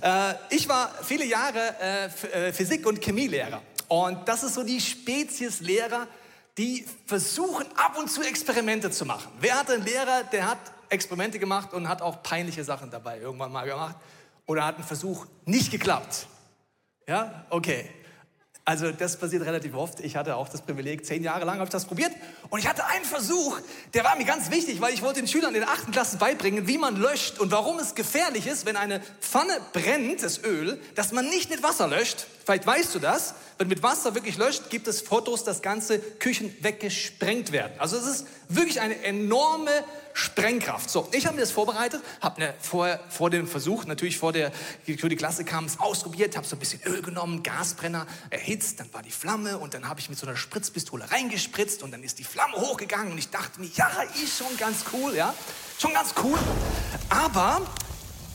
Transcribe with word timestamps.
Äh, 0.00 0.34
ich 0.50 0.68
war 0.68 0.90
viele 1.02 1.24
Jahre 1.24 1.74
äh, 1.80 2.06
äh, 2.48 2.52
Physik- 2.52 2.86
und 2.86 3.02
Chemielehrer. 3.02 3.62
Und 3.88 4.26
das 4.28 4.42
ist 4.42 4.54
so 4.54 4.62
die 4.62 4.80
Spezies 4.80 5.60
Lehrer, 5.60 6.06
die 6.58 6.86
versuchen 7.06 7.66
ab 7.76 7.96
und 7.98 8.10
zu 8.10 8.22
Experimente 8.22 8.90
zu 8.90 9.04
machen. 9.04 9.30
Wer 9.40 9.58
hat 9.58 9.70
einen 9.70 9.84
Lehrer, 9.84 10.24
der 10.24 10.48
hat 10.48 10.58
Experimente 10.88 11.38
gemacht 11.38 11.72
und 11.72 11.88
hat 11.88 12.02
auch 12.02 12.22
peinliche 12.22 12.64
Sachen 12.64 12.90
dabei 12.90 13.20
irgendwann 13.20 13.52
mal 13.52 13.66
gemacht? 13.66 13.96
Oder 14.46 14.64
hat 14.64 14.76
einen 14.76 14.84
Versuch 14.84 15.26
nicht 15.44 15.70
geklappt? 15.70 16.26
Ja, 17.06 17.44
okay. 17.50 17.90
Also 18.68 18.90
das 18.90 19.16
passiert 19.16 19.44
relativ 19.44 19.74
oft. 19.74 20.00
Ich 20.00 20.16
hatte 20.16 20.34
auch 20.34 20.48
das 20.48 20.60
Privileg, 20.60 21.06
zehn 21.06 21.22
Jahre 21.22 21.44
lang 21.44 21.58
habe 21.58 21.66
ich 21.66 21.70
das 21.70 21.84
probiert. 21.84 22.10
Und 22.50 22.58
ich 22.58 22.66
hatte 22.66 22.84
einen 22.84 23.04
Versuch, 23.04 23.60
der 23.94 24.02
war 24.02 24.16
mir 24.16 24.24
ganz 24.24 24.50
wichtig, 24.50 24.80
weil 24.80 24.92
ich 24.92 25.02
wollte 25.02 25.20
den 25.20 25.28
Schülern 25.28 25.54
in 25.54 25.60
der 25.60 25.70
achten 25.70 25.92
Klasse 25.92 26.16
beibringen, 26.16 26.66
wie 26.66 26.76
man 26.76 26.96
löscht 26.96 27.38
und 27.38 27.52
warum 27.52 27.78
es 27.78 27.94
gefährlich 27.94 28.48
ist, 28.48 28.66
wenn 28.66 28.76
eine 28.76 29.00
Pfanne 29.20 29.52
brennt, 29.72 30.20
das 30.24 30.42
Öl, 30.42 30.80
dass 30.96 31.12
man 31.12 31.28
nicht 31.28 31.48
mit 31.48 31.62
Wasser 31.62 31.86
löscht. 31.86 32.26
Vielleicht 32.44 32.66
weißt 32.66 32.92
du 32.92 32.98
das. 32.98 33.34
Wenn 33.58 33.68
mit 33.68 33.84
Wasser 33.84 34.16
wirklich 34.16 34.36
löscht, 34.36 34.68
gibt 34.68 34.88
es 34.88 35.00
Fotos, 35.00 35.44
dass 35.44 35.62
ganze 35.62 36.00
Küchen 36.00 36.52
weggesprengt 36.60 37.52
werden. 37.52 37.72
Also 37.78 37.96
es 37.96 38.06
ist 38.06 38.26
wirklich 38.48 38.80
eine 38.80 39.00
enorme 39.04 39.70
Sprengkraft. 40.16 40.88
So, 40.88 41.06
ich 41.12 41.26
habe 41.26 41.36
mir 41.36 41.42
das 41.42 41.50
vorbereitet, 41.50 42.00
habe 42.22 42.40
ne, 42.40 42.54
vor, 42.58 42.98
vor 43.10 43.28
dem 43.28 43.46
Versuch, 43.46 43.84
natürlich 43.84 44.16
vor 44.16 44.32
der, 44.32 44.50
für 44.86 45.10
die 45.10 45.16
Klasse 45.16 45.44
kam 45.44 45.66
es 45.66 45.78
ausprobiert, 45.78 46.38
habe 46.38 46.46
so 46.46 46.56
ein 46.56 46.58
bisschen 46.58 46.80
Öl 46.86 47.02
genommen, 47.02 47.42
Gasbrenner 47.42 48.06
erhitzt, 48.30 48.80
dann 48.80 48.90
war 48.94 49.02
die 49.02 49.10
Flamme 49.10 49.58
und 49.58 49.74
dann 49.74 49.86
habe 49.86 50.00
ich 50.00 50.08
mit 50.08 50.18
so 50.18 50.26
einer 50.26 50.34
Spritzpistole 50.34 51.10
reingespritzt 51.10 51.82
und 51.82 51.90
dann 51.90 52.02
ist 52.02 52.18
die 52.18 52.24
Flamme 52.24 52.56
hochgegangen 52.56 53.12
und 53.12 53.18
ich 53.18 53.28
dachte 53.28 53.60
mir, 53.60 53.68
ja, 53.74 53.90
ist 54.14 54.38
schon 54.38 54.56
ganz 54.56 54.86
cool, 54.94 55.14
ja, 55.14 55.34
schon 55.78 55.92
ganz 55.92 56.14
cool. 56.24 56.38
Aber 57.10 57.60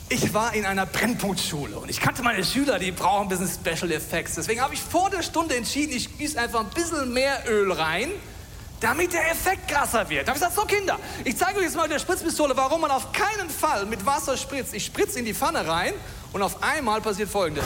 ich 0.10 0.36
war 0.36 0.54
in 0.54 0.68
einer 0.68 0.86
Brennpunktschule 0.86 1.80
und 1.80 1.90
ich 1.90 2.00
kannte 2.00 2.22
meine 2.22 2.46
Schüler, 2.46 2.78
die 2.78 2.92
brauchen 2.92 3.24
ein 3.24 3.30
bisschen 3.30 3.50
Special 3.50 3.92
Effects. 3.92 4.36
Deswegen 4.36 4.62
habe 4.62 4.76
ich 4.76 4.82
vor 4.82 5.10
der 5.10 5.24
Stunde 5.24 5.56
entschieden, 5.56 5.94
ich 5.96 6.16
gieße 6.20 6.40
einfach 6.40 6.60
ein 6.60 6.70
bisschen 6.70 7.12
mehr 7.12 7.44
Öl 7.48 7.72
rein 7.72 8.12
damit 8.82 9.14
der 9.14 9.32
Effekt 9.32 9.68
krasser 9.70 10.10
wird. 10.10 10.28
Da 10.28 10.34
habe 10.34 10.40
ich 10.40 10.46
gesagt, 10.46 10.56
so 10.56 10.66
Kinder, 10.66 11.00
ich 11.24 11.38
zeige 11.38 11.60
euch 11.60 11.66
jetzt 11.66 11.76
mal 11.76 11.84
mit 11.84 11.92
der 11.92 12.00
Spritzpistole, 12.00 12.58
warum 12.58 12.82
man 12.82 12.92
auf 12.92 13.14
keinen 13.14 13.50
Fall 13.50 13.86
mit 13.86 14.06
Wasser 14.06 14.36
spritzt. 14.36 14.74
Ich 14.74 14.86
spritze 14.86 15.20
in 15.20 15.26
die 15.26 15.34
Pfanne 15.34 15.66
rein 15.66 15.94
und 16.34 16.42
auf 16.42 16.62
einmal 16.62 17.00
passiert 17.00 17.30
Folgendes. 17.30 17.66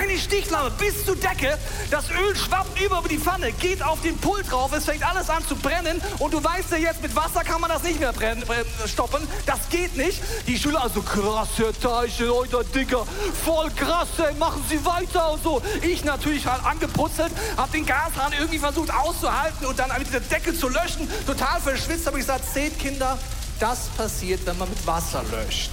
Eine 0.00 0.18
Stichflamme 0.18 0.70
bis 0.72 1.04
zur 1.04 1.14
Decke, 1.14 1.56
das 1.90 2.10
Öl 2.10 2.34
schwappt 2.34 2.80
über 2.80 3.02
die 3.08 3.18
Pfanne, 3.18 3.52
geht 3.52 3.82
auf 3.82 4.00
den 4.02 4.16
Pult 4.18 4.50
drauf, 4.50 4.72
es 4.72 4.84
fängt 4.84 5.06
alles 5.08 5.30
an 5.30 5.46
zu 5.46 5.54
brennen 5.54 6.02
und 6.18 6.34
du 6.34 6.42
weißt 6.42 6.72
ja 6.72 6.78
jetzt, 6.78 7.00
mit 7.00 7.14
Wasser 7.14 7.44
kann 7.44 7.60
man 7.60 7.70
das 7.70 7.82
nicht 7.84 8.00
mehr 8.00 8.12
brennen, 8.12 8.42
äh, 8.42 8.88
stoppen, 8.88 9.26
das 9.46 9.68
geht 9.70 9.96
nicht. 9.96 10.20
Die 10.48 10.58
Schüler 10.58 10.82
also, 10.82 11.00
krass, 11.00 11.48
Herr 11.56 11.72
Teichel, 11.72 12.30
euer 12.30 12.64
Dicker, 12.64 13.06
voll 13.44 13.70
krass, 13.70 14.08
machen 14.38 14.64
Sie 14.68 14.84
weiter 14.84 15.32
und 15.32 15.42
so. 15.42 15.62
Ich 15.82 16.04
natürlich 16.04 16.46
halt 16.46 16.64
angeputzelt, 16.64 17.32
hab 17.56 17.70
den 17.70 17.86
Gashahn 17.86 18.32
irgendwie 18.32 18.58
versucht 18.58 18.92
auszuhalten 18.92 19.66
und 19.66 19.78
dann 19.78 19.90
mit 19.98 20.12
der 20.12 20.20
Decke 20.20 20.58
zu 20.58 20.68
löschen, 20.68 21.08
total 21.26 21.60
verschwitzt, 21.60 22.06
habe 22.06 22.18
ich 22.18 22.26
gesagt, 22.26 22.44
seht 22.52 22.78
Kinder, 22.78 23.18
das 23.60 23.86
passiert, 23.96 24.44
wenn 24.44 24.58
man 24.58 24.68
mit 24.68 24.84
Wasser 24.86 25.22
löscht. 25.30 25.70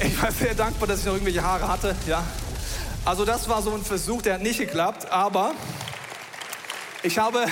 Ich 0.00 0.20
war 0.20 0.32
sehr 0.32 0.54
dankbar, 0.54 0.88
dass 0.88 1.00
ich 1.00 1.06
noch 1.06 1.12
irgendwelche 1.12 1.42
Haare 1.42 1.68
hatte. 1.68 1.94
Ja. 2.06 2.24
Also 3.04 3.24
das 3.24 3.48
war 3.48 3.60
so 3.62 3.74
ein 3.74 3.84
Versuch, 3.84 4.22
der 4.22 4.34
hat 4.34 4.42
nicht 4.42 4.58
geklappt. 4.58 5.10
Aber 5.10 5.56
ich 7.02 7.18
habe 7.18 7.46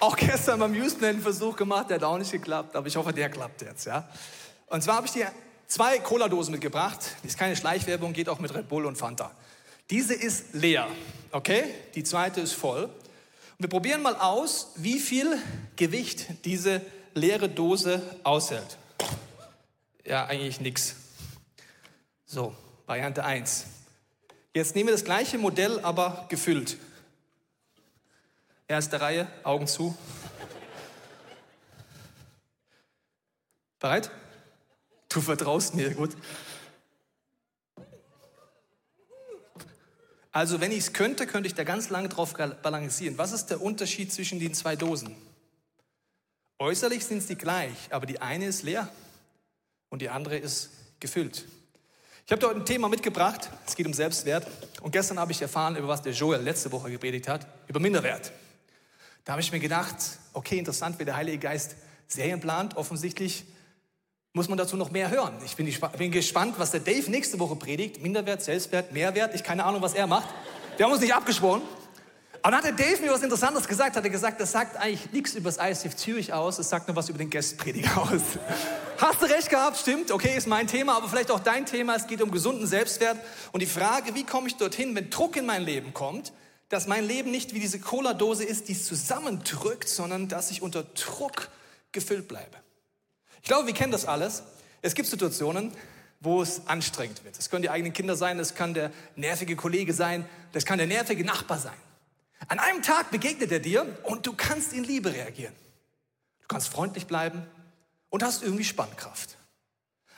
auch 0.00 0.16
gestern 0.16 0.58
beim 0.58 0.74
Houston 0.74 1.04
einen 1.04 1.20
Versuch 1.20 1.56
gemacht, 1.56 1.90
der 1.90 1.96
hat 1.96 2.04
auch 2.04 2.16
nicht 2.16 2.32
geklappt. 2.32 2.74
Aber 2.74 2.86
ich 2.86 2.96
hoffe, 2.96 3.12
der 3.12 3.28
klappt 3.28 3.60
jetzt. 3.60 3.84
Ja. 3.84 4.08
Und 4.68 4.82
zwar 4.82 4.96
habe 4.96 5.06
ich 5.06 5.12
dir 5.12 5.30
zwei 5.66 5.98
Cola-Dosen 5.98 6.52
mitgebracht. 6.52 7.00
Die 7.22 7.26
ist 7.26 7.38
keine 7.38 7.54
Schleichwerbung, 7.54 8.14
geht 8.14 8.30
auch 8.30 8.38
mit 8.38 8.54
Red 8.54 8.66
Bull 8.66 8.86
und 8.86 8.96
Fanta. 8.96 9.30
Diese 9.90 10.14
ist 10.14 10.54
leer, 10.54 10.88
okay? 11.32 11.64
Die 11.94 12.02
zweite 12.02 12.40
ist 12.40 12.54
voll. 12.54 12.84
Und 12.84 12.92
wir 13.58 13.68
probieren 13.68 14.00
mal 14.00 14.16
aus, 14.16 14.72
wie 14.76 14.98
viel 15.00 15.38
Gewicht 15.76 16.28
diese 16.46 16.80
leere 17.12 17.50
Dose 17.50 18.02
aushält. 18.24 18.78
Ja, 20.02 20.24
eigentlich 20.24 20.60
nichts. 20.62 20.94
So, 22.24 22.54
Variante 22.86 23.22
1. 23.22 23.66
Jetzt 24.56 24.74
nehmen 24.74 24.88
wir 24.88 24.94
das 24.94 25.04
gleiche 25.04 25.36
Modell, 25.36 25.80
aber 25.80 26.24
gefüllt. 26.30 26.78
Erste 28.66 29.02
Reihe, 29.02 29.28
Augen 29.42 29.66
zu. 29.66 29.94
Bereit? 33.78 34.10
Du 35.10 35.20
vertraust 35.20 35.74
mir, 35.74 35.92
gut. 35.92 36.16
Also 40.32 40.58
wenn 40.62 40.72
ich 40.72 40.78
es 40.78 40.92
könnte, 40.94 41.26
könnte 41.26 41.48
ich 41.48 41.54
da 41.54 41.62
ganz 41.62 41.90
lange 41.90 42.08
drauf 42.08 42.32
balancieren. 42.32 43.18
Was 43.18 43.32
ist 43.32 43.48
der 43.48 43.60
Unterschied 43.60 44.10
zwischen 44.10 44.40
den 44.40 44.54
zwei 44.54 44.74
Dosen? 44.74 45.14
Äußerlich 46.58 47.04
sind 47.04 47.22
sie 47.22 47.36
gleich, 47.36 47.76
aber 47.90 48.06
die 48.06 48.22
eine 48.22 48.46
ist 48.46 48.62
leer 48.62 48.88
und 49.90 50.00
die 50.00 50.08
andere 50.08 50.38
ist 50.38 50.70
gefüllt. 50.98 51.44
Ich 52.28 52.32
habe 52.32 52.44
heute 52.44 52.58
ein 52.58 52.66
Thema 52.66 52.88
mitgebracht, 52.88 53.50
es 53.68 53.76
geht 53.76 53.86
um 53.86 53.94
Selbstwert. 53.94 54.48
Und 54.80 54.90
gestern 54.90 55.16
habe 55.20 55.30
ich 55.30 55.40
erfahren, 55.40 55.76
über 55.76 55.86
was 55.86 56.02
der 56.02 56.12
Joel 56.12 56.40
letzte 56.40 56.72
Woche 56.72 56.90
gepredigt 56.90 57.28
hat, 57.28 57.46
über 57.68 57.78
Minderwert. 57.78 58.32
Da 59.24 59.34
habe 59.34 59.42
ich 59.42 59.52
mir 59.52 59.60
gedacht, 59.60 59.94
okay, 60.32 60.58
interessant, 60.58 60.98
wie 60.98 61.04
der 61.04 61.14
Heilige 61.14 61.38
Geist 61.38 61.76
Serien 62.08 62.40
plant. 62.40 62.76
Offensichtlich 62.76 63.44
muss 64.32 64.48
man 64.48 64.58
dazu 64.58 64.76
noch 64.76 64.90
mehr 64.90 65.08
hören. 65.08 65.38
Ich 65.44 65.54
bin, 65.54 65.72
bin 65.98 66.10
gespannt, 66.10 66.58
was 66.58 66.72
der 66.72 66.80
Dave 66.80 67.08
nächste 67.12 67.38
Woche 67.38 67.54
predigt. 67.54 68.02
Minderwert, 68.02 68.42
Selbstwert, 68.42 68.90
Mehrwert. 68.90 69.32
Ich 69.36 69.44
keine 69.44 69.64
Ahnung, 69.64 69.80
was 69.80 69.94
er 69.94 70.08
macht. 70.08 70.28
Wir 70.78 70.86
haben 70.86 70.92
uns 70.92 71.02
nicht 71.02 71.14
abgesprochen. 71.14 71.62
Aber 72.42 72.56
dann 72.56 72.64
hat 72.64 72.78
der 72.78 72.86
Dave 72.86 73.02
mir 73.02 73.10
was 73.12 73.22
Interessantes 73.22 73.66
gesagt. 73.66 73.96
Hat 73.96 74.04
er 74.04 74.10
gesagt, 74.10 74.40
das 74.40 74.52
sagt 74.52 74.76
eigentlich 74.76 75.12
nichts 75.12 75.34
über 75.34 75.50
das 75.50 75.58
ISF 75.58 75.96
Zürich 75.96 76.32
aus, 76.32 76.58
es 76.58 76.68
sagt 76.68 76.88
nur 76.88 76.96
was 76.96 77.08
über 77.08 77.18
den 77.18 77.30
Gästprediger 77.30 78.02
aus. 78.02 78.20
Hast 78.98 79.20
du 79.20 79.26
recht 79.26 79.50
gehabt, 79.50 79.76
stimmt, 79.76 80.10
okay, 80.10 80.36
ist 80.36 80.46
mein 80.46 80.66
Thema, 80.66 80.96
aber 80.96 81.08
vielleicht 81.08 81.30
auch 81.30 81.40
dein 81.40 81.66
Thema. 81.66 81.96
Es 81.96 82.06
geht 82.06 82.22
um 82.22 82.30
gesunden 82.30 82.66
Selbstwert 82.66 83.18
und 83.52 83.60
die 83.60 83.66
Frage, 83.66 84.14
wie 84.14 84.24
komme 84.24 84.48
ich 84.48 84.56
dorthin, 84.56 84.94
wenn 84.94 85.10
Druck 85.10 85.36
in 85.36 85.44
mein 85.44 85.62
Leben 85.62 85.92
kommt, 85.92 86.32
dass 86.68 86.86
mein 86.86 87.06
Leben 87.06 87.30
nicht 87.30 87.54
wie 87.54 87.60
diese 87.60 87.78
Cola-Dose 87.78 88.44
ist, 88.44 88.68
die 88.68 88.72
es 88.72 88.84
zusammendrückt, 88.84 89.88
sondern 89.88 90.28
dass 90.28 90.50
ich 90.50 90.62
unter 90.62 90.82
Druck 90.82 91.48
gefüllt 91.92 92.28
bleibe. 92.28 92.56
Ich 93.42 93.48
glaube, 93.48 93.66
wir 93.66 93.74
kennen 93.74 93.92
das 93.92 94.06
alles. 94.06 94.42
Es 94.82 94.94
gibt 94.94 95.08
Situationen, 95.08 95.72
wo 96.20 96.42
es 96.42 96.66
anstrengend 96.66 97.22
wird. 97.24 97.38
Es 97.38 97.50
können 97.50 97.62
die 97.62 97.70
eigenen 97.70 97.92
Kinder 97.92 98.16
sein, 98.16 98.38
es 98.38 98.54
kann 98.54 98.74
der 98.74 98.90
nervige 99.14 99.56
Kollege 99.56 99.92
sein, 99.92 100.26
das 100.52 100.64
kann 100.64 100.78
der 100.78 100.86
nervige 100.86 101.24
Nachbar 101.24 101.58
sein. 101.58 101.76
An 102.48 102.58
einem 102.58 102.82
Tag 102.82 103.10
begegnet 103.10 103.50
er 103.50 103.60
dir 103.60 103.98
und 104.04 104.26
du 104.26 104.32
kannst 104.34 104.72
in 104.72 104.84
Liebe 104.84 105.12
reagieren. 105.12 105.54
Du 106.40 106.46
kannst 106.48 106.68
freundlich 106.68 107.06
bleiben 107.06 107.46
und 108.10 108.22
hast 108.22 108.42
irgendwie 108.42 108.64
Spannkraft. 108.64 109.36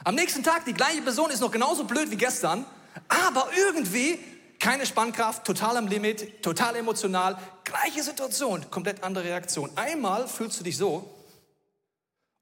Am 0.04 0.14
nächsten 0.14 0.42
Tag, 0.42 0.64
die 0.64 0.74
gleiche 0.74 1.02
Person 1.02 1.30
ist 1.30 1.40
noch 1.40 1.50
genauso 1.50 1.84
blöd 1.84 2.10
wie 2.10 2.16
gestern, 2.16 2.64
aber 3.08 3.48
irgendwie 3.56 4.18
keine 4.58 4.86
Spannkraft, 4.86 5.44
total 5.44 5.76
am 5.76 5.86
Limit, 5.86 6.42
total 6.42 6.76
emotional, 6.76 7.38
gleiche 7.64 8.02
Situation, 8.02 8.68
komplett 8.70 9.02
andere 9.02 9.24
Reaktion. 9.24 9.70
Einmal 9.76 10.28
fühlst 10.28 10.60
du 10.60 10.64
dich 10.64 10.76
so 10.76 11.14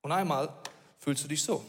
und 0.02 0.12
einmal 0.12 0.48
fühlst 0.98 1.24
du 1.24 1.28
dich 1.28 1.42
so. 1.42 1.64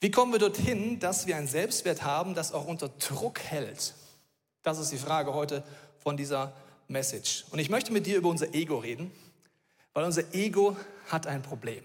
Wie 0.00 0.10
kommen 0.10 0.32
wir 0.32 0.38
dorthin, 0.38 1.00
dass 1.00 1.26
wir 1.26 1.36
einen 1.36 1.48
Selbstwert 1.48 2.02
haben, 2.02 2.34
das 2.34 2.52
auch 2.52 2.66
unter 2.66 2.88
Druck 2.88 3.40
hält? 3.40 3.94
Das 4.62 4.78
ist 4.78 4.92
die 4.92 4.98
Frage 4.98 5.34
heute 5.34 5.64
von 6.02 6.16
dieser 6.16 6.52
Message. 6.88 7.44
Und 7.50 7.58
ich 7.58 7.70
möchte 7.70 7.92
mit 7.92 8.06
dir 8.06 8.16
über 8.16 8.28
unser 8.28 8.54
Ego 8.54 8.78
reden, 8.78 9.10
weil 9.92 10.04
unser 10.04 10.34
Ego 10.34 10.76
hat 11.08 11.26
ein 11.26 11.42
Problem. 11.42 11.82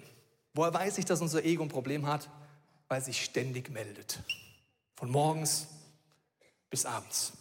Woher 0.53 0.73
weiß 0.73 0.97
ich, 0.97 1.05
dass 1.05 1.21
unser 1.21 1.43
Ego 1.45 1.63
ein 1.63 1.69
Problem 1.69 2.07
hat? 2.07 2.29
Weil 2.87 2.99
es 2.99 3.05
sich 3.05 3.23
ständig 3.23 3.69
meldet. 3.69 4.19
Von 4.95 5.11
morgens 5.11 5.67
bis 6.69 6.85
abends. 6.85 7.33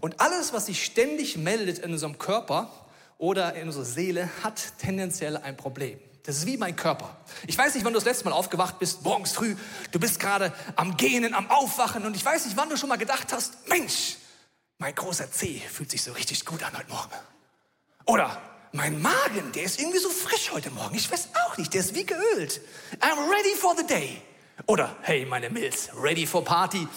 Und 0.00 0.20
alles, 0.20 0.52
was 0.52 0.66
sich 0.66 0.84
ständig 0.84 1.36
meldet 1.36 1.78
in 1.78 1.92
unserem 1.92 2.18
Körper 2.18 2.70
oder 3.18 3.54
in 3.54 3.66
unserer 3.66 3.84
Seele, 3.84 4.30
hat 4.42 4.78
tendenziell 4.78 5.36
ein 5.36 5.56
Problem. 5.56 5.98
Das 6.22 6.36
ist 6.36 6.46
wie 6.46 6.58
mein 6.58 6.76
Körper. 6.76 7.16
Ich 7.46 7.56
weiß 7.56 7.74
nicht, 7.74 7.84
wann 7.84 7.92
du 7.92 7.98
das 7.98 8.04
letzte 8.04 8.26
Mal 8.26 8.32
aufgewacht 8.32 8.78
bist, 8.78 9.02
morgens 9.02 9.32
früh. 9.32 9.56
Du 9.90 9.98
bist 9.98 10.20
gerade 10.20 10.52
am 10.76 10.96
Gähnen, 10.96 11.34
am 11.34 11.50
Aufwachen 11.50 12.04
und 12.04 12.14
ich 12.14 12.24
weiß 12.24 12.44
nicht, 12.44 12.56
wann 12.56 12.68
du 12.68 12.76
schon 12.76 12.88
mal 12.88 12.96
gedacht 12.96 13.32
hast, 13.32 13.68
Mensch, 13.68 14.16
mein 14.80 14.94
großer 14.94 15.30
Zeh 15.30 15.60
fühlt 15.60 15.90
sich 15.90 16.02
so 16.02 16.12
richtig 16.12 16.44
gut 16.46 16.62
an 16.62 16.76
heute 16.76 16.88
Morgen. 16.88 17.14
Oder 18.06 18.40
mein 18.72 19.00
Magen, 19.00 19.52
der 19.52 19.64
ist 19.64 19.78
irgendwie 19.78 19.98
so 19.98 20.08
frisch 20.08 20.50
heute 20.52 20.70
Morgen. 20.70 20.94
Ich 20.96 21.12
weiß 21.12 21.28
auch 21.44 21.58
nicht, 21.58 21.74
der 21.74 21.82
ist 21.82 21.94
wie 21.94 22.06
geölt. 22.06 22.62
I'm 22.98 23.30
ready 23.30 23.54
for 23.56 23.76
the 23.76 23.86
day. 23.86 24.22
Oder 24.66 24.96
hey, 25.02 25.26
meine 25.26 25.50
Milz, 25.50 25.90
ready 25.94 26.26
for 26.26 26.42
Party. 26.42 26.88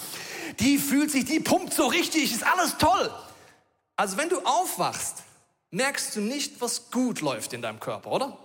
Die 0.60 0.78
fühlt 0.78 1.10
sich, 1.10 1.26
die 1.26 1.40
pumpt 1.40 1.74
so 1.74 1.86
richtig, 1.86 2.32
ist 2.32 2.42
alles 2.42 2.78
toll. 2.78 3.14
Also 3.96 4.16
wenn 4.16 4.30
du 4.30 4.40
aufwachst, 4.40 5.22
merkst 5.70 6.16
du 6.16 6.20
nicht, 6.22 6.62
was 6.62 6.90
gut 6.90 7.20
läuft 7.20 7.52
in 7.52 7.60
deinem 7.60 7.80
Körper, 7.80 8.12
oder? 8.12 8.38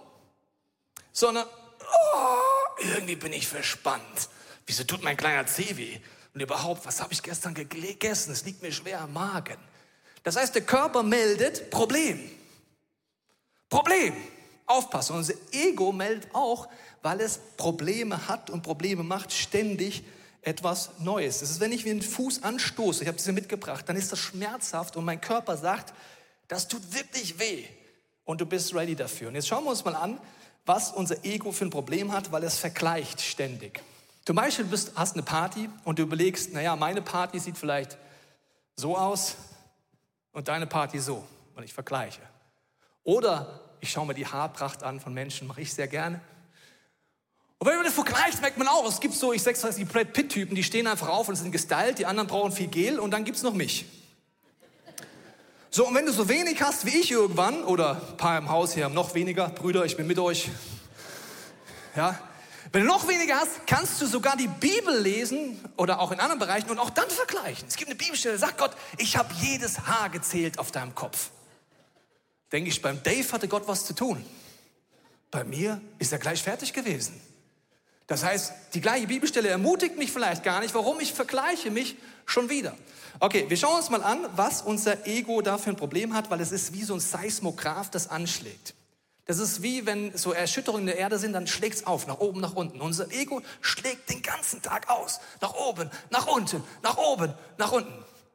Sondern, 1.13 1.47
oh, 1.47 2.83
irgendwie 2.83 3.15
bin 3.15 3.31
ich 3.31 3.47
verspannt. 3.47 4.29
Wieso 4.65 4.83
tut 4.83 5.01
mein 5.01 5.15
kleiner 5.15 5.47
Zeh 5.47 5.77
weh? 5.77 5.99
Und 6.33 6.41
überhaupt, 6.41 6.85
was 6.85 7.01
habe 7.01 7.13
ich 7.13 7.23
gestern 7.23 7.53
gegessen? 7.53 8.31
Es 8.31 8.45
liegt 8.45 8.61
mir 8.61 8.71
schwer 8.71 9.01
am 9.01 9.13
Magen. 9.13 9.57
Das 10.23 10.35
heißt, 10.35 10.53
der 10.53 10.63
Körper 10.63 11.03
meldet 11.03 11.69
Problem. 11.69 12.19
Problem. 13.69 14.15
Aufpassen. 14.65 15.15
Unser 15.15 15.33
Ego 15.51 15.91
meldet 15.91 16.33
auch, 16.33 16.67
weil 17.01 17.21
es 17.21 17.39
Probleme 17.57 18.27
hat 18.27 18.49
und 18.49 18.61
Probleme 18.61 19.03
macht, 19.03 19.33
ständig 19.33 20.03
etwas 20.41 20.91
Neues. 20.99 21.39
Das 21.39 21.49
ist, 21.49 21.59
wenn 21.59 21.71
ich 21.71 21.85
mir 21.85 21.93
den 21.93 22.01
Fuß 22.01 22.43
anstoße, 22.43 23.03
ich 23.03 23.07
habe 23.07 23.19
sie 23.19 23.31
mitgebracht, 23.31 23.87
dann 23.89 23.95
ist 23.95 24.11
das 24.11 24.19
schmerzhaft 24.19 24.95
und 24.95 25.05
mein 25.05 25.19
Körper 25.19 25.57
sagt, 25.57 25.93
das 26.47 26.67
tut 26.67 26.93
wirklich 26.93 27.39
weh. 27.39 27.65
Und 28.25 28.41
du 28.41 28.45
bist 28.45 28.75
ready 28.75 28.95
dafür. 28.95 29.29
Und 29.29 29.35
jetzt 29.35 29.47
schauen 29.47 29.63
wir 29.63 29.71
uns 29.71 29.83
mal 29.83 29.95
an, 29.95 30.19
was 30.65 30.91
unser 30.91 31.25
Ego 31.25 31.51
für 31.51 31.65
ein 31.65 31.71
Problem 31.71 32.11
hat, 32.11 32.31
weil 32.31 32.43
es 32.43 32.57
vergleicht 32.57 33.21
ständig. 33.21 33.81
Zum 34.25 34.35
Beispiel 34.35 34.65
bist, 34.65 34.91
hast 34.95 35.13
eine 35.13 35.23
Party 35.23 35.69
und 35.83 35.99
du 35.99 36.03
überlegst, 36.03 36.53
naja, 36.53 36.75
meine 36.75 37.01
Party 37.01 37.39
sieht 37.39 37.57
vielleicht 37.57 37.97
so 38.75 38.97
aus 38.97 39.35
und 40.31 40.47
deine 40.47 40.67
Party 40.67 40.99
so. 40.99 41.25
Und 41.55 41.63
ich 41.63 41.73
vergleiche. 41.73 42.21
Oder 43.03 43.59
ich 43.81 43.91
schaue 43.91 44.05
mir 44.05 44.13
die 44.13 44.27
Haarpracht 44.27 44.83
an 44.83 44.99
von 44.99 45.13
Menschen, 45.13 45.47
mache 45.47 45.61
ich 45.61 45.73
sehr 45.73 45.87
gerne. 45.87 46.21
Und 47.57 47.67
wenn 47.67 47.75
man 47.75 47.83
das 47.83 47.93
vergleicht, 47.93 48.41
merkt 48.41 48.57
man 48.57 48.67
auch, 48.67 48.87
es 48.87 49.01
gibt 49.01 49.13
so, 49.13 49.33
ich 49.33 49.43
sag's 49.43 49.61
die 49.75 49.83
Brad 49.83 50.13
Pitt-Typen, 50.13 50.55
die 50.55 50.63
stehen 50.63 50.87
einfach 50.87 51.09
auf 51.09 51.27
und 51.27 51.35
sind 51.35 51.51
gestylt, 51.51 51.99
die 51.99 52.05
anderen 52.05 52.29
brauchen 52.29 52.53
viel 52.53 52.67
Gel 52.67 52.99
und 52.99 53.11
dann 53.11 53.25
gibt's 53.25 53.43
noch 53.43 53.53
mich. 53.53 53.85
So, 55.69 55.87
und 55.87 55.93
wenn 55.93 56.05
du 56.05 56.13
so 56.13 56.29
wenig 56.29 56.61
hast 56.61 56.85
wie 56.85 56.97
ich 56.97 57.11
irgendwann, 57.11 57.63
oder 57.63 58.01
ein 58.11 58.17
paar 58.17 58.37
im 58.37 58.49
Haus 58.49 58.73
hier 58.73 58.85
haben 58.85 58.93
noch 58.93 59.13
weniger, 59.13 59.49
Brüder, 59.49 59.83
ich 59.83 59.97
bin 59.97 60.07
mit 60.07 60.17
euch, 60.17 60.49
ja, 61.95 62.17
wenn 62.71 62.81
du 62.81 62.87
noch 62.87 63.07
weniger 63.07 63.35
hast, 63.35 63.65
kannst 63.65 63.99
du 64.01 64.05
sogar 64.05 64.37
die 64.37 64.47
Bibel 64.47 64.99
lesen 64.99 65.59
oder 65.77 65.99
auch 65.99 66.11
in 66.11 66.19
anderen 66.19 66.39
Bereichen 66.39 66.69
und 66.69 66.79
auch 66.79 66.89
dann 66.89 67.09
vergleichen. 67.09 67.67
Es 67.67 67.75
gibt 67.75 67.89
eine 67.89 67.97
Bibelstelle, 67.97 68.37
sagt 68.37 68.57
Gott, 68.57 68.71
ich 68.97 69.17
habe 69.17 69.33
jedes 69.41 69.87
Haar 69.87 70.09
gezählt 70.09 70.59
auf 70.59 70.71
deinem 70.71 70.93
Kopf. 70.93 71.31
Denke 72.51 72.69
ich, 72.69 72.81
beim 72.81 73.01
Dave 73.01 73.31
hatte 73.31 73.47
Gott 73.47 73.67
was 73.67 73.85
zu 73.85 73.93
tun. 73.93 74.23
Bei 75.31 75.43
mir 75.43 75.81
ist 75.99 76.11
er 76.11 76.19
gleich 76.19 76.41
fertig 76.41 76.73
gewesen. 76.73 77.19
Das 78.07 78.23
heißt, 78.23 78.53
die 78.73 78.81
gleiche 78.81 79.05
Bibelstelle 79.07 79.49
ermutigt 79.49 79.97
mich 79.97 80.11
vielleicht 80.11 80.43
gar 80.43 80.59
nicht. 80.59 80.73
Warum? 80.73 80.99
Ich 80.99 81.13
vergleiche 81.13 81.69
mich 81.69 81.95
schon 82.25 82.49
wieder. 82.49 82.75
Okay, 83.19 83.45
wir 83.47 83.57
schauen 83.57 83.77
uns 83.77 83.89
mal 83.89 84.03
an, 84.03 84.27
was 84.35 84.61
unser 84.63 85.05
Ego 85.05 85.41
da 85.41 85.57
für 85.57 85.69
ein 85.69 85.75
Problem 85.75 86.13
hat, 86.15 86.31
weil 86.31 86.41
es 86.41 86.51
ist 86.51 86.73
wie 86.73 86.83
so 86.83 86.95
ein 86.95 86.99
Seismograph, 86.99 87.91
das 87.91 88.09
anschlägt. 88.09 88.73
Das 89.29 89.37
ist 89.37 89.61
wie 89.61 89.85
wenn 89.85 90.17
so 90.17 90.33
Erschütterungen 90.33 90.87
in 90.87 90.87
der 90.87 90.97
Erde 90.97 91.19
sind, 91.19 91.33
dann 91.33 91.45
schlägt 91.45 91.75
es 91.75 91.85
auf, 91.85 92.07
nach 92.07 92.17
oben, 92.17 92.41
nach 92.41 92.55
unten. 92.55 92.81
Unser 92.81 93.11
Ego 93.11 93.43
schlägt 93.61 94.09
den 94.09 94.23
ganzen 94.23 94.63
Tag 94.63 94.89
aus. 94.89 95.19
Nach 95.39 95.53
oben, 95.53 95.91
nach 96.09 96.25
unten, 96.25 96.63
nach 96.81 96.97
oben, 96.97 97.31
nach 97.59 97.71
unten. 97.71 97.93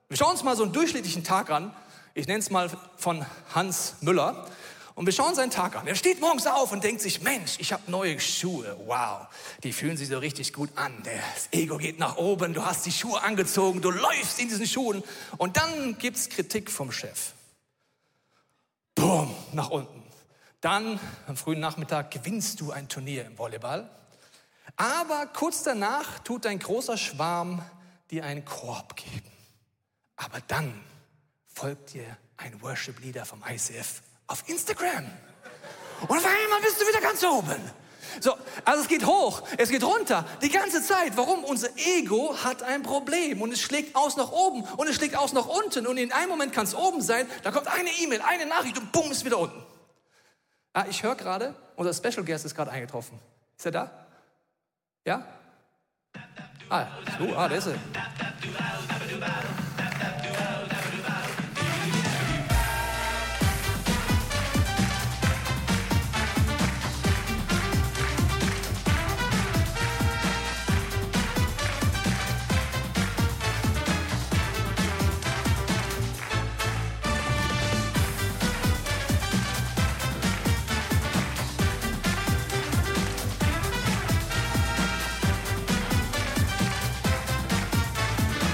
Wir 0.09 0.17
schauen 0.17 0.31
uns 0.31 0.45
mal 0.45 0.55
so 0.55 0.63
einen 0.63 0.73
durchschnittlichen 0.73 1.25
Tag 1.25 1.51
an. 1.51 1.75
Ich 2.15 2.29
nenne 2.29 2.39
es 2.39 2.49
mal 2.49 2.71
von 2.97 3.27
Hans 3.53 3.97
Müller. 4.03 4.47
Und 4.95 5.07
wir 5.07 5.13
schauen 5.13 5.35
seinen 5.35 5.51
Tag 5.51 5.75
an. 5.75 5.89
Er 5.89 5.97
steht 5.97 6.21
morgens 6.21 6.47
auf 6.47 6.71
und 6.71 6.85
denkt 6.85 7.01
sich, 7.01 7.23
Mensch, 7.23 7.57
ich 7.59 7.73
habe 7.73 7.91
neue 7.91 8.21
Schuhe. 8.21 8.77
Wow, 8.87 9.27
die 9.65 9.73
fühlen 9.73 9.97
sich 9.97 10.07
so 10.07 10.19
richtig 10.19 10.53
gut 10.53 10.71
an. 10.77 10.93
Das 11.03 11.49
Ego 11.51 11.77
geht 11.77 11.99
nach 11.99 12.19
oben, 12.19 12.55
du 12.55 12.65
hast 12.65 12.87
die 12.87 12.93
Schuhe 12.93 13.21
angezogen, 13.21 13.81
du 13.81 13.91
läufst 13.91 14.39
in 14.39 14.49
diesen 14.49 14.69
Schuhen. 14.69 15.03
Und 15.39 15.57
dann 15.57 15.99
gibt 15.99 16.19
es 16.19 16.29
Kritik 16.29 16.71
vom 16.71 16.93
Chef. 16.93 17.33
Boom, 18.95 19.35
nach 19.53 19.71
unten. 19.71 20.04
Dann 20.65 20.99
am 21.27 21.37
frühen 21.37 21.61
Nachmittag 21.61 22.11
gewinnst 22.11 22.59
du 22.63 22.73
ein 22.73 22.89
Turnier 22.89 23.27
im 23.27 23.37
Volleyball. 23.37 23.87
Aber 24.77 25.27
kurz 25.27 25.63
danach 25.63 26.21
tut 26.21 26.47
ein 26.47 26.59
großer 26.59 26.97
Schwarm 26.97 27.63
dir 28.11 28.25
einen 28.25 28.47
Korb 28.47 28.97
geben. 28.97 29.31
Aber 30.17 30.39
dann 30.49 30.73
folgt 31.53 31.93
dir 31.93 32.07
ein 32.39 32.63
Worship-Leader 32.63 33.27
vom 33.27 33.45
ICF 33.47 34.01
auf 34.27 34.49
Instagram. 34.49 35.05
Und 36.09 36.17
auf 36.17 36.25
einmal 36.25 36.61
bist 36.63 36.81
du 36.81 36.89
wieder 36.89 37.03
ganz 37.03 37.23
oben. 37.23 37.61
So, 38.21 38.35
also 38.65 38.85
es 38.85 38.89
geht 38.89 39.05
hoch, 39.05 39.43
es 39.59 39.69
geht 39.69 39.85
runter, 39.85 40.25
die 40.41 40.49
ganze 40.49 40.83
Zeit. 40.83 41.15
Warum? 41.19 41.45
Unser 41.45 41.77
Ego 41.77 42.39
hat 42.43 42.63
ein 42.63 42.83
Problem 42.83 43.43
und 43.43 43.53
es 43.53 43.61
schlägt 43.61 43.95
aus 43.95 44.17
nach 44.17 44.33
oben 44.33 44.63
und 44.63 44.89
es 44.89 44.97
schlägt 44.97 45.17
aus 45.17 45.35
nach 45.35 45.47
unten 45.47 45.87
und 45.87 45.99
in 45.99 46.11
einem 46.11 46.31
Moment 46.31 46.55
kann 46.55 46.65
es 46.65 46.75
oben 46.75 47.03
sein, 47.03 47.29
da 47.43 47.51
kommt 47.51 47.69
eine 47.69 47.91
E-Mail, 47.91 48.23
eine 48.23 48.47
Nachricht 48.47 48.79
und 48.79 48.93
bumm, 48.93 49.13
ist 49.13 49.27
wieder 49.27 49.39
unten. 49.39 49.74
Ah, 50.77 50.87
ich 50.91 51.05
höre 51.05 51.15
gerade, 51.15 51.55
unser 51.77 51.95
Special 51.95 52.25
Guest 52.25 52.45
ist 52.45 52.55
gerade 52.57 52.73
eingetroffen. 52.73 53.17
Ist 53.57 53.65
er 53.65 53.73
da? 53.73 54.07
Ja? 55.07 55.25
Ah, 56.69 56.87
so, 57.17 57.37
ah, 57.37 57.49
der 57.49 57.59
ist 57.59 57.69
er. 57.69 57.79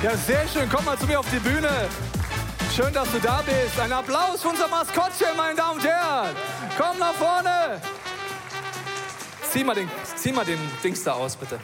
Ja, 0.02 0.16
sehr 0.16 0.48
schön. 0.48 0.66
Komm 0.70 0.86
mal 0.86 0.98
zu 0.98 1.06
mir 1.06 1.20
auf 1.20 1.30
die 1.30 1.38
Bühne. 1.40 1.68
Schön, 2.74 2.90
dass 2.94 3.10
du 3.12 3.18
da 3.18 3.42
bist. 3.42 3.78
Ein 3.78 3.92
Applaus 3.92 4.40
für 4.40 4.48
unser 4.48 4.66
Maskottchen, 4.66 5.36
meine 5.36 5.54
Damen 5.54 5.78
und 5.78 5.84
Herren. 5.86 6.34
Komm 6.78 6.98
nach 6.98 7.12
vorne. 7.12 7.82
Zieh 9.52 9.62
mal 9.62 9.74
den, 9.74 9.90
zieh 10.16 10.32
mal 10.32 10.46
den 10.46 10.58
Dings 10.82 11.04
da 11.04 11.12
aus, 11.12 11.36
bitte. 11.36 11.60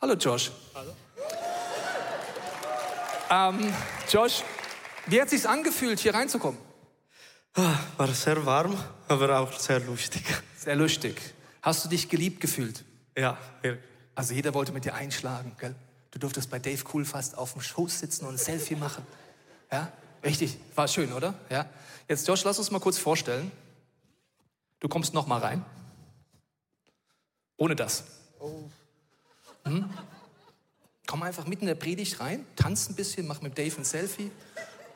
Hallo, 0.00 0.14
Josh. 0.14 0.50
Hallo. 0.74 0.96
Ähm, 3.30 3.74
Josh, 4.10 4.42
wie 5.04 5.20
hat 5.20 5.26
es 5.26 5.42
sich 5.42 5.46
angefühlt, 5.46 6.00
hier 6.00 6.14
reinzukommen? 6.14 6.58
Ah, 7.54 7.74
war 7.98 8.08
sehr 8.08 8.46
warm, 8.46 8.74
aber 9.06 9.38
auch 9.38 9.52
sehr 9.58 9.80
lustig. 9.80 10.22
Sehr 10.56 10.76
lustig. 10.76 11.20
Hast 11.60 11.84
du 11.84 11.90
dich 11.90 12.08
geliebt 12.08 12.40
gefühlt? 12.40 12.84
Ja, 13.14 13.36
wirklich. 13.60 13.84
Also 14.14 14.32
jeder 14.32 14.54
wollte 14.54 14.72
mit 14.72 14.86
dir 14.86 14.94
einschlagen, 14.94 15.54
gell? 15.60 15.74
Du 16.10 16.18
durftest 16.18 16.50
bei 16.50 16.58
Dave 16.58 16.82
Cool 16.92 17.04
fast 17.04 17.36
auf 17.36 17.52
dem 17.52 17.62
Schoß 17.62 18.00
sitzen 18.00 18.26
und 18.26 18.34
ein 18.34 18.38
Selfie 18.38 18.76
machen. 18.76 19.06
Ja, 19.70 19.92
richtig. 20.24 20.58
War 20.74 20.88
schön, 20.88 21.12
oder? 21.12 21.34
Ja. 21.50 21.66
Jetzt, 22.08 22.26
Josh, 22.26 22.44
lass 22.44 22.58
uns 22.58 22.70
mal 22.70 22.80
kurz 22.80 22.98
vorstellen. 22.98 23.52
Du 24.80 24.88
kommst 24.88 25.12
noch 25.12 25.26
mal 25.26 25.38
rein. 25.38 25.64
Ohne 27.56 27.76
das. 27.76 28.04
Hm? 29.64 29.90
Komm 31.06 31.22
einfach 31.22 31.46
mitten 31.46 31.62
in 31.62 31.68
der 31.68 31.74
Predigt 31.74 32.20
rein, 32.20 32.46
tanz 32.54 32.88
ein 32.88 32.94
bisschen, 32.94 33.26
mach 33.26 33.40
mit 33.40 33.58
Dave 33.58 33.76
ein 33.76 33.84
Selfie. 33.84 34.30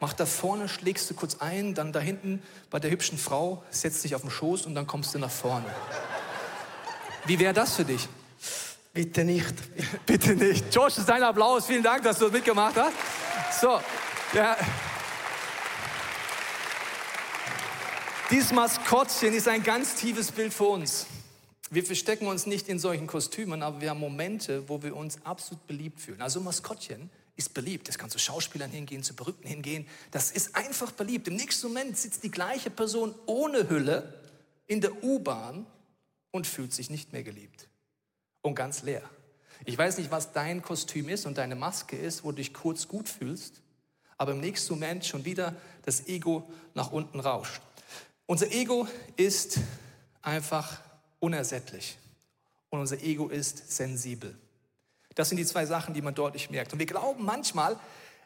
Mach 0.01 0.13
da 0.15 0.27
vorne, 0.27 0.69
schlägst 0.69 1.09
du 1.11 1.15
kurz 1.15 1.37
ein, 1.37 1.75
dann 1.75 1.93
da 1.93 2.01
hinten 2.01 2.43
bei 2.71 2.81
der 2.81 2.91
hübschen 2.91 3.19
Frau, 3.19 3.63
setzt 3.71 4.03
dich 4.03 4.15
auf 4.15 4.23
den 4.23 4.31
Schoß 4.31 4.67
und 4.67 4.75
dann 4.75 4.87
kommst 4.87 5.15
du 5.15 5.19
nach 5.19 5.31
vorne. 5.31 5.67
Wie 7.25 7.39
wäre 7.39 7.55
das 7.55 7.77
für 7.77 7.85
dich? 7.85 8.09
Bitte 8.93 9.25
nicht. 9.25 9.55
Bitte 10.07 10.35
nicht. 10.35 10.75
Josh, 10.75 10.95
das 10.95 10.99
ist 10.99 11.09
dein 11.09 11.23
Applaus. 11.23 11.67
Vielen 11.67 11.83
Dank, 11.83 12.03
dass 12.03 12.19
du 12.19 12.29
mitgemacht 12.29 12.77
hast. 12.77 13.61
So, 13.61 13.81
ja. 14.35 14.57
Dieses 18.31 18.53
Maskottchen 18.53 19.33
ist 19.35 19.49
ein 19.49 19.63
ganz 19.63 19.95
tiefes 19.95 20.31
Bild 20.31 20.53
für 20.53 20.65
uns. 20.65 21.07
Wir 21.71 21.85
verstecken 21.85 22.27
uns 22.27 22.45
nicht 22.45 22.69
in 22.69 22.79
solchen 22.79 23.07
Kostümen, 23.07 23.63
aber 23.63 23.81
wir 23.81 23.91
haben 23.91 24.01
Momente, 24.01 24.69
wo 24.69 24.83
wir 24.83 24.95
uns 24.95 25.19
absolut 25.25 25.67
beliebt 25.67 26.01
fühlen. 26.01 26.21
Also 26.21 26.41
Maskottchen 26.41 27.11
ist 27.37 27.55
beliebt. 27.55 27.89
Das 27.89 27.97
kann 27.97 28.11
zu 28.11 28.19
Schauspielern 28.19 28.71
hingehen, 28.71 29.03
zu 29.03 29.15
Berühmten 29.15 29.49
hingehen. 29.49 29.87
Das 30.11 30.31
ist 30.31 30.55
einfach 30.55 30.93
beliebt. 30.93 31.29
Im 31.29 31.37
nächsten 31.37 31.69
Moment 31.69 31.97
sitzt 31.97 32.25
die 32.25 32.31
gleiche 32.31 32.69
Person 32.69 33.15
ohne 33.25 33.71
Hülle 33.71 34.21
in 34.67 34.83
der 34.83 35.03
U-Bahn 35.03 35.65
und 36.31 36.47
fühlt 36.47 36.75
sich 36.75 36.91
nicht 36.91 37.15
mehr 37.15 37.23
geliebt 37.23 37.69
und 38.43 38.55
ganz 38.55 38.83
leer. 38.83 39.03
Ich 39.65 39.79
weiß 39.79 39.99
nicht, 39.99 40.11
was 40.11 40.33
dein 40.33 40.63
Kostüm 40.63 41.09
ist 41.09 41.25
und 41.27 41.39
deine 41.39 41.55
Maske 41.55 41.97
ist, 41.97 42.25
wo 42.25 42.31
du 42.31 42.37
dich 42.37 42.53
kurz 42.53 42.89
gut 42.89 43.09
fühlst, 43.09 43.63
aber 44.19 44.33
im 44.33 44.41
nächsten 44.41 44.75
Moment 44.75 45.05
schon 45.05 45.25
wieder 45.25 45.55
das 45.85 46.09
Ego 46.09 46.49
nach 46.75 46.93
unten 46.93 47.21
rauscht. 47.21 47.63
Unser 48.27 48.51
Ego 48.53 48.87
ist 49.17 49.59
einfach 50.21 50.81
unersättlich 51.21 51.97
und 52.71 52.81
unser 52.81 53.01
Ego 53.03 53.29
ist 53.29 53.71
sensibel. 53.71 54.37
Das 55.15 55.29
sind 55.29 55.37
die 55.37 55.47
zwei 55.47 55.67
Sachen, 55.67 55.95
die 55.95 56.03
man 56.03 56.15
deutlich 56.15 56.51
merkt. 56.51 56.73
Und 56.73 56.79
wir 56.79 56.87
glauben 56.87 57.25
manchmal, 57.25 57.79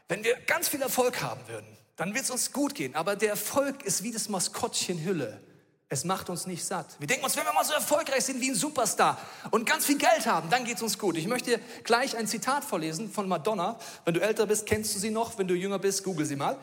wenn 0.09 0.23
wir 0.23 0.37
ganz 0.47 0.69
viel 0.69 0.81
Erfolg 0.81 1.21
haben 1.23 1.41
würden, 1.49 1.67
dann 1.97 2.15
wird 2.15 2.25
es 2.25 2.31
uns 2.31 2.53
gut 2.53 2.75
gehen. 2.75 2.95
Aber 2.95 3.17
der 3.17 3.31
Erfolg 3.31 3.85
ist 3.85 4.03
wie 4.03 4.13
das 4.13 4.29
Maskottchen 4.29 5.05
Hülle. 5.05 5.41
Es 5.89 6.03
macht 6.03 6.29
uns 6.31 6.47
nicht 6.49 6.65
satt. 6.65 6.97
Wir 6.99 7.07
denken 7.07 7.25
uns, 7.25 7.37
wenn 7.37 7.45
wir 7.45 7.53
mal 7.53 7.65
so 7.65 7.73
erfolgreich 7.73 8.25
sind 8.25 8.41
wie 8.41 8.51
ein 8.51 8.57
Superstar 8.57 9.19
und 9.53 9.67
ganz 9.67 9.87
viel 9.87 9.99
Geld 9.99 10.27
haben, 10.27 10.51
dann 10.51 10.65
geht 10.65 10.77
es 10.77 10.83
uns 10.83 10.99
gut. 10.99 11.17
Ich 11.17 11.29
möchte 11.29 11.51
dir 11.51 11.61
gleich 11.85 12.17
ein 12.17 12.27
Zitat 12.27 12.65
vorlesen 12.65 13.09
von 13.09 13.29
Madonna. 13.29 13.79
Wenn 14.05 14.15
du 14.15 14.21
älter 14.21 14.47
bist, 14.47 14.67
kennst 14.67 14.97
du 14.97 14.99
sie 14.99 15.11
noch. 15.11 15.39
Wenn 15.39 15.47
du 15.47 15.55
jünger 15.55 15.79
bist, 15.79 16.03
google 16.03 16.27
sie 16.27 16.35
mal. 16.35 16.57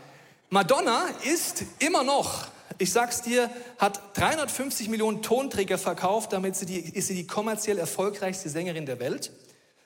Madonna 0.50 1.06
ist 1.24 1.64
immer 1.80 2.04
noch, 2.04 2.48
ich 2.78 2.92
sag's 2.92 3.22
dir, 3.22 3.50
hat 3.78 4.02
350 4.18 4.90
Millionen 4.90 5.22
Tonträger 5.22 5.78
verkauft. 5.78 6.34
Damit 6.34 6.58
sie 6.58 6.66
die, 6.66 6.80
ist 6.82 7.08
sie 7.08 7.16
die 7.16 7.26
kommerziell 7.26 7.78
erfolgreichste 7.78 8.50
Sängerin 8.50 8.86
der 8.86 9.00
Welt. 9.00 9.32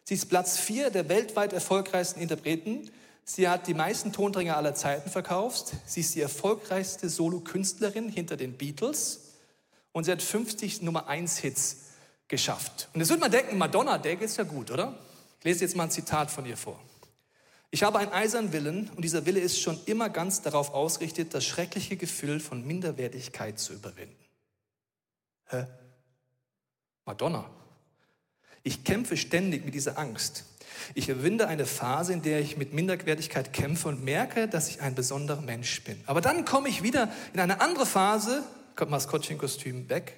Sie 0.03 0.15
ist 0.15 0.29
Platz 0.29 0.57
4 0.57 0.89
der 0.89 1.09
weltweit 1.09 1.53
erfolgreichsten 1.53 2.21
Interpreten. 2.21 2.89
Sie 3.23 3.47
hat 3.47 3.67
die 3.67 3.75
meisten 3.75 4.13
Tonträger 4.13 4.57
aller 4.57 4.73
Zeiten 4.73 5.11
verkauft. 5.11 5.73
Sie 5.85 5.99
ist 5.99 6.15
die 6.15 6.21
erfolgreichste 6.21 7.07
Solo-Künstlerin 7.07 8.09
hinter 8.09 8.35
den 8.35 8.57
Beatles 8.57 9.26
und 9.97 10.03
sie 10.03 10.11
hat 10.11 10.21
50 10.21 10.83
Nummer 10.83 11.07
1 11.07 11.39
Hits 11.39 11.77
geschafft. 12.27 12.87
Und 12.93 12.99
jetzt 12.99 13.09
würde 13.09 13.21
man 13.21 13.31
denken, 13.31 13.57
Madonna, 13.57 13.97
der 13.97 14.15
geht's 14.15 14.37
ja 14.37 14.43
gut, 14.43 14.69
oder? 14.69 14.95
Ich 15.39 15.45
lese 15.45 15.61
jetzt 15.61 15.75
mal 15.75 15.85
ein 15.85 15.91
Zitat 15.91 16.29
von 16.29 16.45
ihr 16.45 16.55
vor. 16.55 16.79
Ich 17.71 17.81
habe 17.81 17.97
einen 17.97 18.11
eisernen 18.11 18.53
Willen 18.53 18.91
und 18.95 19.01
dieser 19.01 19.25
Wille 19.25 19.39
ist 19.39 19.59
schon 19.59 19.79
immer 19.87 20.09
ganz 20.09 20.43
darauf 20.43 20.71
ausgerichtet, 20.75 21.33
das 21.33 21.45
schreckliche 21.45 21.97
Gefühl 21.97 22.39
von 22.39 22.63
Minderwertigkeit 22.65 23.57
zu 23.57 23.73
überwinden. 23.73 24.23
Hä? 25.47 25.65
Madonna. 27.05 27.49
Ich 28.61 28.83
kämpfe 28.83 29.17
ständig 29.17 29.65
mit 29.65 29.73
dieser 29.73 29.97
Angst. 29.97 30.43
Ich 30.93 31.09
überwinde 31.09 31.47
eine 31.47 31.65
Phase, 31.65 32.13
in 32.13 32.21
der 32.21 32.39
ich 32.39 32.55
mit 32.55 32.71
Minderwertigkeit 32.71 33.51
kämpfe 33.51 33.87
und 33.87 34.03
merke, 34.03 34.47
dass 34.47 34.69
ich 34.69 34.79
ein 34.79 34.93
besonderer 34.93 35.41
Mensch 35.41 35.83
bin. 35.83 35.99
Aber 36.05 36.21
dann 36.21 36.45
komme 36.45 36.69
ich 36.69 36.83
wieder 36.83 37.11
in 37.33 37.39
eine 37.39 37.61
andere 37.61 37.87
Phase, 37.87 38.43
Maskottchenkostüm 38.85 39.89
weg 39.89 40.13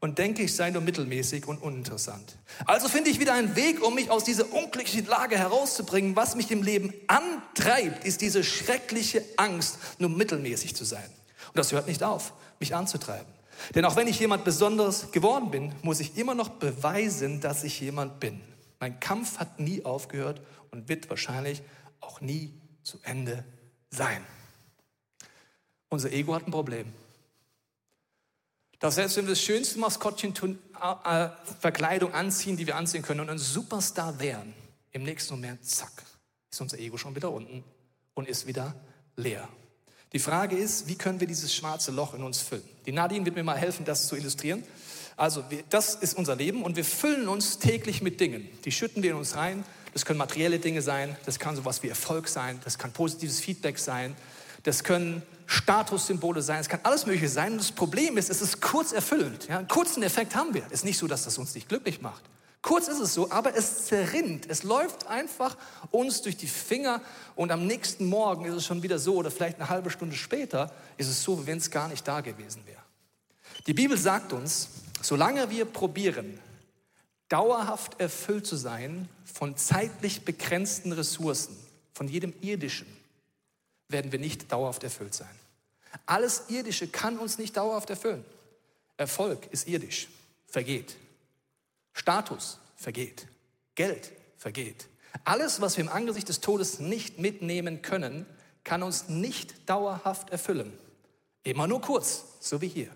und 0.00 0.18
denke, 0.18 0.42
ich 0.42 0.54
sei 0.54 0.70
nur 0.70 0.82
mittelmäßig 0.82 1.46
und 1.46 1.62
uninteressant. 1.62 2.36
Also 2.66 2.88
finde 2.88 3.10
ich 3.10 3.18
wieder 3.18 3.34
einen 3.34 3.56
Weg, 3.56 3.82
um 3.82 3.94
mich 3.94 4.10
aus 4.10 4.24
dieser 4.24 4.52
unglücklichen 4.52 5.06
Lage 5.06 5.38
herauszubringen. 5.38 6.16
Was 6.16 6.36
mich 6.36 6.50
im 6.50 6.62
Leben 6.62 6.92
antreibt, 7.06 8.04
ist 8.04 8.20
diese 8.20 8.44
schreckliche 8.44 9.24
Angst, 9.36 9.78
nur 9.98 10.10
mittelmäßig 10.10 10.76
zu 10.76 10.84
sein. 10.84 11.08
Und 11.48 11.56
das 11.56 11.72
hört 11.72 11.86
nicht 11.86 12.02
auf, 12.02 12.34
mich 12.60 12.74
anzutreiben. 12.74 13.32
Denn 13.74 13.84
auch 13.84 13.96
wenn 13.96 14.06
ich 14.06 14.20
jemand 14.20 14.44
Besonderes 14.44 15.10
geworden 15.12 15.50
bin, 15.50 15.72
muss 15.82 16.00
ich 16.00 16.16
immer 16.18 16.34
noch 16.34 16.50
beweisen, 16.50 17.40
dass 17.40 17.64
ich 17.64 17.80
jemand 17.80 18.20
bin. 18.20 18.42
Mein 18.80 19.00
Kampf 19.00 19.38
hat 19.38 19.58
nie 19.58 19.84
aufgehört 19.84 20.42
und 20.70 20.88
wird 20.90 21.08
wahrscheinlich 21.08 21.62
auch 22.00 22.20
nie 22.20 22.52
zu 22.82 22.98
Ende 23.02 23.44
sein. 23.90 24.22
Unser 25.88 26.12
Ego 26.12 26.34
hat 26.34 26.46
ein 26.46 26.50
Problem. 26.50 26.92
Dass 28.78 28.96
selbst 28.96 29.16
wenn 29.16 29.26
wir 29.26 29.32
das 29.32 29.42
schönste 29.42 29.78
Maskottchen 29.78 30.34
tun, 30.34 30.58
äh, 31.04 31.28
Verkleidung 31.60 32.12
anziehen, 32.12 32.56
die 32.56 32.66
wir 32.66 32.76
anziehen 32.76 33.02
können 33.02 33.20
und 33.20 33.30
ein 33.30 33.38
Superstar 33.38 34.18
wären, 34.20 34.54
im 34.92 35.02
nächsten 35.02 35.34
Moment, 35.34 35.64
zack, 35.64 36.02
ist 36.50 36.60
unser 36.60 36.78
Ego 36.78 36.96
schon 36.96 37.14
wieder 37.14 37.30
unten 37.30 37.64
und 38.14 38.28
ist 38.28 38.46
wieder 38.46 38.74
leer. 39.16 39.48
Die 40.12 40.18
Frage 40.18 40.56
ist, 40.56 40.88
wie 40.88 40.96
können 40.96 41.20
wir 41.20 41.26
dieses 41.26 41.54
schwarze 41.54 41.90
Loch 41.90 42.14
in 42.14 42.22
uns 42.22 42.40
füllen? 42.40 42.68
Die 42.86 42.92
Nadine 42.92 43.24
wird 43.24 43.36
mir 43.36 43.42
mal 43.42 43.58
helfen, 43.58 43.84
das 43.84 44.08
zu 44.08 44.16
illustrieren. 44.16 44.62
Also, 45.16 45.44
wir, 45.50 45.64
das 45.70 45.94
ist 45.94 46.16
unser 46.16 46.36
Leben 46.36 46.62
und 46.62 46.76
wir 46.76 46.84
füllen 46.84 47.28
uns 47.28 47.58
täglich 47.58 48.02
mit 48.02 48.20
Dingen. 48.20 48.48
Die 48.64 48.72
schütten 48.72 49.02
wir 49.02 49.10
in 49.12 49.16
uns 49.16 49.36
rein. 49.36 49.64
Das 49.96 50.04
können 50.04 50.18
materielle 50.18 50.58
Dinge 50.58 50.82
sein, 50.82 51.16
das 51.24 51.38
kann 51.38 51.56
sowas 51.56 51.82
wie 51.82 51.88
Erfolg 51.88 52.28
sein, 52.28 52.60
das 52.64 52.76
kann 52.76 52.92
positives 52.92 53.40
Feedback 53.40 53.78
sein, 53.78 54.14
das 54.62 54.84
können 54.84 55.22
Statussymbole 55.46 56.42
sein, 56.42 56.60
es 56.60 56.68
kann 56.68 56.80
alles 56.82 57.06
Mögliche 57.06 57.28
sein. 57.28 57.52
Und 57.52 57.58
das 57.58 57.72
Problem 57.72 58.18
ist, 58.18 58.30
es 58.30 58.42
ist 58.42 58.60
kurz 58.60 58.92
erfüllend. 58.92 59.46
Ja, 59.48 59.58
einen 59.58 59.68
kurzen 59.68 60.02
Effekt 60.02 60.34
haben 60.34 60.54
wir. 60.54 60.64
Es 60.66 60.80
ist 60.80 60.84
nicht 60.84 60.98
so, 60.98 61.06
dass 61.06 61.24
das 61.24 61.38
uns 61.38 61.54
nicht 61.54 61.68
glücklich 61.68 62.00
macht. 62.00 62.22
Kurz 62.62 62.88
ist 62.88 62.98
es 62.98 63.14
so, 63.14 63.30
aber 63.30 63.54
es 63.54 63.86
zerrinnt. 63.86 64.46
Es 64.48 64.64
läuft 64.64 65.06
einfach 65.06 65.56
uns 65.92 66.22
durch 66.22 66.36
die 66.36 66.48
Finger 66.48 67.00
und 67.36 67.52
am 67.52 67.64
nächsten 67.64 68.06
Morgen 68.06 68.44
ist 68.44 68.54
es 68.54 68.66
schon 68.66 68.82
wieder 68.82 68.98
so 68.98 69.14
oder 69.14 69.30
vielleicht 69.30 69.60
eine 69.60 69.68
halbe 69.68 69.88
Stunde 69.88 70.16
später 70.16 70.72
ist 70.96 71.06
es 71.06 71.22
so, 71.22 71.40
wie 71.40 71.46
wenn 71.46 71.58
es 71.58 71.70
gar 71.70 71.86
nicht 71.86 72.06
da 72.08 72.20
gewesen 72.22 72.66
wäre. 72.66 72.80
Die 73.68 73.74
Bibel 73.74 73.96
sagt 73.96 74.32
uns, 74.32 74.68
solange 75.00 75.48
wir 75.48 75.64
probieren, 75.64 76.40
dauerhaft 77.28 78.00
erfüllt 78.00 78.46
zu 78.46 78.56
sein 78.56 79.08
von 79.24 79.56
zeitlich 79.56 80.24
begrenzten 80.24 80.90
Ressourcen, 80.90 81.56
von 81.92 82.08
jedem 82.08 82.32
irdischen, 82.40 82.88
werden 83.88 84.12
wir 84.12 84.18
nicht 84.18 84.50
dauerhaft 84.52 84.82
erfüllt 84.82 85.14
sein. 85.14 85.34
Alles 86.04 86.44
Irdische 86.48 86.88
kann 86.88 87.18
uns 87.18 87.38
nicht 87.38 87.56
dauerhaft 87.56 87.90
erfüllen. 87.90 88.24
Erfolg 88.96 89.46
ist 89.50 89.68
irdisch, 89.68 90.08
vergeht. 90.46 90.96
Status 91.92 92.58
vergeht. 92.76 93.26
Geld 93.74 94.12
vergeht. 94.36 94.88
Alles, 95.24 95.60
was 95.60 95.76
wir 95.76 95.84
im 95.84 95.90
Angesicht 95.90 96.28
des 96.28 96.40
Todes 96.40 96.78
nicht 96.78 97.18
mitnehmen 97.18 97.82
können, 97.82 98.26
kann 98.64 98.82
uns 98.82 99.08
nicht 99.08 99.68
dauerhaft 99.68 100.30
erfüllen. 100.30 100.76
Immer 101.42 101.66
nur 101.66 101.80
kurz, 101.80 102.24
so 102.40 102.60
wie 102.60 102.68
hier. 102.68 102.90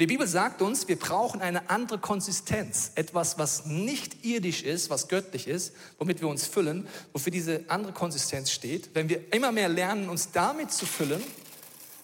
Die 0.00 0.06
Bibel 0.06 0.26
sagt 0.26 0.62
uns, 0.62 0.88
wir 0.88 0.98
brauchen 0.98 1.42
eine 1.42 1.68
andere 1.68 1.98
Konsistenz, 1.98 2.92
etwas, 2.94 3.38
was 3.38 3.66
nicht 3.66 4.24
irdisch 4.24 4.62
ist, 4.62 4.88
was 4.88 5.08
göttlich 5.08 5.46
ist, 5.46 5.74
womit 5.98 6.20
wir 6.20 6.28
uns 6.28 6.46
füllen, 6.46 6.88
wofür 7.12 7.30
diese 7.30 7.64
andere 7.68 7.92
Konsistenz 7.92 8.50
steht. 8.50 8.90
Wenn 8.94 9.08
wir 9.08 9.32
immer 9.32 9.52
mehr 9.52 9.68
lernen, 9.68 10.08
uns 10.08 10.32
damit 10.32 10.72
zu 10.72 10.86
füllen, 10.86 11.22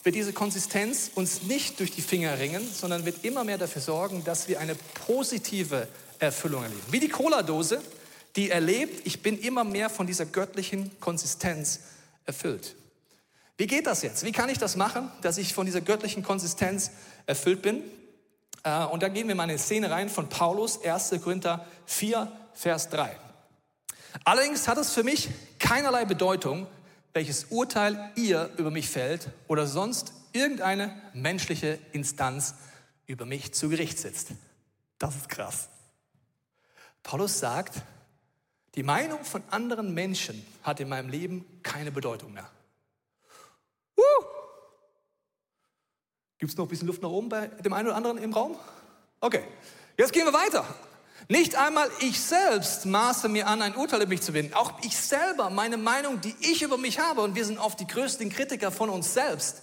wird 0.05 0.15
diese 0.15 0.33
Konsistenz 0.33 1.11
uns 1.15 1.43
nicht 1.43 1.81
durch 1.81 1.91
die 1.91 2.03
Finger 2.03 2.39
ringen, 2.39 2.67
sondern 2.73 3.05
wird 3.05 3.25
immer 3.25 3.43
mehr 3.43 3.59
dafür 3.59 3.83
sorgen, 3.83 4.23
dass 4.25 4.49
wir 4.49 4.61
eine 4.61 4.77
positive 5.07 5.89
Erfüllung 6.19 6.63
erleben. 6.63 6.83
Wie 6.91 7.01
die 7.01 7.09
Cola-Dose, 7.09 7.81
die 8.37 8.51
erlebt, 8.51 9.07
ich 9.07 9.23
bin 9.23 9.39
immer 9.39 9.65
mehr 9.65 9.91
von 9.91 10.07
dieser 10.07 10.27
göttlichen 10.27 10.91
Konsistenz 11.01 11.81
erfüllt. 12.27 12.77
Wie 13.59 13.67
geht 13.67 13.89
das 13.89 14.03
jetzt? 14.03 14.25
Wie 14.25 14.31
kann 14.31 14.49
ich 14.49 14.59
das 14.59 14.77
machen, 14.77 15.11
dass 15.21 15.37
ich 15.37 15.53
von 15.53 15.67
dieser 15.67 15.81
göttlichen 15.81 16.23
Konsistenz 16.23 16.93
erfüllt 17.27 17.61
bin? 17.61 17.83
Äh, 18.63 18.85
und 18.85 19.03
da 19.03 19.09
gehen 19.09 19.27
wir 19.27 19.35
mal 19.35 19.45
in 19.45 19.51
eine 19.51 19.59
Szene 19.59 19.91
rein 19.91 20.09
von 20.09 20.29
Paulus, 20.29 20.83
1. 20.85 21.11
Korinther 21.23 21.67
4, 21.87 22.31
Vers 22.55 22.89
3. 22.91 23.17
Allerdings 24.25 24.69
hat 24.69 24.79
es 24.79 24.93
für 24.93 25.03
mich 25.03 25.29
keinerlei 25.59 26.05
Bedeutung, 26.05 26.69
welches 27.13 27.47
Urteil 27.51 28.13
ihr 28.15 28.49
über 28.59 28.71
mich 28.71 28.89
fällt 28.89 29.29
oder 29.49 29.67
sonst 29.67 30.13
irgendeine 30.33 30.95
menschliche 31.13 31.81
Instanz 31.91 32.55
über 33.07 33.27
mich 33.27 33.55
zu 33.55 33.69
Gericht 33.69 33.99
sitzt. 33.99 34.29
Das 35.01 35.17
ist 35.17 35.29
krass. 35.29 35.69
Paulus 37.03 37.41
sagt, 37.41 37.75
die 38.77 38.85
Meinung 38.85 39.25
von 39.25 39.43
anderen 39.51 39.95
Menschen 39.95 40.47
hat 40.63 40.79
in 40.79 40.89
meinem 40.89 41.09
Leben 41.09 41.45
keine 41.65 41.91
Bedeutung 41.91 42.33
mehr. 42.33 42.49
Uh! 43.99 44.25
Gibt 46.39 46.53
es 46.53 46.57
noch 46.57 46.67
ein 46.67 46.69
bisschen 46.69 46.87
Luft 46.87 47.03
nach 47.03 47.11
oben 47.11 47.29
bei 47.29 47.49
dem 47.49 47.73
einen 47.73 47.89
oder 47.89 47.97
anderen 47.97 48.19
im 48.19 48.33
Raum? 48.33 48.57
Okay, 49.21 49.43
jetzt 49.97 50.13
gehen 50.13 50.25
wir 50.25 50.33
weiter. 50.33 50.65
Nicht 51.29 51.57
einmal 51.57 51.91
ich 52.01 52.21
selbst 52.21 52.87
maße 52.87 53.29
mir 53.29 53.49
an, 53.49 53.61
ein 53.61 53.75
Urteil 53.75 54.01
über 54.01 54.11
mich 54.11 54.23
zu 54.23 54.33
finden. 54.33 54.55
Auch 54.55 54.73
ich 54.83 54.97
selber, 54.97 55.51
meine 55.51 55.77
Meinung, 55.77 56.21
die 56.21 56.35
ich 56.41 56.63
über 56.63 56.79
mich 56.79 57.01
habe, 57.01 57.21
und 57.23 57.35
wir 57.35 57.45
sind 57.45 57.59
oft 57.59 57.79
die 57.81 57.87
größten 57.87 58.31
Kritiker 58.31 58.71
von 58.71 58.89
uns 58.89 59.13
selbst. 59.13 59.63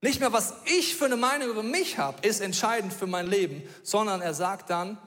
Nicht 0.00 0.18
mehr, 0.18 0.32
was 0.32 0.54
ich 0.64 0.96
für 0.96 1.04
eine 1.04 1.16
Meinung 1.16 1.50
über 1.50 1.62
mich 1.62 1.98
habe, 1.98 2.26
ist 2.26 2.40
entscheidend 2.40 2.92
für 2.92 3.06
mein 3.06 3.26
Leben, 3.26 3.62
sondern 3.84 4.20
er 4.22 4.34
sagt 4.34 4.70
dann, 4.70 4.98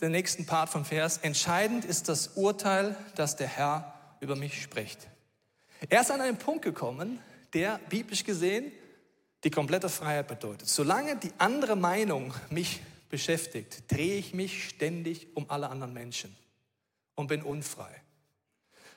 den 0.00 0.12
nächsten 0.12 0.46
Part 0.46 0.68
vom 0.68 0.84
Vers, 0.84 1.18
entscheidend 1.18 1.84
ist 1.84 2.08
das 2.08 2.28
Urteil, 2.36 2.96
das 3.16 3.34
der 3.34 3.48
Herr 3.48 3.94
über 4.20 4.36
mich 4.36 4.62
spricht. 4.62 5.00
Er 5.88 6.02
ist 6.02 6.10
an 6.10 6.20
einen 6.20 6.36
Punkt 6.36 6.62
gekommen, 6.62 7.18
der 7.54 7.78
biblisch 7.88 8.24
gesehen 8.24 8.72
die 9.44 9.50
komplette 9.50 9.88
Freiheit 9.88 10.26
bedeutet. 10.26 10.68
Solange 10.68 11.16
die 11.16 11.32
andere 11.38 11.76
Meinung 11.76 12.34
mich 12.50 12.80
beschäftigt, 13.10 13.84
drehe 13.88 14.16
ich 14.16 14.34
mich 14.34 14.68
ständig 14.68 15.28
um 15.34 15.48
alle 15.50 15.68
anderen 15.68 15.92
Menschen 15.92 16.34
und 17.14 17.28
bin 17.28 17.42
unfrei. 17.42 18.02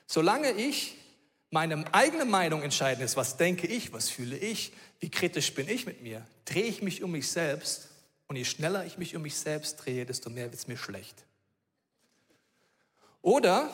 Solange 0.06 0.52
ich 0.52 0.96
meine 1.50 1.92
eigene 1.94 2.24
Meinung 2.24 2.62
entscheiden 2.62 3.04
ist, 3.04 3.16
was 3.16 3.36
denke 3.36 3.66
ich, 3.66 3.92
was 3.92 4.08
fühle 4.08 4.36
ich, 4.36 4.72
wie 5.00 5.10
kritisch 5.10 5.54
bin 5.54 5.68
ich 5.68 5.86
mit 5.86 6.02
mir, 6.02 6.26
drehe 6.44 6.64
ich 6.64 6.82
mich 6.82 7.02
um 7.02 7.12
mich 7.12 7.28
selbst 7.28 7.88
und 8.26 8.36
je 8.36 8.44
schneller 8.44 8.84
ich 8.84 8.98
mich 8.98 9.14
um 9.16 9.22
mich 9.22 9.36
selbst 9.36 9.76
drehe, 9.76 10.04
desto 10.04 10.30
mehr 10.30 10.46
wird 10.46 10.54
es 10.54 10.66
mir 10.66 10.76
schlecht. 10.76 11.24
Oder 13.22 13.70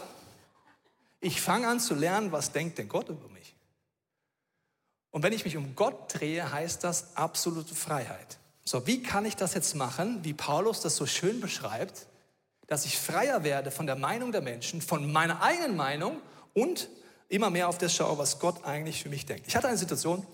ich 1.21 1.41
fange 1.41 1.69
an 1.69 1.81
zu 1.81 1.95
lernen, 1.95 2.33
was 2.33 2.53
denkt 2.53 2.79
denn 2.79 2.89
Gott 2.89 3.09
über 3.09 3.29
mich? 3.29 3.54
Und 5.15 5.23
wenn 5.23 5.33
ich 5.33 5.45
mich 5.45 5.57
um 5.57 5.77
Gott 5.77 6.13
drehe, 6.13 6.51
heißt 6.51 6.83
das 6.83 7.17
absolute 7.17 7.73
Freiheit. 7.73 8.39
So, 8.65 8.85
wie 8.89 9.01
kann 9.01 9.25
ich 9.25 9.37
das 9.37 9.55
jetzt 9.55 9.77
machen, 9.77 10.25
wie 10.25 10.35
Paulus 10.35 10.81
das 10.81 10.97
so 10.97 11.07
schön 11.07 11.41
beschreibt, 11.41 12.09
dass 12.67 12.85
ich 12.85 12.99
freier 12.99 13.45
werde 13.45 13.71
von 13.71 13.87
der 13.87 13.95
Meinung 13.95 14.33
der 14.33 14.41
Menschen, 14.41 14.83
von 14.83 15.13
meiner 15.13 15.41
eigenen 15.41 15.77
Meinung 15.77 16.21
und 16.53 16.89
immer 17.29 17.49
mehr 17.49 17.69
auf 17.69 17.79
das 17.79 17.95
schaue, 17.95 18.19
was 18.19 18.41
Gott 18.41 18.65
eigentlich 18.65 19.05
für 19.05 19.09
mich 19.09 19.25
denkt. 19.25 19.47
Ich 19.47 19.55
hatte 19.55 19.69
eine 19.69 19.79
Situation, 19.79 20.27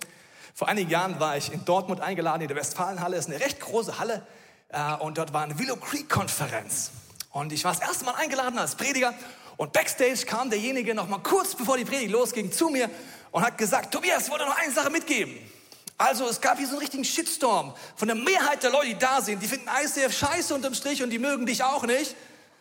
Vor 0.54 0.66
einigen 0.66 0.88
Jahren 0.88 1.20
war 1.20 1.36
ich 1.36 1.52
in 1.52 1.62
Dortmund 1.66 2.00
eingeladen, 2.00 2.40
in 2.40 2.48
der 2.48 2.56
Westfalenhalle. 2.56 3.18
Ist 3.18 3.28
eine 3.28 3.38
recht 3.38 3.60
große 3.60 3.98
Halle. 3.98 4.26
Äh, 4.70 4.94
und 4.94 5.18
dort 5.18 5.34
war 5.34 5.42
eine 5.42 5.58
Willow 5.58 5.76
Creek 5.76 6.08
Konferenz. 6.08 6.90
Und 7.32 7.52
ich 7.52 7.64
war 7.64 7.74
das 7.74 7.82
erste 7.82 8.06
Mal 8.06 8.14
eingeladen 8.14 8.58
als 8.58 8.76
Prediger. 8.76 9.12
Und 9.60 9.74
backstage 9.74 10.24
kam 10.24 10.48
derjenige 10.48 10.94
noch 10.94 11.06
mal 11.06 11.18
kurz 11.18 11.54
bevor 11.54 11.76
die 11.76 11.84
Predigt 11.84 12.10
losging 12.10 12.50
zu 12.50 12.70
mir 12.70 12.88
und 13.30 13.44
hat 13.44 13.58
gesagt, 13.58 13.92
Tobias, 13.92 14.24
ich 14.24 14.30
wollte 14.30 14.46
noch 14.46 14.56
eine 14.56 14.72
Sache 14.72 14.88
mitgeben. 14.88 15.36
Also 15.98 16.26
es 16.30 16.40
gab 16.40 16.56
hier 16.56 16.66
so 16.66 16.72
einen 16.72 16.80
richtigen 16.80 17.04
Shitstorm 17.04 17.74
von 17.94 18.08
der 18.08 18.14
Mehrheit 18.14 18.62
der 18.62 18.70
Leute, 18.70 18.86
die 18.86 18.98
da 18.98 19.20
sind. 19.20 19.42
Die 19.42 19.46
finden 19.46 19.68
ICF 19.68 20.16
scheiße 20.16 20.54
unterm 20.54 20.72
Strich 20.72 21.02
und 21.02 21.10
die 21.10 21.18
mögen 21.18 21.44
dich 21.44 21.62
auch 21.62 21.82
nicht. 21.82 22.16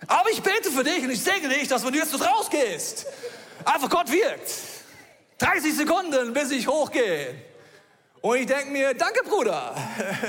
Aber 0.08 0.29
ich 0.29 0.44
bete 0.44 0.70
für 0.72 0.84
dich 0.84 1.01
und 1.01 1.10
ich 1.10 1.24
segne 1.24 1.48
dich, 1.48 1.70
dass 1.70 1.86
wenn 1.86 1.94
du 1.94 2.00
jetzt 2.00 2.13
dort 2.13 2.27
rausgehst, 2.27 3.06
einfach 3.63 3.89
Gott 3.89 4.12
wirkt. 4.12 4.51
30 5.38 5.77
Sekunden, 5.77 6.34
bis 6.34 6.51
ich 6.51 6.68
hochgehe. 6.68 7.34
Und 8.20 8.39
ich 8.39 8.46
denke 8.46 8.72
mir, 8.72 8.94
danke 8.94 9.24
Bruder. 9.24 9.74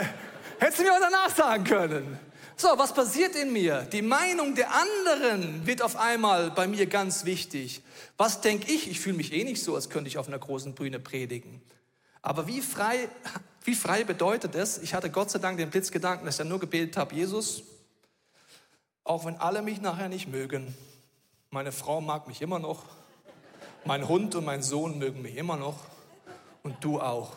Hättest 0.61 0.79
du 0.79 0.85
mir 0.85 0.93
auch 0.93 1.01
danach 1.01 1.35
sagen 1.35 1.65
können. 1.65 2.30
So, 2.61 2.77
was 2.77 2.93
passiert 2.93 3.37
in 3.37 3.55
mir? 3.55 3.89
Die 3.91 4.03
Meinung 4.03 4.55
der 4.55 4.71
anderen 4.75 5.67
wird 5.67 5.81
auf 5.81 5.97
einmal 5.97 6.51
bei 6.51 6.67
mir 6.67 6.85
ganz 6.85 7.25
wichtig. 7.25 7.81
Was 8.19 8.43
denke 8.43 8.71
ich? 8.71 8.91
Ich 8.91 9.01
fühle 9.01 9.17
mich 9.17 9.33
eh 9.33 9.45
nicht 9.45 9.63
so, 9.63 9.75
als 9.75 9.89
könnte 9.89 10.09
ich 10.09 10.19
auf 10.19 10.29
einer 10.29 10.39
großen 10.39 10.75
Bühne 10.75 11.01
predigen. 11.01 11.63
Aber 12.21 12.47
wie 12.47 12.61
frei, 12.61 13.09
wie 13.65 13.75
frei 13.75 14.05
bedeutet 14.05 14.55
es? 14.57 14.77
Ich 14.77 14.93
hatte 14.93 15.09
Gott 15.09 15.31
sei 15.31 15.39
Dank 15.39 15.57
den 15.57 15.71
Blitzgedanken, 15.71 16.27
dass 16.27 16.35
ich 16.35 16.39
dann 16.41 16.49
nur 16.49 16.61
gebetet 16.61 16.99
habe, 16.99 17.15
Jesus, 17.15 17.63
auch 19.05 19.25
wenn 19.25 19.37
alle 19.37 19.63
mich 19.63 19.81
nachher 19.81 20.11
nicht 20.11 20.29
mögen, 20.29 20.75
meine 21.49 21.73
Frau 21.73 22.03
mag 22.03 22.29
mich 22.29 22.43
immer 22.43 22.59
noch, 22.59 22.85
mein 23.87 24.07
Hund 24.07 24.35
und 24.35 24.45
mein 24.45 24.63
Sohn 24.63 24.99
mögen 24.99 25.23
mich 25.23 25.39
immer 25.39 25.57
noch 25.57 25.79
und 26.63 26.77
du 26.85 27.01
auch. 27.01 27.37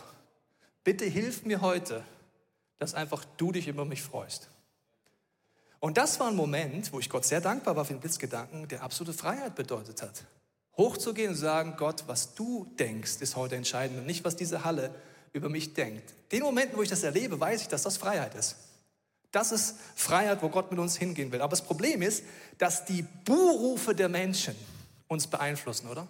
Bitte 0.84 1.06
hilf 1.06 1.46
mir 1.46 1.62
heute, 1.62 2.03
dass 2.77 2.94
einfach 2.94 3.24
du 3.38 3.53
dich 3.53 3.70
über 3.70 3.86
mich 3.86 4.01
freust. 4.01 4.50
Und 5.84 5.98
das 5.98 6.18
war 6.18 6.30
ein 6.30 6.38
Moment, 6.38 6.94
wo 6.94 7.00
ich 7.02 7.10
Gott 7.10 7.25
sehr 7.25 7.42
dankbar 7.42 7.75
war 7.75 7.84
für 7.84 7.92
den 7.92 8.00
Blitzgedanken, 8.00 8.70
der 8.70 8.84
absolute 8.84 9.12
Freiheit 9.12 9.54
bedeutet 9.54 10.02
hat. 10.02 10.24
Hochzugehen 10.78 11.32
und 11.32 11.36
sagen, 11.36 11.75
Gott, 11.78 12.06
was 12.08 12.36
du 12.36 12.74
denkst, 12.80 13.18
ist 13.20 13.36
heute 13.36 13.58
entscheidend 13.58 14.00
und 14.00 14.06
nicht, 14.06 14.24
was 14.24 14.38
diese 14.38 14.63
Halle 14.63 14.96
über 15.34 15.50
mich 15.50 15.74
denkt. 15.74 16.13
Den 16.32 16.44
Momenten, 16.44 16.78
wo 16.78 16.84
ich 16.84 16.90
das 16.90 17.04
erlebe, 17.04 17.38
weiß 17.38 17.63
ich, 17.63 17.68
dass 17.68 17.84
das 17.84 17.98
Freiheit 17.98 18.34
ist. 18.34 18.56
Das 19.32 19.52
ist 19.52 19.75
Freiheit, 19.94 20.42
wo 20.42 20.48
Gott 20.48 20.72
mit 20.72 20.80
uns 20.80 20.96
hingehen 20.96 21.34
will. 21.34 21.42
Aber 21.42 21.52
das 21.52 21.66
Problem 21.66 22.02
ist, 22.02 22.24
dass 22.58 22.86
die 22.86 23.02
Buhrufe 23.25 23.94
der 23.94 24.08
Menschen 24.08 24.56
uns 25.10 25.28
beeinflussen, 25.28 25.90
oder? 25.90 26.08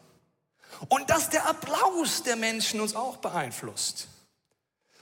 Und 0.88 1.10
dass 1.10 1.32
der 1.32 1.50
Applaus 1.50 2.22
der 2.22 2.36
Menschen 2.36 2.80
uns 2.80 2.96
auch 2.96 3.18
beeinflusst. 3.18 4.08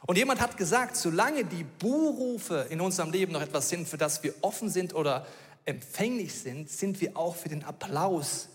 Und 0.08 0.18
jemand 0.18 0.42
hat 0.42 0.58
gesagt, 0.58 0.96
solange 0.96 1.46
die 1.46 1.64
Buhrufe 1.64 2.68
in 2.70 2.82
unserem 2.82 3.12
Leben 3.12 3.32
noch 3.34 3.42
etwas 3.42 3.70
sind, 3.70 3.88
für 3.88 3.98
das 3.98 4.24
wir 4.24 4.34
offen 4.42 4.70
sind 4.70 4.96
oder 4.96 5.26
empfänglich 5.66 6.34
sind, 6.34 6.70
sind 6.70 7.02
wir 7.02 7.16
auch 7.16 7.36
für 7.36 7.50
den 7.50 7.64
Applaus 7.64 8.50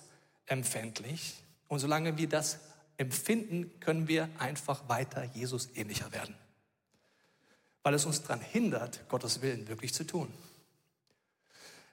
empfänglich. 0.47 1.35
Und 1.69 1.79
solange 1.79 2.17
wir 2.19 2.29
das 2.29 2.59
empfinden, 2.97 3.71
können 3.81 4.09
wir 4.09 4.29
einfach 4.39 4.89
weiter 4.89 5.25
Jesus 5.35 5.69
ähnlicher 5.75 6.11
werden. 6.13 6.35
Weil 7.83 7.95
es 7.95 8.05
uns 8.05 8.23
daran 8.23 8.41
hindert, 8.41 9.09
Gottes 9.09 9.43
Willen 9.43 9.69
wirklich 9.69 9.95
zu 9.95 10.05
tun. 10.05 10.33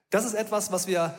Das 0.10 0.25
ist 0.25 0.33
etwas, 0.33 0.72
was 0.72 0.88
wir 0.88 1.13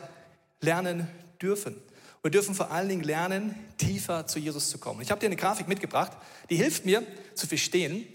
lernen 0.59 1.07
dürfen. 1.41 1.75
Wir 2.21 2.31
dürfen 2.31 2.55
vor 2.55 2.71
allen 2.71 2.89
Dingen 2.89 3.03
lernen, 3.03 3.55
tiefer 3.77 4.25
zu 4.25 4.39
Jesus 4.39 4.69
zu 4.69 4.79
kommen. 4.79 5.01
Ich 5.01 5.11
habe 5.11 5.19
dir 5.19 5.27
eine 5.27 5.35
Grafik 5.35 5.67
mitgebracht, 5.67 6.11
die 6.49 6.55
hilft 6.55 6.85
mir 6.85 7.05
zu 7.35 7.45
verstehen, 7.45 8.05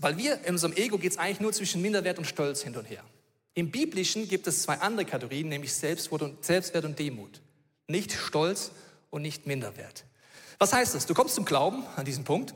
weil 0.00 0.16
wir 0.16 0.44
in 0.44 0.54
unserem 0.54 0.72
Ego 0.74 0.98
geht 0.98 1.12
es 1.12 1.18
eigentlich 1.18 1.40
nur 1.40 1.52
zwischen 1.52 1.82
Minderwert 1.82 2.18
und 2.18 2.24
Stolz 2.24 2.62
hin 2.62 2.76
und 2.76 2.84
her. 2.84 3.04
Im 3.54 3.70
Biblischen 3.70 4.28
gibt 4.28 4.46
es 4.46 4.62
zwei 4.62 4.74
andere 4.74 5.04
Kategorien, 5.04 5.48
nämlich 5.48 5.72
Selbstwert 5.74 6.22
und, 6.22 6.44
Selbstwert 6.44 6.84
und 6.84 6.98
Demut. 6.98 7.40
Nicht 7.88 8.12
Stolz 8.12 8.70
und 9.10 9.22
nicht 9.22 9.46
Minderwert. 9.46 10.04
Was 10.58 10.72
heißt 10.72 10.94
das? 10.94 11.06
Du 11.06 11.14
kommst 11.14 11.34
zum 11.34 11.44
Glauben 11.44 11.82
an 11.96 12.04
diesem 12.04 12.24
Punkt 12.24 12.54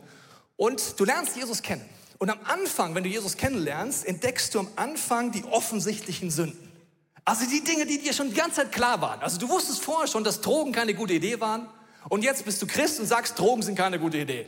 und 0.56 0.98
du 0.98 1.04
lernst 1.04 1.37
Jesus 1.37 1.62
kennen. 1.62 1.85
Und 2.18 2.30
am 2.30 2.38
Anfang, 2.44 2.94
wenn 2.94 3.02
du 3.02 3.11
Jesus 3.11 3.37
kennenlernst, 3.37 4.07
entdeckst 4.07 4.54
du 4.54 4.61
am 4.61 4.68
Anfang 4.76 5.33
die 5.33 5.44
offensichtlichen 5.44 6.30
Sünden. 6.30 6.70
Also 7.24 7.44
die 7.48 7.64
Dinge, 7.64 7.87
die 7.87 7.98
dir 7.98 8.12
schon 8.12 8.28
die 8.28 8.35
ganze 8.35 8.57
Zeit 8.57 8.72
klar 8.72 9.00
waren. 9.00 9.20
Also 9.20 9.38
du 9.38 9.48
wusstest 9.48 9.83
vorher 9.83 10.07
schon, 10.07 10.24
dass 10.24 10.40
Drogen 10.40 10.72
keine 10.72 10.94
gute 10.94 11.14
Idee 11.14 11.40
waren. 11.40 11.66
Und 12.09 12.22
jetzt 12.22 12.44
bist 12.44 12.61
du 12.61 12.66
Christ 12.66 13.00
und 13.00 13.07
sagst, 13.07 13.38
Drogen 13.38 13.62
sind 13.62 13.76
keine 13.76 13.98
gute 13.98 14.18
Idee. 14.18 14.46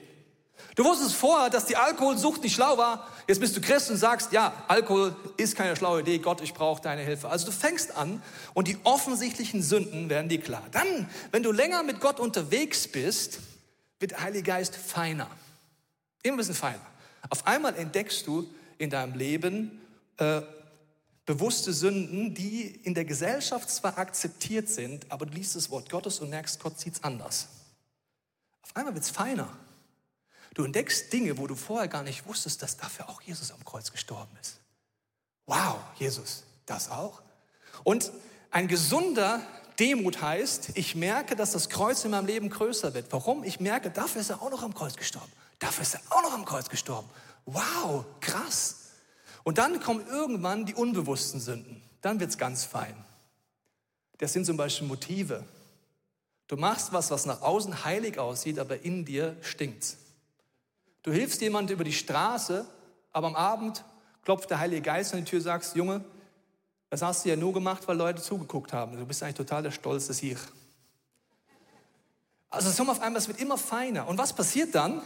Du 0.74 0.84
wusstest 0.84 1.14
vorher, 1.14 1.48
dass 1.48 1.64
die 1.64 1.76
Alkoholsucht 1.76 2.42
nicht 2.42 2.54
schlau 2.54 2.76
war. 2.76 3.08
Jetzt 3.26 3.40
bist 3.40 3.56
du 3.56 3.60
Christ 3.60 3.90
und 3.90 3.96
sagst, 3.96 4.32
ja, 4.32 4.52
Alkohol 4.68 5.16
ist 5.36 5.56
keine 5.56 5.74
schlaue 5.74 6.00
Idee. 6.00 6.18
Gott, 6.18 6.40
ich 6.42 6.54
brauche 6.54 6.82
deine 6.82 7.02
Hilfe. 7.02 7.28
Also 7.28 7.46
du 7.46 7.52
fängst 7.52 7.96
an 7.96 8.22
und 8.52 8.68
die 8.68 8.76
offensichtlichen 8.84 9.62
Sünden 9.62 10.10
werden 10.10 10.28
dir 10.28 10.40
klar. 10.40 10.64
Dann, 10.72 11.08
wenn 11.32 11.42
du 11.42 11.50
länger 11.50 11.82
mit 11.82 12.00
Gott 12.00 12.20
unterwegs 12.20 12.88
bist, 12.88 13.40
wird 14.00 14.12
der 14.12 14.22
Heilige 14.22 14.44
Geist 14.44 14.76
feiner. 14.76 15.28
Immer 16.22 16.34
ein 16.34 16.38
bisschen 16.38 16.54
feiner. 16.54 16.80
Auf 17.30 17.46
einmal 17.46 17.74
entdeckst 17.74 18.26
du 18.26 18.46
in 18.78 18.90
deinem 18.90 19.14
Leben 19.14 19.80
äh, 20.18 20.42
bewusste 21.24 21.72
Sünden, 21.72 22.34
die 22.34 22.66
in 22.84 22.94
der 22.94 23.04
Gesellschaft 23.04 23.70
zwar 23.70 23.98
akzeptiert 23.98 24.68
sind, 24.68 25.10
aber 25.10 25.26
du 25.26 25.32
liest 25.32 25.56
das 25.56 25.70
Wort 25.70 25.90
Gottes 25.90 26.20
und 26.20 26.30
merkst, 26.30 26.60
Gott 26.60 26.78
sieht 26.78 26.94
es 26.94 27.02
anders. 27.02 27.48
Auf 28.62 28.76
einmal 28.76 28.94
wird 28.94 29.04
es 29.04 29.10
feiner. 29.10 29.48
Du 30.56 30.64
entdeckst 30.64 31.12
Dinge, 31.12 31.36
wo 31.36 31.46
du 31.46 31.54
vorher 31.54 31.86
gar 31.86 32.02
nicht 32.02 32.26
wusstest, 32.26 32.62
dass 32.62 32.78
dafür 32.78 33.10
auch 33.10 33.20
Jesus 33.20 33.50
am 33.50 33.62
Kreuz 33.62 33.92
gestorben 33.92 34.34
ist. 34.40 34.58
Wow, 35.44 35.76
Jesus, 35.96 36.44
das 36.64 36.90
auch? 36.90 37.20
Und 37.84 38.10
ein 38.50 38.66
gesunder 38.66 39.42
Demut 39.78 40.22
heißt, 40.22 40.70
ich 40.72 40.94
merke, 40.94 41.36
dass 41.36 41.52
das 41.52 41.68
Kreuz 41.68 42.06
in 42.06 42.12
meinem 42.12 42.24
Leben 42.24 42.48
größer 42.48 42.94
wird. 42.94 43.12
Warum? 43.12 43.44
Ich 43.44 43.60
merke, 43.60 43.90
dafür 43.90 44.22
ist 44.22 44.30
er 44.30 44.40
auch 44.40 44.50
noch 44.50 44.62
am 44.62 44.72
Kreuz 44.72 44.96
gestorben. 44.96 45.30
Dafür 45.58 45.82
ist 45.82 45.92
er 45.92 46.00
auch 46.08 46.22
noch 46.22 46.32
am 46.32 46.46
Kreuz 46.46 46.70
gestorben. 46.70 47.10
Wow, 47.44 48.06
krass. 48.22 48.76
Und 49.44 49.58
dann 49.58 49.78
kommen 49.80 50.06
irgendwann 50.06 50.64
die 50.64 50.74
unbewussten 50.74 51.38
Sünden. 51.38 51.82
Dann 52.00 52.18
wird 52.18 52.30
es 52.30 52.38
ganz 52.38 52.64
fein. 52.64 52.96
Das 54.16 54.32
sind 54.32 54.46
zum 54.46 54.56
Beispiel 54.56 54.88
Motive. 54.88 55.44
Du 56.48 56.56
machst 56.56 56.94
was, 56.94 57.10
was 57.10 57.26
nach 57.26 57.42
außen 57.42 57.84
heilig 57.84 58.18
aussieht, 58.18 58.58
aber 58.58 58.80
in 58.80 59.04
dir 59.04 59.36
stinkt's. 59.42 59.98
Du 61.06 61.12
hilfst 61.12 61.40
jemand 61.40 61.70
über 61.70 61.84
die 61.84 61.92
Straße, 61.92 62.66
aber 63.12 63.28
am 63.28 63.36
Abend 63.36 63.84
klopft 64.24 64.50
der 64.50 64.58
Heilige 64.58 64.82
Geist 64.82 65.14
an 65.14 65.20
die 65.20 65.24
Tür 65.24 65.38
und 65.38 65.44
sagst, 65.44 65.76
Junge, 65.76 66.04
das 66.90 67.00
hast 67.00 67.24
du 67.24 67.28
ja 67.28 67.36
nur 67.36 67.52
gemacht, 67.52 67.86
weil 67.86 67.96
Leute 67.96 68.20
zugeguckt 68.20 68.72
haben. 68.72 68.96
Du 68.96 69.06
bist 69.06 69.22
eigentlich 69.22 69.36
total 69.36 69.62
der 69.62 69.70
Stolz 69.70 70.08
des 70.08 70.18
hier. 70.18 70.36
Also 72.50 72.70
es 72.70 72.80
auf 72.80 73.00
einmal, 73.00 73.22
es 73.22 73.28
wird 73.28 73.40
immer 73.40 73.56
feiner. 73.56 74.08
Und 74.08 74.18
was 74.18 74.32
passiert 74.32 74.74
dann? 74.74 75.00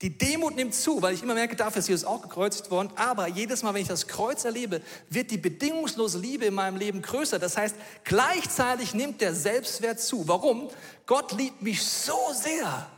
Die 0.00 0.16
Demut 0.16 0.54
nimmt 0.54 0.76
zu, 0.76 1.02
weil 1.02 1.14
ich 1.14 1.24
immer 1.24 1.34
merke, 1.34 1.56
dafür 1.56 1.80
ist 1.80 1.88
Jesus 1.88 2.04
auch 2.04 2.22
gekreuzigt 2.22 2.70
worden. 2.70 2.92
Aber 2.94 3.26
jedes 3.26 3.64
Mal, 3.64 3.74
wenn 3.74 3.82
ich 3.82 3.88
das 3.88 4.06
Kreuz 4.06 4.44
erlebe, 4.44 4.80
wird 5.10 5.32
die 5.32 5.38
bedingungslose 5.38 6.20
Liebe 6.20 6.44
in 6.44 6.54
meinem 6.54 6.76
Leben 6.76 7.02
größer. 7.02 7.40
Das 7.40 7.56
heißt, 7.56 7.74
gleichzeitig 8.04 8.94
nimmt 8.94 9.20
der 9.20 9.34
Selbstwert 9.34 9.98
zu. 9.98 10.28
Warum? 10.28 10.70
Gott 11.04 11.32
liebt 11.32 11.62
mich 11.62 11.82
so 11.82 12.16
sehr, 12.32 12.88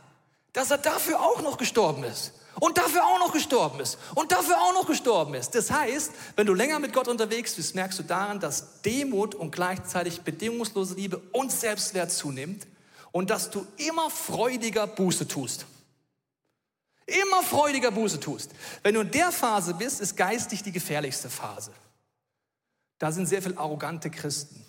dass 0.57 0.71
er 0.71 0.79
dafür 0.79 1.21
auch 1.21 1.43
noch 1.43 1.59
gestorben 1.59 2.03
ist. 2.03 2.33
Und 2.59 2.79
dafür 2.79 3.05
auch 3.05 3.19
noch 3.19 3.31
gestorben 3.31 3.79
ist. 3.79 3.99
Und 4.15 4.31
dafür 4.31 4.59
auch 4.59 4.73
noch 4.73 4.87
gestorben 4.87 5.35
ist. 5.35 5.53
Das 5.53 5.69
heißt, 5.69 6.11
wenn 6.35 6.47
du 6.47 6.55
länger 6.55 6.79
mit 6.79 6.93
Gott 6.93 7.07
unterwegs 7.07 7.53
bist, 7.53 7.75
merkst 7.75 7.99
du 7.99 8.03
daran, 8.03 8.39
dass 8.39 8.81
Demut 8.81 9.35
und 9.35 9.51
gleichzeitig 9.51 10.21
bedingungslose 10.21 10.95
Liebe 10.95 11.19
und 11.31 11.51
Selbstwert 11.51 12.11
zunimmt 12.11 12.65
und 13.11 13.29
dass 13.29 13.51
du 13.51 13.67
immer 13.77 14.09
freudiger 14.09 14.87
Buße 14.87 15.27
tust. 15.27 15.67
Immer 17.05 17.43
freudiger 17.43 17.91
Buße 17.91 18.19
tust. 18.19 18.49
Wenn 18.81 18.95
du 18.95 19.01
in 19.01 19.11
der 19.11 19.31
Phase 19.31 19.75
bist, 19.75 20.01
ist 20.01 20.17
geistig 20.17 20.63
die 20.63 20.71
gefährlichste 20.71 21.29
Phase. 21.29 21.71
Da 22.97 23.11
sind 23.11 23.27
sehr 23.27 23.43
viele 23.43 23.59
arrogante 23.59 24.09
Christen, 24.09 24.65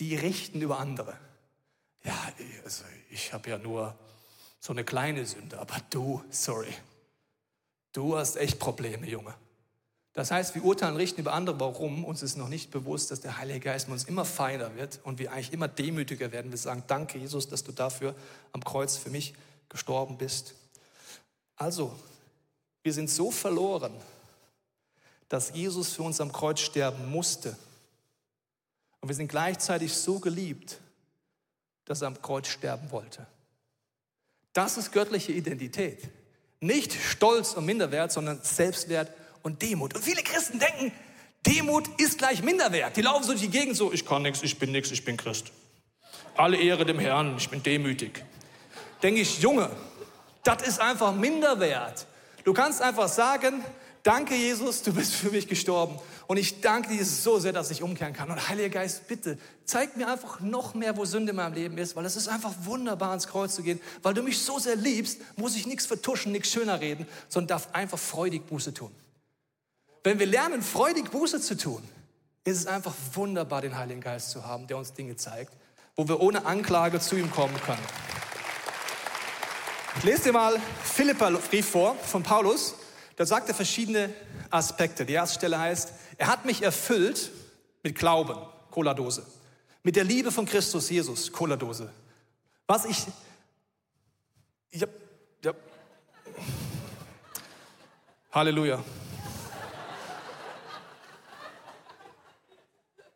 die 0.00 0.16
richten 0.16 0.60
über 0.60 0.80
andere. 0.80 1.16
Ja, 2.02 2.18
also 2.64 2.82
ich 3.08 3.32
habe 3.32 3.50
ja 3.50 3.58
nur 3.58 3.96
so 4.68 4.74
eine 4.74 4.84
kleine 4.84 5.24
Sünde, 5.24 5.58
aber 5.58 5.76
du, 5.88 6.22
sorry, 6.28 6.74
du 7.94 8.18
hast 8.18 8.36
echt 8.36 8.58
Probleme, 8.58 9.08
Junge. 9.08 9.34
Das 10.12 10.30
heißt, 10.30 10.54
wir 10.54 10.62
urteilen, 10.62 10.96
richten 10.96 11.22
über 11.22 11.32
andere. 11.32 11.58
Warum? 11.58 12.04
Uns 12.04 12.22
ist 12.22 12.36
noch 12.36 12.50
nicht 12.50 12.70
bewusst, 12.70 13.10
dass 13.10 13.22
der 13.22 13.38
Heilige 13.38 13.60
Geist 13.60 13.88
mit 13.88 13.94
uns 13.94 14.04
immer 14.04 14.26
feiner 14.26 14.76
wird 14.76 15.00
und 15.04 15.18
wir 15.18 15.32
eigentlich 15.32 15.54
immer 15.54 15.68
demütiger 15.68 16.32
werden. 16.32 16.50
Wir 16.50 16.58
sagen, 16.58 16.84
danke 16.86 17.16
Jesus, 17.16 17.48
dass 17.48 17.64
du 17.64 17.72
dafür 17.72 18.14
am 18.52 18.62
Kreuz 18.62 18.98
für 18.98 19.08
mich 19.08 19.32
gestorben 19.70 20.18
bist. 20.18 20.52
Also, 21.56 21.98
wir 22.82 22.92
sind 22.92 23.08
so 23.08 23.30
verloren, 23.30 23.94
dass 25.30 25.54
Jesus 25.54 25.94
für 25.94 26.02
uns 26.02 26.20
am 26.20 26.30
Kreuz 26.30 26.60
sterben 26.60 27.10
musste. 27.10 27.56
Und 29.00 29.08
wir 29.08 29.16
sind 29.16 29.28
gleichzeitig 29.28 29.94
so 29.94 30.18
geliebt, 30.20 30.78
dass 31.86 32.02
er 32.02 32.08
am 32.08 32.20
Kreuz 32.20 32.48
sterben 32.48 32.90
wollte. 32.90 33.26
Das 34.52 34.76
ist 34.76 34.92
göttliche 34.92 35.32
Identität. 35.32 36.08
Nicht 36.60 36.92
Stolz 36.92 37.54
und 37.54 37.66
Minderwert, 37.66 38.12
sondern 38.12 38.40
Selbstwert 38.42 39.12
und 39.42 39.62
Demut. 39.62 39.94
Und 39.94 40.02
viele 40.02 40.22
Christen 40.22 40.58
denken, 40.58 40.92
Demut 41.46 41.88
ist 42.00 42.18
gleich 42.18 42.42
Minderwert. 42.42 42.96
Die 42.96 43.02
laufen 43.02 43.22
so 43.22 43.30
durch 43.30 43.42
die 43.42 43.50
Gegend 43.50 43.76
so, 43.76 43.92
ich 43.92 44.04
kann 44.04 44.22
nichts, 44.22 44.42
ich 44.42 44.58
bin 44.58 44.72
nichts, 44.72 44.90
ich 44.90 45.04
bin 45.04 45.16
Christ. 45.16 45.52
Alle 46.36 46.56
Ehre 46.56 46.84
dem 46.84 46.98
Herrn, 46.98 47.36
ich 47.36 47.48
bin 47.48 47.62
demütig. 47.62 48.24
Denke 49.02 49.20
ich, 49.20 49.40
Junge, 49.40 49.70
das 50.42 50.66
ist 50.66 50.80
einfach 50.80 51.14
Minderwert. 51.14 52.06
Du 52.44 52.52
kannst 52.52 52.82
einfach 52.82 53.08
sagen, 53.08 53.64
danke 54.08 54.34
Jesus, 54.34 54.80
du 54.80 54.94
bist 54.94 55.12
für 55.12 55.30
mich 55.30 55.48
gestorben. 55.48 55.98
Und 56.28 56.38
ich 56.38 56.62
danke 56.62 56.88
dir 56.88 57.04
so 57.04 57.38
sehr, 57.38 57.52
dass 57.52 57.70
ich 57.70 57.82
umkehren 57.82 58.14
kann. 58.14 58.30
Und 58.30 58.48
Heiliger 58.48 58.70
Geist, 58.70 59.06
bitte, 59.06 59.36
zeig 59.66 59.98
mir 59.98 60.08
einfach 60.08 60.40
noch 60.40 60.72
mehr, 60.72 60.96
wo 60.96 61.04
Sünde 61.04 61.30
in 61.30 61.36
meinem 61.36 61.52
Leben 61.52 61.76
ist, 61.76 61.94
weil 61.94 62.06
es 62.06 62.16
ist 62.16 62.26
einfach 62.26 62.54
wunderbar, 62.62 63.10
ans 63.10 63.28
Kreuz 63.28 63.54
zu 63.54 63.62
gehen. 63.62 63.78
Weil 64.02 64.14
du 64.14 64.22
mich 64.22 64.38
so 64.38 64.58
sehr 64.58 64.76
liebst, 64.76 65.20
muss 65.36 65.56
ich 65.56 65.66
nichts 65.66 65.84
vertuschen, 65.84 66.32
nichts 66.32 66.50
schöner 66.50 66.80
reden, 66.80 67.06
sondern 67.28 67.48
darf 67.48 67.74
einfach 67.74 67.98
freudig 67.98 68.46
Buße 68.46 68.72
tun. 68.72 68.90
Wenn 70.04 70.18
wir 70.18 70.26
lernen, 70.26 70.62
freudig 70.62 71.10
Buße 71.10 71.42
zu 71.42 71.58
tun, 71.58 71.82
ist 72.44 72.56
es 72.56 72.66
einfach 72.66 72.94
wunderbar, 73.12 73.60
den 73.60 73.76
Heiligen 73.76 74.00
Geist 74.00 74.30
zu 74.30 74.46
haben, 74.46 74.66
der 74.68 74.78
uns 74.78 74.94
Dinge 74.94 75.16
zeigt, 75.16 75.52
wo 75.96 76.08
wir 76.08 76.20
ohne 76.20 76.46
Anklage 76.46 76.98
zu 76.98 77.16
ihm 77.16 77.30
kommen 77.30 77.60
können. 77.66 77.84
Ich 79.98 80.04
lese 80.04 80.22
dir 80.22 80.32
mal 80.32 80.58
Philippa-Brief 80.82 81.68
vor 81.68 81.94
von 81.96 82.22
Paulus. 82.22 82.74
Da 83.18 83.26
sagt 83.26 83.48
er 83.48 83.54
verschiedene 83.54 84.14
Aspekte. 84.48 85.04
Die 85.04 85.12
erste 85.12 85.34
Stelle 85.34 85.58
heißt, 85.58 85.92
er 86.18 86.28
hat 86.28 86.44
mich 86.44 86.62
erfüllt 86.62 87.32
mit 87.82 87.98
Glauben, 87.98 88.38
Cola-Dose. 88.70 89.26
Mit 89.82 89.96
der 89.96 90.04
Liebe 90.04 90.30
von 90.30 90.46
Christus 90.46 90.88
Jesus, 90.88 91.32
Cola-Dose. 91.32 91.90
Was 92.68 92.84
ich, 92.84 93.06
ich 94.70 94.82
hab, 94.82 94.90
ja. 95.44 95.52
Halleluja. 98.30 98.84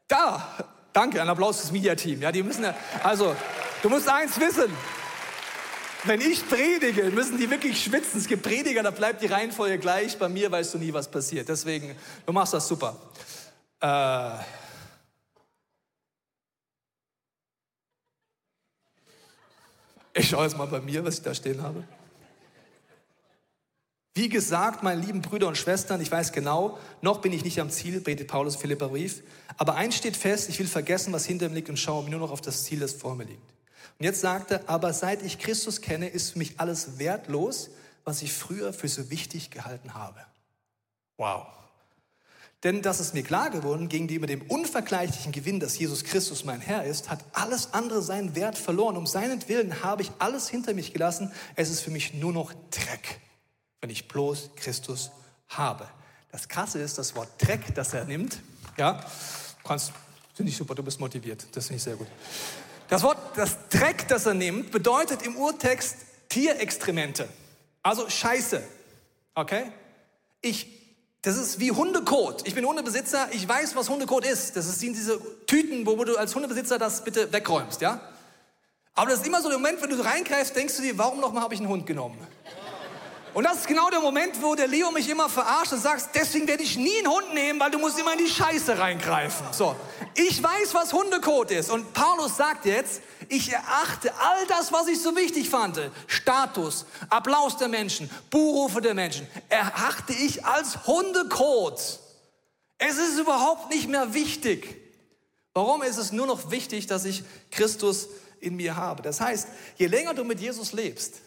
Da, 0.08 0.56
danke, 0.92 1.22
ein 1.22 1.28
Applaus 1.28 1.60
fürs 1.60 1.70
Media-Team. 1.70 2.22
Ja, 2.22 2.32
die 2.32 2.42
müssen 2.42 2.64
ja, 2.64 2.74
also, 3.04 3.36
du 3.82 3.88
musst 3.88 4.08
eins 4.08 4.40
wissen. 4.40 4.76
Wenn 6.04 6.20
ich 6.20 6.48
predige, 6.48 7.10
müssen 7.10 7.38
die 7.38 7.48
wirklich 7.48 7.82
schwitzen. 7.82 8.18
Es 8.18 8.26
gibt 8.26 8.42
Prediger, 8.42 8.82
da 8.82 8.90
bleibt 8.90 9.22
die 9.22 9.26
Reihenfolge 9.26 9.78
gleich. 9.78 10.18
Bei 10.18 10.28
mir 10.28 10.50
weißt 10.50 10.74
du 10.74 10.78
nie, 10.78 10.92
was 10.92 11.08
passiert. 11.08 11.48
Deswegen, 11.48 11.94
du 12.26 12.32
machst 12.32 12.52
das 12.52 12.66
super. 12.66 12.96
Äh, 13.80 14.38
ich 20.14 20.28
schaue 20.28 20.44
jetzt 20.44 20.58
mal 20.58 20.66
bei 20.66 20.80
mir, 20.80 21.04
was 21.04 21.18
ich 21.18 21.22
da 21.22 21.32
stehen 21.34 21.62
habe. 21.62 21.84
Wie 24.14 24.28
gesagt, 24.28 24.82
meine 24.82 25.00
lieben 25.00 25.22
Brüder 25.22 25.46
und 25.46 25.56
Schwestern, 25.56 26.00
ich 26.00 26.10
weiß 26.10 26.32
genau, 26.32 26.78
noch 27.00 27.20
bin 27.20 27.32
ich 27.32 27.44
nicht 27.44 27.60
am 27.60 27.70
Ziel, 27.70 28.00
betet 28.00 28.28
Paulus 28.28 28.56
Philippa 28.56 28.88
Brief. 28.88 29.22
Aber 29.56 29.76
eins 29.76 29.96
steht 29.96 30.16
fest, 30.16 30.50
ich 30.50 30.58
will 30.58 30.66
vergessen, 30.66 31.12
was 31.12 31.24
hinter 31.24 31.48
mir 31.48 31.54
liegt 31.54 31.70
und 31.70 31.78
schaue 31.78 32.10
nur 32.10 32.20
noch 32.20 32.32
auf 32.32 32.40
das 32.40 32.64
Ziel, 32.64 32.80
das 32.80 32.92
vor 32.92 33.14
mir 33.14 33.24
liegt. 33.24 33.52
Und 33.98 34.04
jetzt 34.04 34.20
sagt 34.20 34.50
er, 34.50 34.68
aber 34.68 34.92
seit 34.92 35.22
ich 35.22 35.38
Christus 35.38 35.80
kenne, 35.80 36.08
ist 36.08 36.32
für 36.32 36.38
mich 36.38 36.58
alles 36.58 36.98
wertlos, 36.98 37.70
was 38.04 38.22
ich 38.22 38.32
früher 38.32 38.72
für 38.72 38.88
so 38.88 39.10
wichtig 39.10 39.50
gehalten 39.50 39.94
habe. 39.94 40.20
Wow. 41.16 41.46
Denn 42.64 42.80
das 42.80 43.00
ist 43.00 43.12
mir 43.12 43.22
klar 43.22 43.50
geworden, 43.50 43.88
gegenüber 43.88 44.26
dem 44.26 44.42
unvergleichlichen 44.42 45.32
Gewinn, 45.32 45.58
dass 45.58 45.78
Jesus 45.78 46.04
Christus 46.04 46.44
mein 46.44 46.60
Herr 46.60 46.84
ist, 46.84 47.10
hat 47.10 47.24
alles 47.32 47.74
andere 47.74 48.02
seinen 48.02 48.36
Wert 48.36 48.56
verloren. 48.56 48.96
Um 48.96 49.06
seinen 49.06 49.48
Willen 49.48 49.82
habe 49.82 50.02
ich 50.02 50.12
alles 50.18 50.48
hinter 50.48 50.74
mich 50.74 50.92
gelassen. 50.92 51.32
Es 51.56 51.70
ist 51.70 51.80
für 51.80 51.90
mich 51.90 52.14
nur 52.14 52.32
noch 52.32 52.52
Dreck 52.70 53.20
wenn 53.82 53.90
ich 53.90 54.08
bloß 54.08 54.50
Christus 54.56 55.10
habe. 55.48 55.86
Das 56.30 56.48
Krasse 56.48 56.78
ist, 56.78 56.96
das 56.96 57.14
Wort 57.14 57.28
Dreck, 57.38 57.74
das 57.74 57.92
er 57.92 58.06
nimmt, 58.06 58.40
ja, 58.78 59.04
kannst, 59.64 59.92
finde 60.34 60.50
ich 60.50 60.56
super, 60.56 60.74
du 60.74 60.82
bist 60.82 60.98
motiviert, 60.98 61.44
das 61.52 61.66
finde 61.66 61.76
ich 61.76 61.82
sehr 61.82 61.96
gut. 61.96 62.06
Das 62.92 63.02
Wort, 63.04 63.16
das 63.36 63.56
Dreck, 63.70 64.06
das 64.08 64.26
er 64.26 64.34
nimmt, 64.34 64.70
bedeutet 64.70 65.22
im 65.22 65.34
Urtext 65.38 65.96
Tierextremente, 66.28 67.26
also 67.82 68.06
Scheiße, 68.06 68.62
okay? 69.34 69.72
Ich, 70.42 70.66
das 71.22 71.38
ist 71.38 71.58
wie 71.58 71.70
Hundekot. 71.70 72.46
Ich 72.46 72.54
bin 72.54 72.66
Hundebesitzer, 72.66 73.30
ich 73.32 73.48
weiß, 73.48 73.76
was 73.76 73.88
Hundekot 73.88 74.26
ist. 74.26 74.56
Das 74.56 74.78
sind 74.78 74.94
diese 74.94 75.18
Tüten, 75.46 75.86
wo 75.86 76.04
du 76.04 76.18
als 76.18 76.34
Hundebesitzer 76.34 76.78
das 76.78 77.02
bitte 77.02 77.32
wegräumst, 77.32 77.80
ja? 77.80 77.98
Aber 78.92 79.08
das 79.08 79.20
ist 79.20 79.26
immer 79.26 79.40
so 79.40 79.48
der 79.48 79.56
Moment, 79.56 79.80
wenn 79.80 79.88
du 79.88 79.98
reingreifst, 79.98 80.54
denkst 80.54 80.76
du 80.76 80.82
dir, 80.82 80.98
warum 80.98 81.18
nochmal 81.18 81.44
habe 81.44 81.54
ich 81.54 81.60
einen 81.60 81.70
Hund 81.70 81.86
genommen? 81.86 82.18
Und 83.34 83.44
das 83.44 83.58
ist 83.58 83.66
genau 83.66 83.88
der 83.88 84.00
Moment, 84.00 84.42
wo 84.42 84.54
der 84.54 84.66
Leo 84.66 84.90
mich 84.90 85.08
immer 85.08 85.28
verarscht 85.28 85.72
und 85.72 85.80
sagt, 85.80 86.10
deswegen 86.14 86.46
werde 86.46 86.62
ich 86.62 86.76
nie 86.76 86.98
einen 86.98 87.08
Hund 87.08 87.32
nehmen, 87.32 87.58
weil 87.58 87.70
du 87.70 87.78
musst 87.78 87.98
immer 87.98 88.12
in 88.12 88.18
die 88.18 88.28
Scheiße 88.28 88.78
reingreifen. 88.78 89.46
So, 89.52 89.74
ich 90.14 90.42
weiß, 90.42 90.74
was 90.74 90.92
Hundekot 90.92 91.50
ist. 91.50 91.70
Und 91.70 91.94
Paulus 91.94 92.36
sagt 92.36 92.66
jetzt, 92.66 93.00
ich 93.30 93.50
erachte 93.50 94.12
all 94.20 94.46
das, 94.48 94.70
was 94.70 94.86
ich 94.88 95.00
so 95.00 95.16
wichtig 95.16 95.48
fand, 95.48 95.80
Status, 96.06 96.84
Applaus 97.08 97.56
der 97.56 97.68
Menschen, 97.68 98.10
Buhrufe 98.28 98.82
der 98.82 98.92
Menschen, 98.92 99.26
erachte 99.48 100.12
ich 100.12 100.44
als 100.44 100.86
Hundekot. 100.86 102.00
Es 102.76 102.98
ist 102.98 103.18
überhaupt 103.18 103.70
nicht 103.70 103.88
mehr 103.88 104.12
wichtig. 104.12 104.76
Warum 105.54 105.82
ist 105.82 105.96
es 105.96 106.12
nur 106.12 106.26
noch 106.26 106.50
wichtig, 106.50 106.86
dass 106.86 107.06
ich 107.06 107.24
Christus 107.50 108.08
in 108.40 108.56
mir 108.56 108.76
habe? 108.76 109.02
Das 109.02 109.22
heißt, 109.22 109.48
je 109.76 109.86
länger 109.86 110.12
du 110.12 110.24
mit 110.24 110.40
Jesus 110.40 110.72
lebst, 110.72 111.22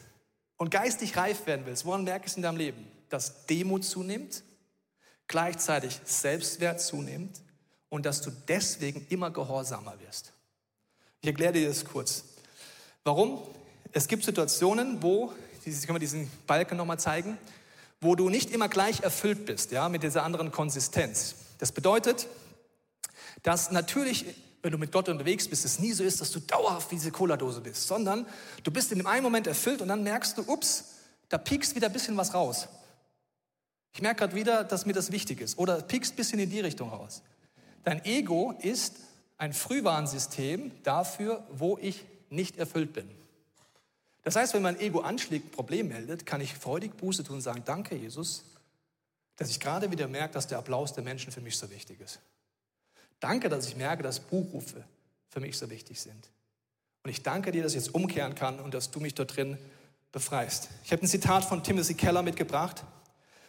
und 0.57 0.71
geistig 0.71 1.17
reif 1.17 1.45
werden 1.47 1.65
willst, 1.65 1.85
woran 1.85 2.03
merkst 2.03 2.35
du 2.35 2.39
in 2.39 2.43
deinem 2.43 2.57
Leben? 2.57 2.87
Dass 3.09 3.45
Demut 3.45 3.83
zunimmt, 3.83 4.43
gleichzeitig 5.27 5.99
Selbstwert 6.05 6.81
zunimmt 6.81 7.41
und 7.89 8.05
dass 8.05 8.21
du 8.21 8.31
deswegen 8.47 9.05
immer 9.09 9.31
gehorsamer 9.31 9.99
wirst. 9.99 10.33
Ich 11.21 11.27
erkläre 11.27 11.53
dir 11.53 11.67
das 11.67 11.85
kurz. 11.85 12.25
Warum? 13.03 13.41
Es 13.91 14.07
gibt 14.07 14.23
Situationen, 14.23 15.01
wo, 15.01 15.33
können 15.63 15.95
wir 15.95 15.99
diesen 15.99 16.29
Balken 16.45 16.77
nochmal 16.77 16.99
zeigen, 16.99 17.37
wo 18.01 18.15
du 18.15 18.29
nicht 18.29 18.51
immer 18.51 18.69
gleich 18.69 19.01
erfüllt 19.01 19.45
bist, 19.45 19.71
ja, 19.71 19.89
mit 19.89 20.03
dieser 20.03 20.23
anderen 20.23 20.51
Konsistenz. 20.51 21.35
Das 21.59 21.71
bedeutet, 21.71 22.27
dass 23.43 23.71
natürlich 23.71 24.25
wenn 24.65 24.71
du 24.71 24.79
mit 24.79 24.91
Gott 24.91 25.07
unterwegs 25.09 25.47
bist, 25.47 25.63
es 25.63 25.77
nie 25.77 25.93
so 25.93 26.03
ist, 26.03 26.19
dass 26.19 26.31
du 26.31 26.39
dauerhaft 26.39 26.89
wie 26.89 26.95
diese 26.95 27.11
Cola-Dose 27.11 27.61
bist, 27.61 27.85
sondern 27.85 28.25
du 28.63 28.71
bist 28.71 28.91
in 28.91 28.97
dem 28.97 29.05
einen 29.05 29.21
Moment 29.21 29.45
erfüllt 29.45 29.79
und 29.79 29.89
dann 29.89 30.01
merkst 30.01 30.39
du, 30.39 30.41
ups, 30.51 30.85
da 31.29 31.37
piekst 31.37 31.75
wieder 31.75 31.85
ein 31.85 31.93
bisschen 31.93 32.17
was 32.17 32.33
raus. 32.33 32.67
Ich 33.93 34.01
merke 34.01 34.21
gerade 34.21 34.33
wieder, 34.33 34.63
dass 34.63 34.87
mir 34.87 34.93
das 34.93 35.11
wichtig 35.11 35.39
ist. 35.39 35.59
Oder 35.59 35.83
piekst 35.83 36.13
ein 36.13 36.15
bisschen 36.15 36.39
in 36.39 36.49
die 36.49 36.61
Richtung 36.61 36.89
raus. 36.89 37.21
Dein 37.83 38.03
Ego 38.05 38.55
ist 38.59 38.95
ein 39.37 39.53
Frühwarnsystem 39.53 40.71
dafür, 40.81 41.45
wo 41.51 41.77
ich 41.79 42.03
nicht 42.31 42.57
erfüllt 42.57 42.91
bin. 42.91 43.07
Das 44.23 44.35
heißt, 44.35 44.55
wenn 44.55 44.63
mein 44.63 44.79
Ego 44.79 45.01
anschlägt, 45.01 45.45
ein 45.45 45.51
Problem 45.51 45.89
meldet, 45.89 46.25
kann 46.25 46.41
ich 46.41 46.55
freudig 46.55 46.97
Buße 46.97 47.23
tun 47.23 47.35
und 47.35 47.41
sagen, 47.41 47.61
danke 47.65 47.95
Jesus, 47.95 48.43
dass 49.35 49.51
ich 49.51 49.59
gerade 49.59 49.91
wieder 49.91 50.07
merke, 50.07 50.33
dass 50.33 50.47
der 50.47 50.57
Applaus 50.57 50.91
der 50.93 51.03
Menschen 51.03 51.31
für 51.31 51.41
mich 51.41 51.55
so 51.55 51.69
wichtig 51.69 52.01
ist. 52.01 52.19
Danke, 53.19 53.49
dass 53.49 53.67
ich 53.67 53.75
merke, 53.75 54.03
dass 54.03 54.19
Buchrufe 54.19 54.83
für 55.29 55.39
mich 55.39 55.57
so 55.57 55.69
wichtig 55.69 55.99
sind. 55.99 56.29
Und 57.03 57.11
ich 57.11 57.23
danke 57.23 57.51
dir, 57.51 57.63
dass 57.63 57.73
ich 57.73 57.85
jetzt 57.85 57.93
umkehren 57.93 58.35
kann 58.35 58.59
und 58.59 58.73
dass 58.73 58.91
du 58.91 58.99
mich 58.99 59.13
dort 59.13 59.35
drin 59.35 59.57
befreist. 60.11 60.69
Ich 60.83 60.91
habe 60.91 61.03
ein 61.03 61.07
Zitat 61.07 61.45
von 61.45 61.63
Timothy 61.63 61.93
Keller 61.93 62.23
mitgebracht. 62.23 62.83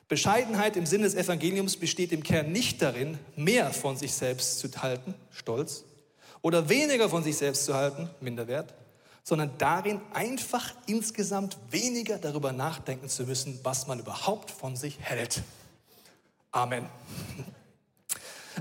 Bescheidenheit 0.08 0.76
im 0.76 0.86
Sinne 0.86 1.04
des 1.04 1.14
Evangeliums 1.14 1.76
besteht 1.76 2.12
im 2.12 2.22
Kern 2.22 2.52
nicht 2.52 2.82
darin, 2.82 3.18
mehr 3.34 3.72
von 3.72 3.96
sich 3.96 4.12
selbst 4.14 4.58
zu 4.58 4.68
halten, 4.82 5.14
Stolz, 5.30 5.84
oder 6.42 6.68
weniger 6.68 7.08
von 7.08 7.24
sich 7.24 7.36
selbst 7.36 7.64
zu 7.64 7.74
halten, 7.74 8.08
Minderwert, 8.20 8.74
sondern 9.24 9.50
darin 9.58 10.00
einfach 10.12 10.72
insgesamt 10.86 11.56
weniger 11.70 12.18
darüber 12.18 12.52
nachdenken 12.52 13.08
zu 13.08 13.24
müssen, 13.24 13.58
was 13.64 13.88
man 13.88 13.98
überhaupt 13.98 14.50
von 14.50 14.76
sich 14.76 14.98
hält. 15.00 15.42
Amen. 16.52 16.86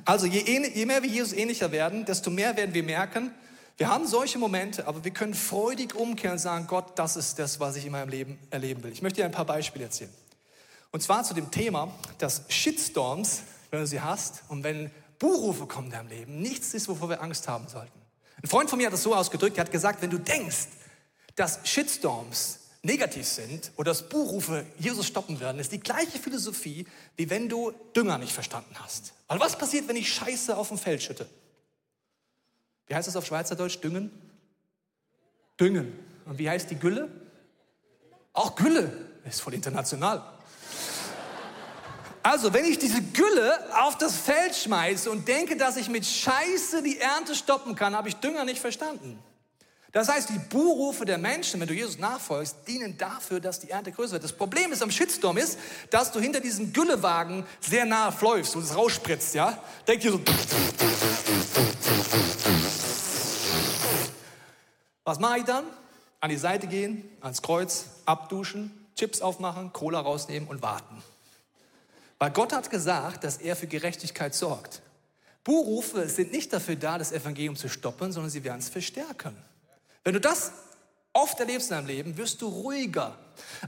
Also 0.03 0.25
je, 0.25 0.41
je 0.41 0.85
mehr 0.85 1.01
wir 1.01 1.09
Jesus 1.09 1.33
ähnlicher 1.33 1.71
werden, 1.71 2.05
desto 2.05 2.29
mehr 2.29 2.57
werden 2.57 2.73
wir 2.73 2.83
merken, 2.83 3.31
wir 3.77 3.89
haben 3.89 4.07
solche 4.07 4.37
Momente, 4.37 4.87
aber 4.87 5.03
wir 5.03 5.11
können 5.11 5.33
freudig 5.33 5.95
umkehren 5.95 6.33
und 6.33 6.39
sagen, 6.39 6.65
Gott, 6.67 6.97
das 6.97 7.17
ist 7.17 7.39
das, 7.39 7.59
was 7.59 7.75
ich 7.75 7.85
in 7.85 7.91
meinem 7.91 8.09
Leben 8.09 8.39
erleben 8.49 8.83
will. 8.83 8.91
Ich 8.91 9.01
möchte 9.01 9.17
dir 9.17 9.25
ein 9.25 9.31
paar 9.31 9.45
Beispiele 9.45 9.85
erzählen. 9.85 10.13
Und 10.91 11.01
zwar 11.01 11.23
zu 11.25 11.33
dem 11.33 11.51
Thema, 11.51 11.93
dass 12.17 12.43
Shitstorms, 12.47 13.41
wenn 13.71 13.81
du 13.81 13.87
sie 13.87 13.99
hast 13.99 14.43
und 14.47 14.63
wenn 14.63 14.91
Buhrufe 15.19 15.65
kommen 15.65 15.87
in 15.87 15.91
deinem 15.91 16.07
Leben, 16.07 16.41
nichts 16.41 16.73
ist, 16.73 16.87
wovor 16.87 17.09
wir 17.09 17.21
Angst 17.21 17.49
haben 17.49 17.67
sollten. 17.67 17.91
Ein 18.41 18.47
Freund 18.47 18.69
von 18.69 18.77
mir 18.77 18.85
hat 18.85 18.93
das 18.93 19.03
so 19.03 19.13
ausgedrückt, 19.13 19.57
er 19.57 19.65
hat 19.65 19.71
gesagt, 19.71 20.01
wenn 20.01 20.09
du 20.09 20.19
denkst, 20.19 20.67
dass 21.35 21.59
Shitstorms 21.65 22.59
negativ 22.85 23.27
sind 23.27 23.71
oder 23.75 23.91
dass 23.91 24.07
Buchrufe 24.07 24.65
Jesus 24.77 25.07
stoppen 25.07 25.39
werden, 25.39 25.59
ist 25.59 25.71
die 25.71 25.79
gleiche 25.79 26.19
Philosophie, 26.19 26.85
wie 27.17 27.29
wenn 27.29 27.49
du 27.49 27.71
Dünger 27.95 28.17
nicht 28.17 28.31
verstanden 28.31 28.75
hast. 28.79 29.13
Weil 29.27 29.39
was 29.39 29.57
passiert, 29.57 29.87
wenn 29.87 29.95
ich 29.95 30.13
Scheiße 30.13 30.55
auf 30.55 30.69
dem 30.69 30.77
Feld 30.77 31.01
schütte? 31.01 31.27
Wie 32.87 32.95
heißt 32.95 33.07
das 33.07 33.15
auf 33.15 33.25
Schweizerdeutsch? 33.25 33.79
Düngen? 33.81 34.11
Düngen. 35.59 35.93
Und 36.25 36.37
wie 36.37 36.49
heißt 36.49 36.69
die 36.69 36.75
Gülle? 36.75 37.09
Auch 38.33 38.55
Gülle. 38.55 38.91
ist 39.25 39.41
voll 39.41 39.55
international. 39.55 40.23
Also, 42.21 42.53
wenn 42.53 42.65
ich 42.65 42.79
diese 42.79 43.01
Gülle 43.01 43.75
auf 43.83 43.97
das 43.97 44.15
Feld 44.15 44.55
schmeiße 44.55 45.11
und 45.11 45.27
denke, 45.27 45.57
dass 45.57 45.77
ich 45.77 45.89
mit 45.89 46.05
Scheiße 46.05 46.81
die 46.81 46.99
Ernte 46.99 47.35
stoppen 47.35 47.75
kann, 47.75 47.95
habe 47.95 48.09
ich 48.09 48.15
Dünger 48.15 48.45
nicht 48.45 48.59
verstanden. 48.59 49.19
Das 49.95 50.09
heißt, 50.09 50.27
die 50.27 50.39
Buhrufe 50.39 51.05
der 51.05 51.17
Menschen, 51.17 51.61
wenn 51.61 51.69
du 51.69 51.73
Jesus 51.73 51.97
nachfolgst, 51.97 52.57
dienen 52.67 52.97
dafür, 52.97 53.39
dass 53.39 53.61
die 53.61 53.69
Ernte 53.69 53.93
größer 53.93 54.11
wird. 54.11 54.25
Das 54.25 54.33
Problem 54.33 54.73
ist 54.73 54.83
am 54.83 54.91
Shitstorm 54.91 55.37
ist, 55.37 55.57
dass 55.89 56.11
du 56.11 56.19
hinter 56.19 56.41
diesem 56.41 56.73
Güllewagen 56.73 57.45
sehr 57.61 57.85
nah 57.85 58.11
fläufst 58.11 58.57
und 58.57 58.63
es 58.63 58.75
rausspritzt, 58.75 59.35
ja? 59.35 59.57
Denk 59.87 60.01
dir 60.01 60.11
so. 60.11 60.19
Was 65.05 65.17
mache 65.21 65.37
ich 65.39 65.45
dann? 65.45 65.63
An 66.19 66.29
die 66.29 66.35
Seite 66.35 66.67
gehen, 66.67 67.09
ans 67.21 67.41
Kreuz, 67.41 67.85
abduschen, 68.05 68.87
Chips 68.97 69.21
aufmachen, 69.21 69.71
Cola 69.71 70.01
rausnehmen 70.01 70.49
und 70.49 70.61
warten. 70.61 71.01
Weil 72.19 72.31
Gott 72.31 72.51
hat 72.51 72.69
gesagt, 72.69 73.23
dass 73.23 73.37
er 73.37 73.55
für 73.55 73.67
Gerechtigkeit 73.67 74.35
sorgt. 74.35 74.81
Buhrufe 75.45 76.09
sind 76.09 76.33
nicht 76.33 76.51
dafür 76.51 76.75
da, 76.75 76.97
das 76.97 77.13
Evangelium 77.13 77.55
zu 77.55 77.69
stoppen, 77.69 78.11
sondern 78.11 78.29
sie 78.29 78.43
werden 78.43 78.59
es 78.59 78.67
verstärken. 78.67 79.37
Wenn 80.05 80.13
du 80.13 80.21
das 80.21 80.51
oft 81.13 81.39
erlebst 81.39 81.71
in 81.71 81.77
deinem 81.77 81.87
Leben, 81.87 82.17
wirst 82.17 82.41
du 82.41 82.47
ruhiger. 82.47 83.17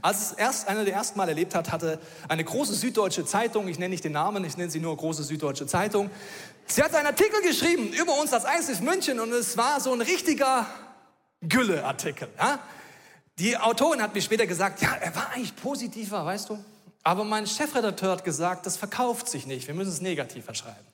Als 0.00 0.30
es 0.30 0.32
erst 0.32 0.68
einer 0.68 0.84
der 0.84 0.94
ersten 0.94 1.18
Mal 1.18 1.28
erlebt 1.28 1.54
hat, 1.54 1.72
hatte 1.72 1.98
eine 2.28 2.44
große 2.44 2.74
süddeutsche 2.74 3.24
Zeitung, 3.24 3.66
ich 3.66 3.78
nenne 3.78 3.90
nicht 3.90 4.04
den 4.04 4.12
Namen, 4.12 4.44
ich 4.44 4.56
nenne 4.56 4.70
sie 4.70 4.78
nur 4.78 4.96
große 4.96 5.24
süddeutsche 5.24 5.66
Zeitung, 5.66 6.10
sie 6.66 6.82
hat 6.82 6.94
einen 6.94 7.08
Artikel 7.08 7.42
geschrieben 7.42 7.92
über 7.92 8.18
uns 8.20 8.32
als 8.32 8.44
Einzelnes 8.44 8.80
München 8.80 9.18
und 9.18 9.32
es 9.32 9.56
war 9.56 9.80
so 9.80 9.92
ein 9.92 10.00
richtiger 10.00 10.66
Gülle-Artikel. 11.40 12.28
Ja? 12.38 12.60
Die 13.40 13.56
Autorin 13.56 14.00
hat 14.00 14.14
mir 14.14 14.22
später 14.22 14.46
gesagt, 14.46 14.80
ja, 14.80 14.94
er 14.94 15.14
war 15.16 15.30
eigentlich 15.30 15.56
positiver, 15.56 16.24
weißt 16.24 16.50
du? 16.50 16.64
Aber 17.02 17.24
mein 17.24 17.48
Chefredakteur 17.48 18.12
hat 18.12 18.24
gesagt, 18.24 18.64
das 18.64 18.76
verkauft 18.76 19.28
sich 19.28 19.46
nicht, 19.46 19.66
wir 19.66 19.74
müssen 19.74 19.90
es 19.90 20.00
negativer 20.00 20.54
schreiben. 20.54 20.86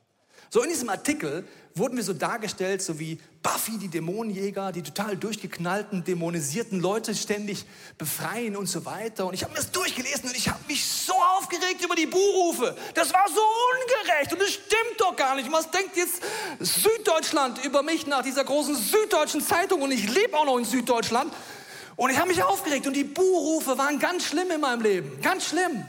So 0.50 0.62
in 0.62 0.68
diesem 0.68 0.88
Artikel 0.88 1.46
wurden 1.76 1.96
wir 1.96 2.04
so 2.04 2.12
dargestellt, 2.12 2.82
so 2.82 3.00
wie 3.00 3.18
Buffy, 3.42 3.78
die 3.78 3.88
Dämonenjäger, 3.88 4.70
die 4.70 4.82
total 4.82 5.16
durchgeknallten, 5.16 6.04
dämonisierten 6.04 6.80
Leute 6.80 7.14
ständig 7.14 7.66
befreien 7.98 8.56
und 8.56 8.66
so 8.66 8.84
weiter. 8.84 9.26
Und 9.26 9.34
ich 9.34 9.42
habe 9.42 9.52
mir 9.52 9.58
das 9.58 9.72
durchgelesen 9.72 10.28
und 10.28 10.36
ich 10.36 10.48
habe 10.48 10.60
mich 10.68 10.84
so 10.86 11.14
aufgeregt 11.36 11.84
über 11.84 11.96
die 11.96 12.06
Buhrufe. 12.06 12.76
Das 12.94 13.12
war 13.12 13.24
so 13.28 13.40
ungerecht 13.40 14.32
und 14.32 14.40
das 14.40 14.50
stimmt 14.52 14.98
doch 14.98 15.16
gar 15.16 15.34
nicht. 15.34 15.50
Was 15.50 15.70
denkt 15.70 15.96
jetzt 15.96 16.22
Süddeutschland 16.60 17.64
über 17.64 17.82
mich 17.82 18.06
nach 18.06 18.22
dieser 18.22 18.44
großen 18.44 18.76
süddeutschen 18.76 19.40
Zeitung? 19.40 19.82
Und 19.82 19.90
ich 19.90 20.08
lebe 20.14 20.36
auch 20.36 20.44
noch 20.44 20.58
in 20.58 20.64
Süddeutschland. 20.64 21.32
Und 21.96 22.10
ich 22.10 22.18
habe 22.18 22.28
mich 22.28 22.42
aufgeregt 22.42 22.86
und 22.86 22.94
die 22.94 23.04
Buhrufe 23.04 23.76
waren 23.78 23.98
ganz 23.98 24.24
schlimm 24.26 24.50
in 24.50 24.60
meinem 24.60 24.82
Leben. 24.82 25.20
Ganz 25.20 25.48
schlimm. 25.48 25.84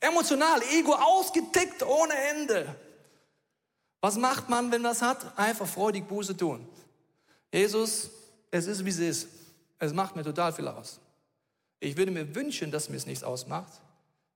Emotional, 0.00 0.62
Ego 0.72 0.94
ausgetickt 0.94 1.82
ohne 1.82 2.14
Ende. 2.30 2.74
Was 4.00 4.16
macht 4.16 4.48
man, 4.48 4.70
wenn 4.70 4.82
das 4.82 5.02
hat? 5.02 5.38
Einfach 5.38 5.66
freudig 5.66 6.06
Buße 6.06 6.36
tun. 6.36 6.66
Jesus, 7.52 8.10
es 8.50 8.66
ist 8.66 8.84
wie 8.84 8.90
es 8.90 8.98
ist. 8.98 9.28
Es 9.78 9.92
macht 9.92 10.16
mir 10.16 10.22
total 10.22 10.52
viel 10.52 10.68
aus. 10.68 11.00
Ich 11.80 11.96
würde 11.96 12.10
mir 12.10 12.34
wünschen, 12.34 12.70
dass 12.70 12.88
mir 12.88 12.96
es 12.96 13.06
nichts 13.06 13.24
ausmacht. 13.24 13.72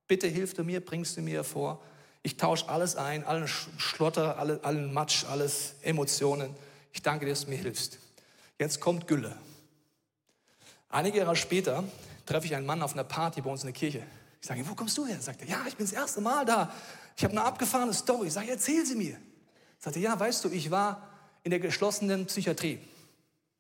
Bitte 0.06 0.26
hilf 0.26 0.54
du 0.54 0.64
mir, 0.64 0.84
bringst 0.84 1.16
du 1.16 1.20
mir 1.20 1.44
vor. 1.44 1.80
Ich 2.22 2.36
tausche 2.36 2.68
alles 2.68 2.96
ein, 2.96 3.24
allen 3.24 3.48
Schlotter, 3.48 4.38
allen 4.38 4.92
Matsch, 4.92 5.24
alles 5.24 5.74
Emotionen. 5.82 6.54
Ich 6.92 7.02
danke 7.02 7.24
dir, 7.24 7.32
dass 7.32 7.44
du 7.44 7.50
mir 7.50 7.56
hilfst. 7.56 7.98
Jetzt 8.58 8.80
kommt 8.80 9.08
Gülle. 9.08 9.36
Einige 10.88 11.18
Jahre 11.18 11.34
später 11.34 11.82
treffe 12.26 12.46
ich 12.46 12.54
einen 12.54 12.66
Mann 12.66 12.82
auf 12.82 12.92
einer 12.92 13.04
Party 13.04 13.40
bei 13.40 13.50
uns 13.50 13.62
in 13.62 13.68
der 13.68 13.74
Kirche. 13.74 14.04
Ich 14.40 14.46
sage, 14.46 14.68
wo 14.68 14.74
kommst 14.74 14.96
du 14.98 15.06
her? 15.06 15.20
Sagt 15.20 15.40
er, 15.40 15.48
ja, 15.48 15.64
ich 15.66 15.76
bin 15.76 15.86
das 15.86 15.92
erste 15.92 16.20
Mal 16.20 16.44
da. 16.44 16.72
Ich 17.16 17.24
habe 17.24 17.32
eine 17.32 17.44
abgefahrene 17.44 17.94
Story. 17.94 18.28
Ich 18.28 18.32
sage, 18.32 18.50
erzähl 18.50 18.84
sie 18.86 18.94
mir. 18.94 19.16
Sagte, 19.82 19.98
ja, 19.98 20.18
weißt 20.18 20.44
du, 20.44 20.50
ich 20.50 20.70
war 20.70 21.08
in 21.42 21.50
der 21.50 21.58
geschlossenen 21.58 22.26
Psychiatrie. 22.26 22.78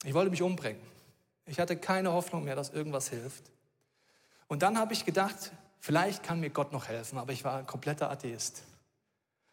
Ich 0.04 0.14
wollte 0.14 0.30
mich 0.30 0.40
umbringen. 0.40 0.80
Ich 1.46 1.58
hatte 1.58 1.76
keine 1.76 2.12
Hoffnung 2.12 2.44
mehr, 2.44 2.54
dass 2.54 2.70
irgendwas 2.70 3.08
hilft. 3.08 3.42
Und 4.46 4.62
dann 4.62 4.78
habe 4.78 4.92
ich 4.92 5.04
gedacht, 5.04 5.50
vielleicht 5.80 6.22
kann 6.22 6.38
mir 6.38 6.50
Gott 6.50 6.72
noch 6.72 6.86
helfen, 6.86 7.18
aber 7.18 7.32
ich 7.32 7.42
war 7.42 7.58
ein 7.58 7.66
kompletter 7.66 8.08
Atheist. 8.08 8.62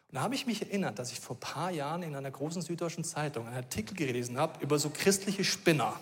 Und 0.08 0.16
da 0.16 0.20
habe 0.22 0.36
ich 0.36 0.46
mich 0.46 0.62
erinnert, 0.62 1.00
dass 1.00 1.10
ich 1.10 1.18
vor 1.18 1.34
ein 1.36 1.40
paar 1.40 1.70
Jahren 1.72 2.04
in 2.04 2.14
einer 2.14 2.30
großen 2.30 2.62
süddeutschen 2.62 3.02
Zeitung 3.02 3.48
einen 3.48 3.56
Artikel 3.56 3.96
gelesen 3.96 4.38
habe 4.38 4.62
über 4.62 4.78
so 4.78 4.90
christliche 4.90 5.42
Spinner, 5.42 5.98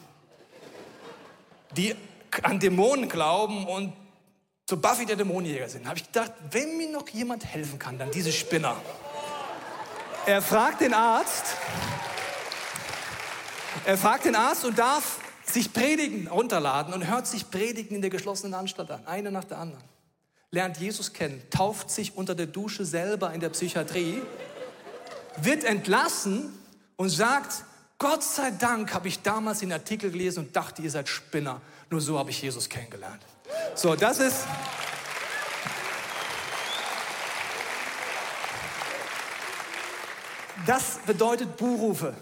die 1.77 1.95
an 2.43 2.61
Dämonen 2.61 3.09
glauben 3.09 3.67
und 3.67 3.95
so 4.69 4.77
Buffy 4.77 5.07
der 5.07 5.17
Dämonenjäger 5.17 5.69
sind. 5.71 5.85
Da 5.85 5.91
habe 5.91 5.99
ich 5.99 6.07
gedacht, 6.07 6.33
wenn 6.51 6.77
mir 6.77 6.91
noch 6.91 7.09
jemand 7.09 7.47
helfen 7.47 7.79
kann, 7.79 7.99
dann 7.99 8.11
diese 8.11 8.33
Spinner. 8.33 8.77
Er 10.29 10.43
fragt 10.43 10.83
den 10.83 10.93
Arzt, 10.93 11.57
er 13.87 13.97
fragt 13.97 14.27
den 14.27 14.35
Arzt 14.35 14.63
und 14.67 14.79
darf 14.79 15.21
sich 15.43 15.73
Predigen 15.73 16.29
runterladen 16.29 16.93
und 16.93 17.07
hört 17.07 17.27
sich 17.27 17.51
Predigen 17.51 17.95
in 17.95 18.03
der 18.03 18.11
geschlossenen 18.11 18.53
Anstalt 18.53 18.91
an, 18.91 19.07
eine 19.07 19.33
nach 19.33 19.45
der 19.45 19.57
anderen. 19.57 19.83
Lernt 20.51 20.77
Jesus 20.77 21.15
kennen, 21.15 21.43
tauft 21.49 21.91
sich 21.91 22.15
unter 22.15 22.35
der 22.35 22.45
Dusche 22.45 22.85
selber 22.85 23.33
in 23.33 23.41
der 23.41 23.49
Psychiatrie, 23.49 24.21
wird 25.39 25.65
entlassen 25.65 26.53
und 26.97 27.09
sagt, 27.09 27.65
Gott 27.97 28.23
sei 28.23 28.51
Dank 28.51 28.93
habe 28.93 29.09
ich 29.09 29.23
damals 29.23 29.61
den 29.61 29.73
Artikel 29.73 30.11
gelesen 30.11 30.41
und 30.41 30.55
dachte, 30.55 30.83
ihr 30.83 30.91
seid 30.91 31.09
Spinner. 31.09 31.63
Nur 31.89 32.03
so 32.03 32.19
habe 32.19 32.29
ich 32.29 32.43
Jesus 32.43 32.69
kennengelernt. 32.69 33.23
So, 33.75 33.97
das 33.97 34.19
ist, 34.19 34.45
Das 40.67 40.99
bedeutet 41.07 41.57
Buhrufe. 41.57 42.15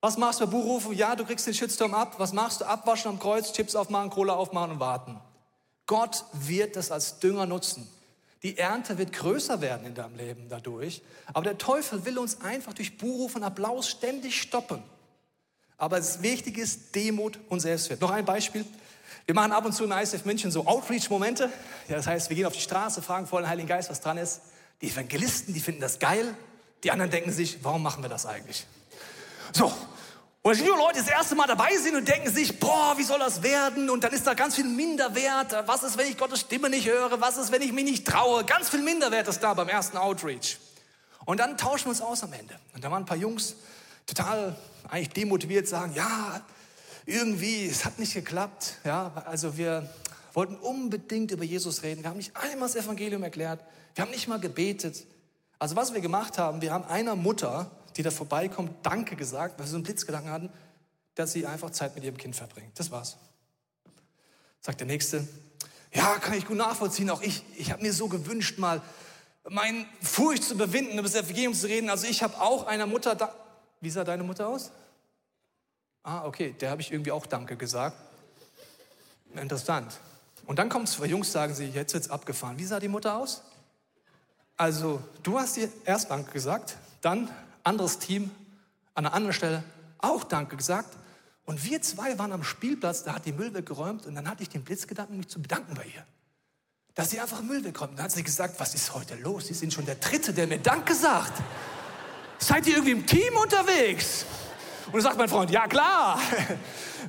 Was 0.00 0.16
machst 0.16 0.40
du 0.40 0.46
bei 0.46 0.50
Buhrufe? 0.50 0.92
Ja, 0.92 1.14
du 1.14 1.24
kriegst 1.24 1.46
den 1.46 1.54
Shitstorm 1.54 1.94
ab. 1.94 2.14
Was 2.18 2.32
machst 2.32 2.60
du? 2.60 2.64
Abwaschen 2.64 3.10
am 3.10 3.18
Kreuz, 3.18 3.52
Chips 3.52 3.76
aufmachen, 3.76 4.10
Cola 4.10 4.34
aufmachen 4.34 4.72
und 4.72 4.80
warten. 4.80 5.20
Gott 5.86 6.24
wird 6.32 6.76
das 6.76 6.90
als 6.90 7.18
Dünger 7.20 7.46
nutzen. 7.46 7.88
Die 8.42 8.58
Ernte 8.58 8.98
wird 8.98 9.12
größer 9.12 9.60
werden 9.60 9.86
in 9.86 9.94
deinem 9.94 10.16
Leben 10.16 10.48
dadurch. 10.48 11.02
Aber 11.32 11.44
der 11.44 11.58
Teufel 11.58 12.04
will 12.04 12.18
uns 12.18 12.40
einfach 12.40 12.72
durch 12.72 12.98
Buhrufe 12.98 13.38
und 13.38 13.44
Applaus 13.44 13.88
ständig 13.88 14.40
stoppen. 14.40 14.82
Aber 15.78 15.98
das 15.98 16.22
Wichtige 16.22 16.60
ist 16.60 16.94
Demut 16.94 17.38
und 17.48 17.60
Selbstwert. 17.60 18.00
Noch 18.00 18.10
ein 18.10 18.24
Beispiel. 18.24 18.64
Wir 19.26 19.34
machen 19.34 19.52
ab 19.52 19.64
und 19.64 19.72
zu 19.72 19.84
in 19.84 19.92
ISF 19.92 20.24
München 20.24 20.50
so 20.50 20.66
Outreach-Momente. 20.66 21.52
Ja, 21.88 21.96
das 21.96 22.08
heißt, 22.08 22.28
wir 22.28 22.36
gehen 22.36 22.46
auf 22.46 22.52
die 22.54 22.60
Straße, 22.60 23.02
fragen 23.02 23.28
vor 23.28 23.40
den 23.40 23.48
Heiligen 23.48 23.68
Geist, 23.68 23.88
was 23.88 24.00
dran 24.00 24.18
ist. 24.18 24.40
Die 24.80 24.88
Evangelisten, 24.88 25.54
die 25.54 25.60
finden 25.60 25.80
das 25.80 26.00
geil. 26.00 26.34
Die 26.84 26.90
anderen 26.90 27.10
denken 27.10 27.32
sich, 27.32 27.58
warum 27.62 27.82
machen 27.82 28.02
wir 28.02 28.08
das 28.08 28.26
eigentlich? 28.26 28.66
So. 29.52 29.72
Und 30.44 30.64
nur 30.64 30.76
Leute, 30.76 30.94
die 30.94 31.00
das 31.00 31.08
erste 31.08 31.36
Mal 31.36 31.46
dabei 31.46 31.76
sind 31.76 31.94
und 31.94 32.08
denken 32.08 32.28
sich, 32.28 32.58
boah, 32.58 32.94
wie 32.96 33.04
soll 33.04 33.20
das 33.20 33.44
werden? 33.44 33.88
Und 33.88 34.02
dann 34.02 34.12
ist 34.12 34.26
da 34.26 34.34
ganz 34.34 34.56
viel 34.56 34.64
Minderwert. 34.64 35.54
Was 35.66 35.84
ist, 35.84 35.96
wenn 35.96 36.08
ich 36.08 36.18
Gottes 36.18 36.40
Stimme 36.40 36.68
nicht 36.68 36.88
höre? 36.88 37.20
Was 37.20 37.36
ist, 37.36 37.52
wenn 37.52 37.62
ich 37.62 37.72
mich 37.72 37.84
nicht 37.84 38.06
traue? 38.06 38.44
Ganz 38.44 38.68
viel 38.68 38.82
Minderwert 38.82 39.28
ist 39.28 39.38
da 39.40 39.54
beim 39.54 39.68
ersten 39.68 39.96
Outreach. 39.96 40.58
Und 41.24 41.38
dann 41.38 41.56
tauschen 41.56 41.84
wir 41.84 41.90
uns 41.90 42.00
aus 42.00 42.24
am 42.24 42.32
Ende. 42.32 42.58
Und 42.74 42.82
da 42.82 42.90
waren 42.90 43.04
ein 43.04 43.06
paar 43.06 43.16
Jungs 43.16 43.54
total 44.04 44.56
eigentlich 44.88 45.10
demotiviert, 45.10 45.68
sagen, 45.68 45.94
ja, 45.94 46.40
irgendwie, 47.06 47.66
es 47.66 47.84
hat 47.84 48.00
nicht 48.00 48.14
geklappt. 48.14 48.78
Ja, 48.84 49.12
also 49.26 49.56
wir 49.56 49.88
wollten 50.32 50.56
unbedingt 50.56 51.30
über 51.30 51.44
Jesus 51.44 51.84
reden. 51.84 52.02
Wir 52.02 52.10
haben 52.10 52.16
nicht 52.16 52.36
einmal 52.36 52.68
das 52.68 52.76
Evangelium 52.76 53.22
erklärt. 53.22 53.60
Wir 53.94 54.02
haben 54.02 54.10
nicht 54.10 54.26
mal 54.26 54.40
gebetet. 54.40 55.04
Also 55.62 55.76
was 55.76 55.94
wir 55.94 56.00
gemacht 56.00 56.38
haben, 56.38 56.60
wir 56.60 56.72
haben 56.72 56.84
einer 56.86 57.14
Mutter, 57.14 57.70
die 57.96 58.02
da 58.02 58.10
vorbeikommt, 58.10 58.84
Danke 58.84 59.14
gesagt, 59.14 59.60
weil 59.60 59.66
wir 59.66 59.70
so 59.70 59.76
einen 59.76 59.84
Blitzgedanken 59.84 60.32
hatten, 60.32 60.50
dass 61.14 61.30
sie 61.30 61.46
einfach 61.46 61.70
Zeit 61.70 61.94
mit 61.94 62.02
ihrem 62.02 62.16
Kind 62.16 62.34
verbringt. 62.34 62.76
Das 62.80 62.90
war's. 62.90 63.16
Sagt 64.60 64.80
der 64.80 64.88
Nächste, 64.88 65.24
ja, 65.92 66.18
kann 66.18 66.36
ich 66.36 66.46
gut 66.46 66.56
nachvollziehen. 66.56 67.08
Auch 67.10 67.22
ich, 67.22 67.44
ich 67.56 67.70
habe 67.70 67.80
mir 67.80 67.92
so 67.92 68.08
gewünscht, 68.08 68.58
mal 68.58 68.82
meine 69.48 69.86
Furcht 70.00 70.42
zu 70.42 70.54
überwinden, 70.54 70.94
über 70.94 71.02
das 71.02 71.14
Evangelium 71.14 71.54
zu 71.54 71.68
reden. 71.68 71.90
Also 71.90 72.08
ich 72.08 72.24
habe 72.24 72.40
auch 72.40 72.66
einer 72.66 72.86
Mutter, 72.86 73.14
da 73.14 73.32
wie 73.80 73.90
sah 73.90 74.02
deine 74.02 74.24
Mutter 74.24 74.48
aus? 74.48 74.72
Ah, 76.02 76.24
okay, 76.24 76.56
der 76.58 76.70
habe 76.70 76.82
ich 76.82 76.90
irgendwie 76.90 77.12
auch 77.12 77.24
Danke 77.26 77.56
gesagt. 77.56 77.96
Interessant. 79.36 80.00
Und 80.44 80.58
dann 80.58 80.68
kommen 80.68 80.88
zwei 80.88 81.06
Jungs, 81.06 81.30
sagen 81.30 81.54
sie, 81.54 81.66
jetzt 81.66 81.94
wird's 81.94 82.10
abgefahren. 82.10 82.58
Wie 82.58 82.64
sah 82.64 82.80
die 82.80 82.88
Mutter 82.88 83.16
aus? 83.16 83.42
Also, 84.56 85.02
du 85.22 85.38
hast 85.38 85.56
dir 85.56 85.68
erst 85.84 86.10
Danke 86.10 86.32
gesagt, 86.32 86.76
dann 87.00 87.30
anderes 87.64 87.98
Team 87.98 88.30
an 88.94 89.06
einer 89.06 89.14
anderen 89.14 89.34
Stelle 89.34 89.64
auch 89.98 90.24
Danke 90.24 90.56
gesagt. 90.56 90.96
Und 91.44 91.64
wir 91.64 91.82
zwei 91.82 92.18
waren 92.18 92.32
am 92.32 92.44
Spielplatz, 92.44 93.02
da 93.02 93.14
hat 93.14 93.26
die 93.26 93.32
Müll 93.32 93.52
weggeräumt 93.54 94.06
und 94.06 94.14
dann 94.14 94.28
hatte 94.28 94.42
ich 94.42 94.48
den 94.48 94.62
Blitzgedanken, 94.62 95.16
mich 95.16 95.28
zu 95.28 95.42
bedanken 95.42 95.74
bei 95.74 95.84
ihr. 95.84 96.04
Dass 96.94 97.10
sie 97.10 97.20
einfach 97.20 97.42
Müll 97.42 97.64
wegräumt. 97.64 97.98
Dann 97.98 98.04
hat 98.04 98.12
sie 98.12 98.22
gesagt, 98.22 98.60
was 98.60 98.74
ist 98.74 98.94
heute 98.94 99.14
los? 99.16 99.46
Sie 99.46 99.54
sind 99.54 99.72
schon 99.72 99.86
der 99.86 99.96
Dritte, 99.96 100.32
der 100.32 100.46
mir 100.46 100.58
Danke 100.58 100.94
sagt. 100.94 101.42
Seid 102.38 102.66
ihr 102.66 102.74
irgendwie 102.74 102.92
im 102.92 103.06
Team 103.06 103.34
unterwegs? 103.42 104.26
Und 104.86 104.94
dann 104.94 105.02
sagt 105.02 105.16
mein 105.16 105.28
Freund, 105.28 105.50
ja 105.50 105.66
klar, 105.66 106.20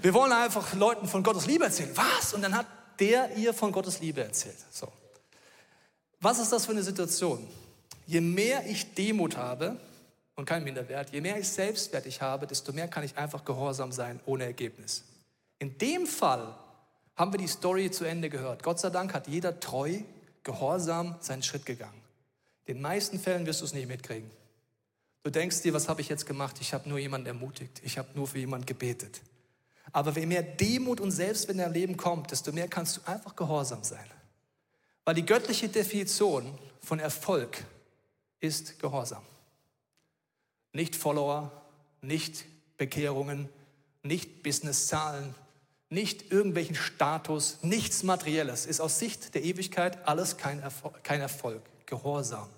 wir 0.02 0.14
wollen 0.14 0.32
einfach 0.32 0.74
Leuten 0.74 1.08
von 1.08 1.22
Gottes 1.22 1.46
Liebe 1.48 1.66
erzählen. 1.66 1.92
Was? 1.96 2.34
Und 2.34 2.42
dann 2.42 2.56
hat 2.56 2.66
der 3.00 3.36
ihr 3.36 3.54
von 3.54 3.72
Gottes 3.72 4.00
Liebe 4.00 4.24
erzählt. 4.24 4.58
So. 4.72 4.92
Was 6.24 6.40
ist 6.40 6.54
das 6.54 6.66
für 6.66 6.72
eine 6.72 6.84
Situation? 6.84 7.46
Je 8.08 8.22
mehr 8.22 8.66
ich 8.66 8.94
Demut 8.94 9.36
habe 9.36 9.76
und 10.36 10.46
kein 10.46 10.64
Minderwert, 10.64 11.10
je 11.10 11.20
mehr 11.20 11.38
ich 11.38 11.50
Selbstwert 11.50 12.06
ich 12.06 12.22
habe, 12.22 12.48
desto 12.48 12.72
mehr 12.72 12.88
kann 12.88 13.04
ich 13.04 13.18
einfach 13.18 13.44
gehorsam 13.44 13.92
sein 13.92 14.22
ohne 14.26 14.46
Ergebnis. 14.46 15.04
In 15.60 15.78
dem 15.78 16.08
Fall 16.08 16.56
haben 17.18 17.34
wir 17.34 17.40
die 17.40 17.48
Story 17.48 17.92
zu 17.92 18.06
Ende 18.06 18.30
gehört. 18.30 18.64
Gott 18.64 18.80
sei 18.80 18.90
Dank 18.90 19.14
hat 19.14 19.28
jeder 19.28 19.60
treu, 19.60 20.00
gehorsam 20.44 21.18
seinen 21.20 21.44
Schritt 21.44 21.66
gegangen. 21.66 22.02
In 22.68 22.76
den 22.76 22.82
meisten 22.82 23.20
Fällen 23.20 23.46
wirst 23.46 23.60
du 23.60 23.66
es 23.66 23.74
nicht 23.74 23.90
mitkriegen. 23.90 24.32
Du 25.24 25.30
denkst 25.30 25.62
dir, 25.62 25.74
was 25.74 25.90
habe 25.90 26.00
ich 26.00 26.08
jetzt 26.08 26.26
gemacht? 26.26 26.56
Ich 26.62 26.74
habe 26.74 26.88
nur 26.88 27.00
jemanden 27.00 27.28
ermutigt. 27.28 27.82
Ich 27.84 27.98
habe 27.98 28.08
nur 28.16 28.28
für 28.28 28.40
jemanden 28.40 28.66
gebetet. 28.66 29.20
Aber 29.92 30.18
je 30.18 30.26
mehr 30.26 30.44
Demut 30.44 31.02
und 31.02 31.12
Selbstwert 31.12 31.58
in 31.58 31.58
dein 31.58 31.74
Leben 31.74 31.98
kommt, 31.98 32.32
desto 32.32 32.54
mehr 32.54 32.70
kannst 32.70 32.96
du 32.96 33.02
einfach 33.12 33.36
gehorsam 33.36 33.84
sein. 33.84 34.10
Weil 35.06 35.16
die 35.16 35.26
göttliche 35.26 35.70
Definition 35.70 36.58
von 36.82 37.00
Erfolg 37.00 37.64
ist 38.40 38.80
Gehorsam. 38.80 39.24
Nicht 40.72 40.96
Follower, 40.96 41.52
nicht 42.02 42.46
Bekehrungen, 42.78 43.50
nicht 44.02 44.44
Businesszahlen, 44.44 45.36
nicht 45.90 46.32
irgendwelchen 46.32 46.76
Status, 46.76 47.60
nichts 47.62 48.04
Materielles. 48.04 48.66
Ist 48.66 48.82
aus 48.82 49.00
Sicht 49.00 49.36
der 49.36 49.44
Ewigkeit 49.44 50.08
alles 50.08 50.38
kein 50.38 50.60
Erfolg. 50.60 51.04
Kein 51.04 51.22
Erfolg. 51.22 51.62
Gehorsam 51.86 52.50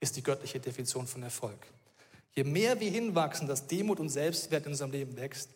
ist 0.00 0.16
die 0.16 0.22
göttliche 0.22 0.60
Definition 0.60 1.06
von 1.06 1.22
Erfolg. 1.22 1.58
Je 2.32 2.44
mehr 2.44 2.78
wir 2.78 2.90
hinwachsen, 2.90 3.48
dass 3.48 3.66
Demut 3.66 3.98
und 3.98 4.10
Selbstwert 4.10 4.66
in 4.66 4.72
unserem 4.72 4.92
Leben 4.92 5.16
wächst, 5.16 5.48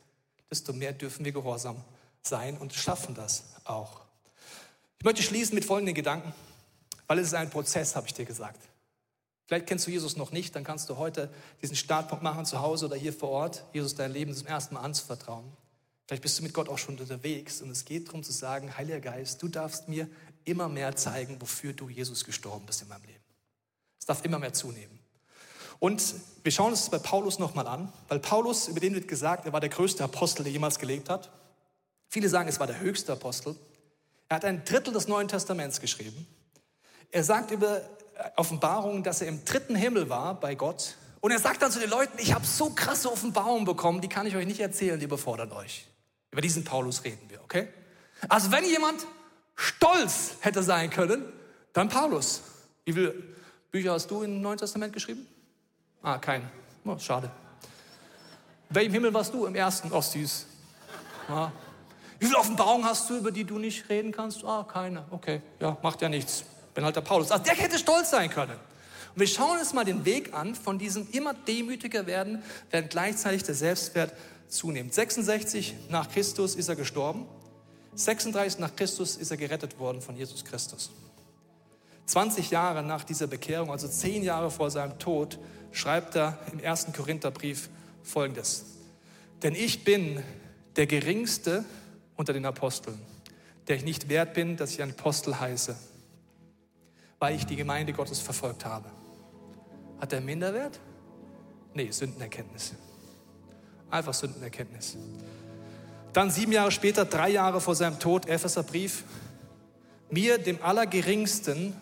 desto 0.50 0.72
mehr 0.72 0.92
dürfen 0.92 1.24
wir 1.24 1.32
gehorsam 1.32 1.76
sein 2.22 2.58
und 2.58 2.72
schaffen 2.72 3.14
das 3.14 3.44
auch. 3.64 4.00
Ich 5.00 5.04
möchte 5.04 5.22
schließen 5.22 5.54
mit 5.54 5.64
folgenden 5.64 5.94
Gedanken, 5.94 6.34
weil 7.06 7.18
es 7.20 7.28
ist 7.28 7.34
ein 7.34 7.48
Prozess, 7.48 7.96
habe 7.96 8.06
ich 8.06 8.12
dir 8.12 8.26
gesagt. 8.26 8.60
Vielleicht 9.46 9.66
kennst 9.66 9.86
du 9.86 9.90
Jesus 9.90 10.18
noch 10.18 10.30
nicht, 10.30 10.54
dann 10.54 10.62
kannst 10.62 10.90
du 10.90 10.98
heute 10.98 11.30
diesen 11.62 11.74
Startpunkt 11.74 12.22
machen, 12.22 12.44
zu 12.44 12.60
Hause 12.60 12.84
oder 12.84 12.96
hier 12.96 13.14
vor 13.14 13.30
Ort, 13.30 13.64
Jesus 13.72 13.94
dein 13.94 14.12
Leben 14.12 14.34
zum 14.34 14.46
ersten 14.46 14.74
Mal 14.74 14.82
anzuvertrauen. 14.82 15.50
Vielleicht 16.06 16.22
bist 16.22 16.38
du 16.38 16.42
mit 16.42 16.52
Gott 16.52 16.68
auch 16.68 16.76
schon 16.76 16.98
unterwegs 16.98 17.62
und 17.62 17.70
es 17.70 17.86
geht 17.86 18.08
darum 18.08 18.22
zu 18.22 18.30
sagen, 18.30 18.76
Heiliger 18.76 19.00
Geist, 19.00 19.42
du 19.42 19.48
darfst 19.48 19.88
mir 19.88 20.06
immer 20.44 20.68
mehr 20.68 20.94
zeigen, 20.94 21.40
wofür 21.40 21.72
du 21.72 21.88
Jesus 21.88 22.26
gestorben 22.26 22.66
bist 22.66 22.82
in 22.82 22.88
meinem 22.88 23.04
Leben. 23.04 23.24
Es 23.98 24.04
darf 24.04 24.22
immer 24.22 24.38
mehr 24.38 24.52
zunehmen. 24.52 24.98
Und 25.78 26.14
wir 26.42 26.52
schauen 26.52 26.72
uns 26.72 26.80
das 26.80 26.90
bei 26.90 26.98
Paulus 26.98 27.38
nochmal 27.38 27.66
an, 27.68 27.90
weil 28.08 28.18
Paulus, 28.18 28.68
über 28.68 28.80
den 28.80 28.94
wird 28.94 29.08
gesagt, 29.08 29.46
er 29.46 29.54
war 29.54 29.60
der 29.60 29.70
größte 29.70 30.04
Apostel, 30.04 30.42
der 30.42 30.52
jemals 30.52 30.78
gelebt 30.78 31.08
hat. 31.08 31.30
Viele 32.10 32.28
sagen, 32.28 32.50
es 32.50 32.60
war 32.60 32.66
der 32.66 32.80
höchste 32.80 33.14
Apostel. 33.14 33.56
Er 34.30 34.36
hat 34.36 34.44
ein 34.44 34.64
Drittel 34.64 34.92
des 34.92 35.08
Neuen 35.08 35.26
Testaments 35.26 35.80
geschrieben. 35.80 36.24
Er 37.10 37.24
sagt 37.24 37.50
über 37.50 37.82
Offenbarungen, 38.36 39.02
dass 39.02 39.20
er 39.20 39.26
im 39.26 39.44
dritten 39.44 39.74
Himmel 39.74 40.08
war 40.08 40.38
bei 40.38 40.54
Gott. 40.54 40.94
Und 41.18 41.32
er 41.32 41.40
sagt 41.40 41.62
dann 41.62 41.72
zu 41.72 41.80
den 41.80 41.90
Leuten, 41.90 42.16
ich 42.16 42.32
habe 42.32 42.46
so 42.46 42.70
krasse 42.70 43.10
Offenbarungen 43.10 43.64
bekommen, 43.64 44.00
die 44.00 44.08
kann 44.08 44.28
ich 44.28 44.36
euch 44.36 44.46
nicht 44.46 44.60
erzählen, 44.60 45.00
die 45.00 45.08
befordern 45.08 45.50
euch. 45.50 45.84
Über 46.30 46.42
diesen 46.42 46.62
Paulus 46.62 47.02
reden 47.02 47.28
wir, 47.28 47.42
okay? 47.42 47.68
Also 48.28 48.52
wenn 48.52 48.64
jemand 48.64 49.04
stolz 49.56 50.36
hätte 50.42 50.62
sein 50.62 50.90
können, 50.90 51.24
dann 51.72 51.88
Paulus. 51.88 52.42
Wie 52.84 52.92
viele 52.92 53.14
Bücher 53.72 53.94
hast 53.94 54.12
du 54.12 54.22
im 54.22 54.40
Neuen 54.40 54.58
Testament 54.58 54.92
geschrieben? 54.92 55.26
Ah, 56.02 56.18
kein. 56.18 56.48
Oh, 56.84 56.96
schade. 56.98 57.32
Welchem 58.68 58.92
Himmel 58.92 59.12
warst 59.12 59.34
du? 59.34 59.46
Im 59.46 59.56
ersten. 59.56 59.90
Oh, 59.90 60.00
süß. 60.00 60.46
Ja. 61.28 61.52
Wie 62.20 62.26
viele 62.26 62.38
Offenbarungen 62.38 62.84
hast 62.84 63.08
du, 63.08 63.16
über 63.16 63.32
die 63.32 63.44
du 63.44 63.58
nicht 63.58 63.88
reden 63.88 64.12
kannst? 64.12 64.44
Ah, 64.44 64.66
keine. 64.70 65.06
Okay, 65.10 65.40
ja, 65.58 65.76
macht 65.82 66.02
ja 66.02 66.08
nichts. 66.10 66.44
Bin 66.74 66.84
halt 66.84 66.94
der 66.94 67.00
Paulus. 67.00 67.30
Also 67.30 67.42
der 67.42 67.54
hätte 67.54 67.78
stolz 67.78 68.10
sein 68.10 68.28
können. 68.28 68.52
Und 69.14 69.20
wir 69.20 69.26
schauen 69.26 69.58
uns 69.58 69.72
mal 69.72 69.86
den 69.86 70.04
Weg 70.04 70.34
an 70.34 70.54
von 70.54 70.78
diesem 70.78 71.08
immer 71.12 71.32
demütiger 71.32 72.06
werden, 72.06 72.42
während 72.70 72.90
gleichzeitig 72.90 73.42
der 73.42 73.54
Selbstwert 73.54 74.12
zunimmt. 74.48 74.92
66 74.92 75.74
nach 75.88 76.10
Christus 76.10 76.56
ist 76.56 76.68
er 76.68 76.76
gestorben. 76.76 77.26
36 77.94 78.60
nach 78.60 78.76
Christus 78.76 79.16
ist 79.16 79.30
er 79.30 79.38
gerettet 79.38 79.78
worden 79.78 80.02
von 80.02 80.14
Jesus 80.14 80.44
Christus. 80.44 80.90
20 82.04 82.50
Jahre 82.50 82.82
nach 82.82 83.02
dieser 83.04 83.28
Bekehrung, 83.28 83.70
also 83.70 83.88
10 83.88 84.22
Jahre 84.22 84.50
vor 84.50 84.70
seinem 84.70 84.98
Tod, 84.98 85.38
schreibt 85.72 86.16
er 86.16 86.38
im 86.52 86.60
ersten 86.60 86.92
Korintherbrief 86.92 87.70
folgendes. 88.02 88.66
Denn 89.42 89.54
ich 89.54 89.84
bin 89.84 90.22
der 90.76 90.86
geringste 90.86 91.64
unter 92.20 92.34
den 92.34 92.44
Aposteln, 92.44 93.00
der 93.66 93.76
ich 93.76 93.84
nicht 93.84 94.10
wert 94.10 94.34
bin, 94.34 94.58
dass 94.58 94.72
ich 94.72 94.82
ein 94.82 94.90
Apostel 94.90 95.40
heiße, 95.40 95.74
weil 97.18 97.34
ich 97.34 97.46
die 97.46 97.56
Gemeinde 97.56 97.94
Gottes 97.94 98.20
verfolgt 98.20 98.66
habe. 98.66 98.90
Hat 99.98 100.12
er 100.12 100.20
Minderwert? 100.20 100.78
Nee, 101.72 101.90
Sündenerkenntnis. 101.90 102.74
Einfach 103.90 104.12
Sündenerkenntnis. 104.12 104.98
Dann 106.12 106.30
sieben 106.30 106.52
Jahre 106.52 106.70
später, 106.70 107.06
drei 107.06 107.30
Jahre 107.30 107.62
vor 107.62 107.74
seinem 107.74 107.98
Tod, 107.98 108.28
Epheserbrief. 108.28 109.04
Mir, 110.10 110.36
dem 110.36 110.62
Allergeringsten, 110.62 111.74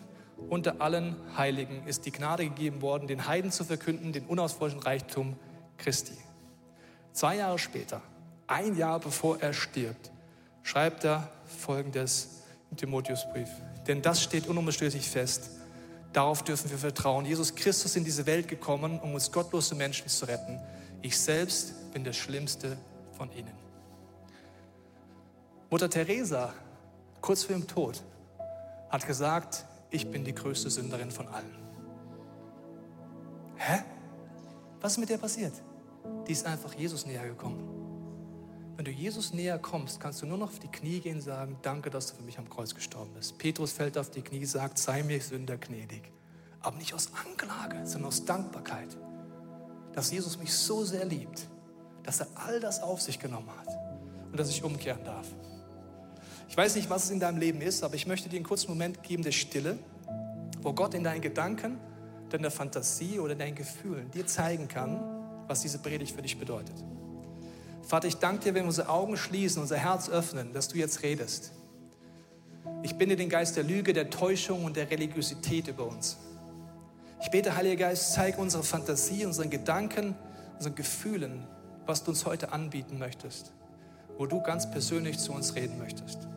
unter 0.49 0.79
allen 0.79 1.17
Heiligen 1.35 1.85
ist 1.85 2.05
die 2.05 2.13
Gnade 2.13 2.45
gegeben 2.45 2.81
worden, 2.81 3.09
den 3.09 3.27
Heiden 3.27 3.51
zu 3.51 3.65
verkünden, 3.65 4.13
den 4.13 4.25
unausforschenden 4.25 4.87
Reichtum 4.87 5.35
Christi. 5.77 6.15
Zwei 7.11 7.35
Jahre 7.35 7.59
später, 7.59 8.01
ein 8.47 8.77
Jahr 8.77 9.01
bevor 9.01 9.41
er 9.41 9.51
stirbt, 9.51 10.11
schreibt 10.69 11.03
er 11.03 11.27
folgendes 11.45 12.43
im 12.69 12.77
Timotheusbrief. 12.77 13.49
Denn 13.87 14.03
das 14.03 14.21
steht 14.21 14.45
unumstößlich 14.45 15.09
fest. 15.09 15.49
Darauf 16.13 16.43
dürfen 16.43 16.69
wir 16.69 16.77
vertrauen. 16.77 17.25
Jesus 17.25 17.55
Christus 17.55 17.85
ist 17.85 17.97
in 17.97 18.03
diese 18.03 18.27
Welt 18.27 18.47
gekommen, 18.47 18.99
um 18.99 19.15
uns 19.15 19.31
gottlose 19.31 19.73
Menschen 19.73 20.07
zu 20.07 20.25
retten. 20.25 20.59
Ich 21.01 21.17
selbst 21.17 21.91
bin 21.91 22.03
der 22.03 22.13
Schlimmste 22.13 22.77
von 23.13 23.31
ihnen. 23.31 23.53
Mutter 25.71 25.89
Teresa, 25.89 26.53
kurz 27.19 27.43
vor 27.43 27.55
ihrem 27.55 27.67
Tod, 27.67 28.03
hat 28.91 29.07
gesagt, 29.07 29.65
ich 29.89 30.11
bin 30.11 30.23
die 30.23 30.35
größte 30.35 30.69
Sünderin 30.69 31.09
von 31.09 31.27
allen. 31.29 31.55
Hä? 33.55 33.79
Was 34.81 34.91
ist 34.91 34.97
mit 34.99 35.09
der 35.09 35.17
passiert? 35.17 35.53
Die 36.27 36.31
ist 36.31 36.45
einfach 36.45 36.75
Jesus 36.75 37.07
näher 37.07 37.27
gekommen. 37.27 37.78
Wenn 38.79 38.85
du 38.85 38.91
Jesus 38.91 39.33
näher 39.33 39.59
kommst, 39.59 39.99
kannst 39.99 40.21
du 40.21 40.25
nur 40.25 40.37
noch 40.37 40.51
auf 40.51 40.59
die 40.59 40.69
Knie 40.69 41.01
gehen 41.01 41.15
und 41.17 41.21
sagen, 41.21 41.57
danke, 41.63 41.89
dass 41.89 42.11
du 42.11 42.15
für 42.15 42.23
mich 42.23 42.39
am 42.39 42.49
Kreuz 42.49 42.73
gestorben 42.73 43.11
bist. 43.13 43.37
Petrus 43.37 43.73
fällt 43.73 43.97
auf 43.97 44.09
die 44.09 44.21
Knie, 44.21 44.45
sagt, 44.45 44.77
sei 44.77 45.03
mir 45.03 45.19
Sünder 45.19 45.57
gnädig. 45.57 46.03
Aber 46.61 46.77
nicht 46.77 46.93
aus 46.93 47.11
Anklage, 47.27 47.85
sondern 47.85 48.07
aus 48.07 48.23
Dankbarkeit. 48.23 48.95
Dass 49.91 50.11
Jesus 50.11 50.39
mich 50.39 50.53
so 50.53 50.85
sehr 50.85 51.03
liebt, 51.03 51.45
dass 52.03 52.21
er 52.21 52.27
all 52.35 52.61
das 52.61 52.81
auf 52.81 53.01
sich 53.01 53.19
genommen 53.19 53.49
hat 53.49 53.67
und 54.31 54.39
dass 54.39 54.49
ich 54.49 54.63
umkehren 54.63 55.03
darf. 55.03 55.27
Ich 56.47 56.55
weiß 56.55 56.77
nicht, 56.77 56.89
was 56.89 57.03
es 57.03 57.09
in 57.09 57.19
deinem 57.19 57.37
Leben 57.37 57.59
ist, 57.59 57.83
aber 57.83 57.95
ich 57.95 58.07
möchte 58.07 58.29
dir 58.29 58.37
einen 58.37 58.45
kurzen 58.45 58.69
Moment 58.69 59.03
geben 59.03 59.23
der 59.23 59.33
Stille, 59.33 59.77
wo 60.61 60.71
Gott 60.71 60.93
in 60.93 61.03
deinen 61.03 61.19
Gedanken, 61.19 61.79
deiner 62.29 62.49
Fantasie 62.49 63.19
oder 63.19 63.35
deinen 63.35 63.55
Gefühlen 63.55 64.09
dir 64.11 64.25
zeigen 64.25 64.69
kann, 64.69 65.01
was 65.49 65.63
diese 65.63 65.79
Predigt 65.79 66.15
für 66.15 66.21
dich 66.21 66.39
bedeutet. 66.39 66.81
Vater, 67.83 68.07
ich 68.07 68.17
danke 68.17 68.43
dir, 68.43 68.53
wenn 68.53 68.63
wir 68.63 68.67
unsere 68.67 68.89
Augen 68.89 69.17
schließen, 69.17 69.61
unser 69.61 69.77
Herz 69.77 70.09
öffnen, 70.09 70.53
dass 70.53 70.67
du 70.67 70.77
jetzt 70.77 71.03
redest. 71.03 71.51
Ich 72.83 72.97
binde 72.97 73.15
den 73.15 73.29
Geist 73.29 73.57
der 73.57 73.63
Lüge, 73.63 73.93
der 73.93 74.09
Täuschung 74.09 74.63
und 74.63 74.77
der 74.77 74.89
Religiosität 74.89 75.67
über 75.67 75.87
uns. 75.87 76.17
Ich 77.21 77.31
bete, 77.31 77.55
Heiliger 77.55 77.87
Geist, 77.87 78.13
zeig 78.13 78.37
unsere 78.37 78.63
Fantasie, 78.63 79.25
unseren 79.25 79.49
Gedanken, 79.49 80.15
unseren 80.57 80.75
Gefühlen, 80.75 81.47
was 81.85 82.03
du 82.03 82.11
uns 82.11 82.25
heute 82.25 82.53
anbieten 82.53 82.99
möchtest, 82.99 83.51
wo 84.17 84.25
du 84.25 84.41
ganz 84.41 84.69
persönlich 84.69 85.17
zu 85.17 85.33
uns 85.33 85.55
reden 85.55 85.77
möchtest. 85.77 86.27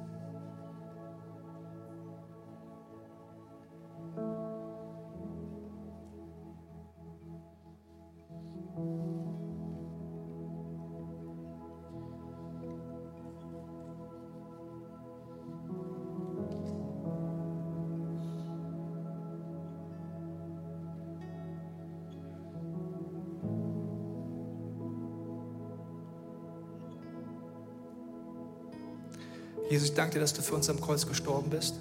Ich 29.93 29.97
danke 29.97 30.15
dir, 30.15 30.21
dass 30.21 30.33
du 30.33 30.41
für 30.41 30.55
uns 30.55 30.71
am 30.71 30.81
Kreuz 30.81 31.07
gestorben 31.07 31.51
bist. 31.51 31.75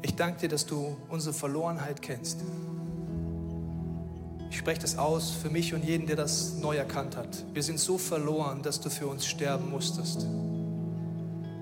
Ich 0.00 0.16
danke 0.16 0.40
dir, 0.40 0.48
dass 0.48 0.64
du 0.64 0.96
unsere 1.10 1.34
Verlorenheit 1.34 2.00
kennst. 2.00 2.40
Ich 4.48 4.56
spreche 4.56 4.80
das 4.80 4.96
aus 4.96 5.32
für 5.32 5.50
mich 5.50 5.74
und 5.74 5.84
jeden, 5.84 6.06
der 6.06 6.16
das 6.16 6.54
neu 6.54 6.76
erkannt 6.76 7.18
hat. 7.18 7.44
Wir 7.52 7.62
sind 7.62 7.78
so 7.78 7.98
verloren, 7.98 8.62
dass 8.62 8.80
du 8.80 8.88
für 8.88 9.06
uns 9.06 9.26
sterben 9.26 9.68
musstest. 9.70 10.26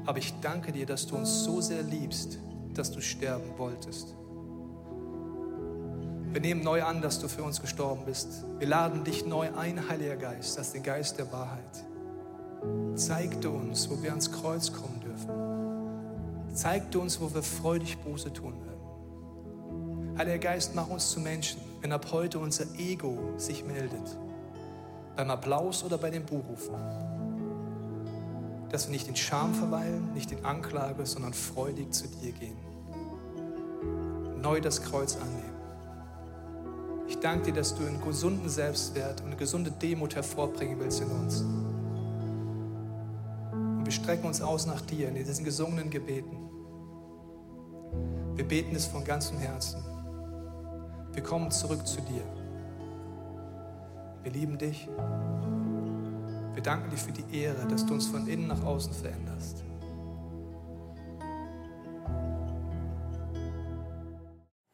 Aber 0.07 0.19
ich 0.19 0.33
danke 0.41 0.71
dir, 0.71 0.87
dass 0.87 1.09
du 1.09 1.17
uns 1.17 1.43
so 1.43 1.61
sehr 1.61 1.83
liebst, 1.83 2.39
dass 2.75 2.93
du 2.93 3.01
sterben 3.01 3.59
wolltest. 3.59 4.15
Wir 6.31 6.41
nehmen 6.41 6.63
neu 6.63 6.85
an, 6.85 7.03
dass 7.03 7.19
du 7.19 7.27
für 7.27 7.43
uns 7.43 7.61
gestorben 7.61 8.05
bist. 8.05 8.45
Wir 8.61 8.69
laden 8.69 9.03
dich 9.03 9.27
neu 9.27 9.53
ein, 9.57 9.89
Heiliger 9.89 10.15
Geist, 10.15 10.57
als 10.57 10.71
den 10.71 10.85
Geist 10.85 11.19
der 11.19 11.33
Wahrheit. 11.33 11.85
Zeig 12.95 13.41
du 13.41 13.51
uns, 13.51 13.89
wo 13.89 14.03
wir 14.03 14.11
ans 14.11 14.31
Kreuz 14.31 14.71
kommen 14.73 15.01
dürfen. 15.01 15.31
Zeig 16.55 16.91
du 16.91 17.01
uns, 17.01 17.21
wo 17.21 17.33
wir 17.33 17.43
freudig 17.43 17.99
Buße 17.99 18.33
tun 18.33 18.53
werden. 18.65 20.19
Heiliger 20.19 20.39
Geist, 20.39 20.75
mach 20.75 20.89
uns 20.89 21.11
zu 21.11 21.21
Menschen, 21.21 21.59
wenn 21.81 21.91
ab 21.93 22.09
heute 22.13 22.39
unser 22.39 22.67
Ego 22.79 23.19
sich 23.39 23.65
meldet. 23.65 24.19
Beim 25.17 25.31
Applaus 25.31 25.83
oder 25.85 25.97
bei 25.97 26.11
den 26.11 26.27
Buhrufen. 26.27 26.75
Dass 28.69 28.87
wir 28.87 28.93
nicht 28.93 29.09
in 29.09 29.17
Scham 29.17 29.55
verweilen, 29.55 30.13
nicht 30.13 30.31
in 30.31 30.45
Anklage, 30.45 31.07
sondern 31.07 31.33
freudig 31.33 31.93
zu 31.93 32.07
dir 32.09 32.33
gehen. 32.33 32.59
Neu 34.43 34.61
das 34.61 34.83
Kreuz 34.83 35.17
annehmen. 35.17 35.53
Ich 37.09 37.19
danke 37.21 37.47
dir, 37.47 37.55
dass 37.55 37.75
du 37.75 37.87
einen 37.87 38.03
gesunden 38.03 38.51
Selbstwert 38.51 39.21
und 39.23 39.29
eine 39.29 39.37
gesunde 39.37 39.71
Demut 39.71 40.15
hervorbringen 40.15 40.79
willst 40.79 41.01
in 41.01 41.11
uns. 41.11 41.45
Wir 43.93 44.03
strecken 44.03 44.27
uns 44.27 44.41
aus 44.41 44.65
nach 44.65 44.81
dir 44.81 45.09
in 45.09 45.17
diesen 45.17 45.45
gesungenen 45.45 45.91
Gebeten. 45.91 46.49
Wir 48.37 48.49
beten 48.49 48.75
es 48.75 48.87
von 48.87 49.05
ganzem 49.05 49.37
Herzen. 49.39 49.85
Wir 51.13 51.23
kommen 51.23 51.51
zurück 51.51 51.87
zu 51.87 52.01
dir. 52.01 52.23
Wir 54.23 54.33
lieben 54.33 54.57
dich. 54.57 54.89
Wir 56.55 56.63
danken 56.63 56.89
dir 56.89 56.97
für 56.97 57.13
die 57.13 57.39
Ehre, 57.39 57.69
dass 57.69 57.85
du 57.85 57.93
uns 57.93 58.07
von 58.07 58.27
innen 58.27 58.47
nach 58.47 58.65
außen 58.65 58.95
veränderst. 58.95 59.62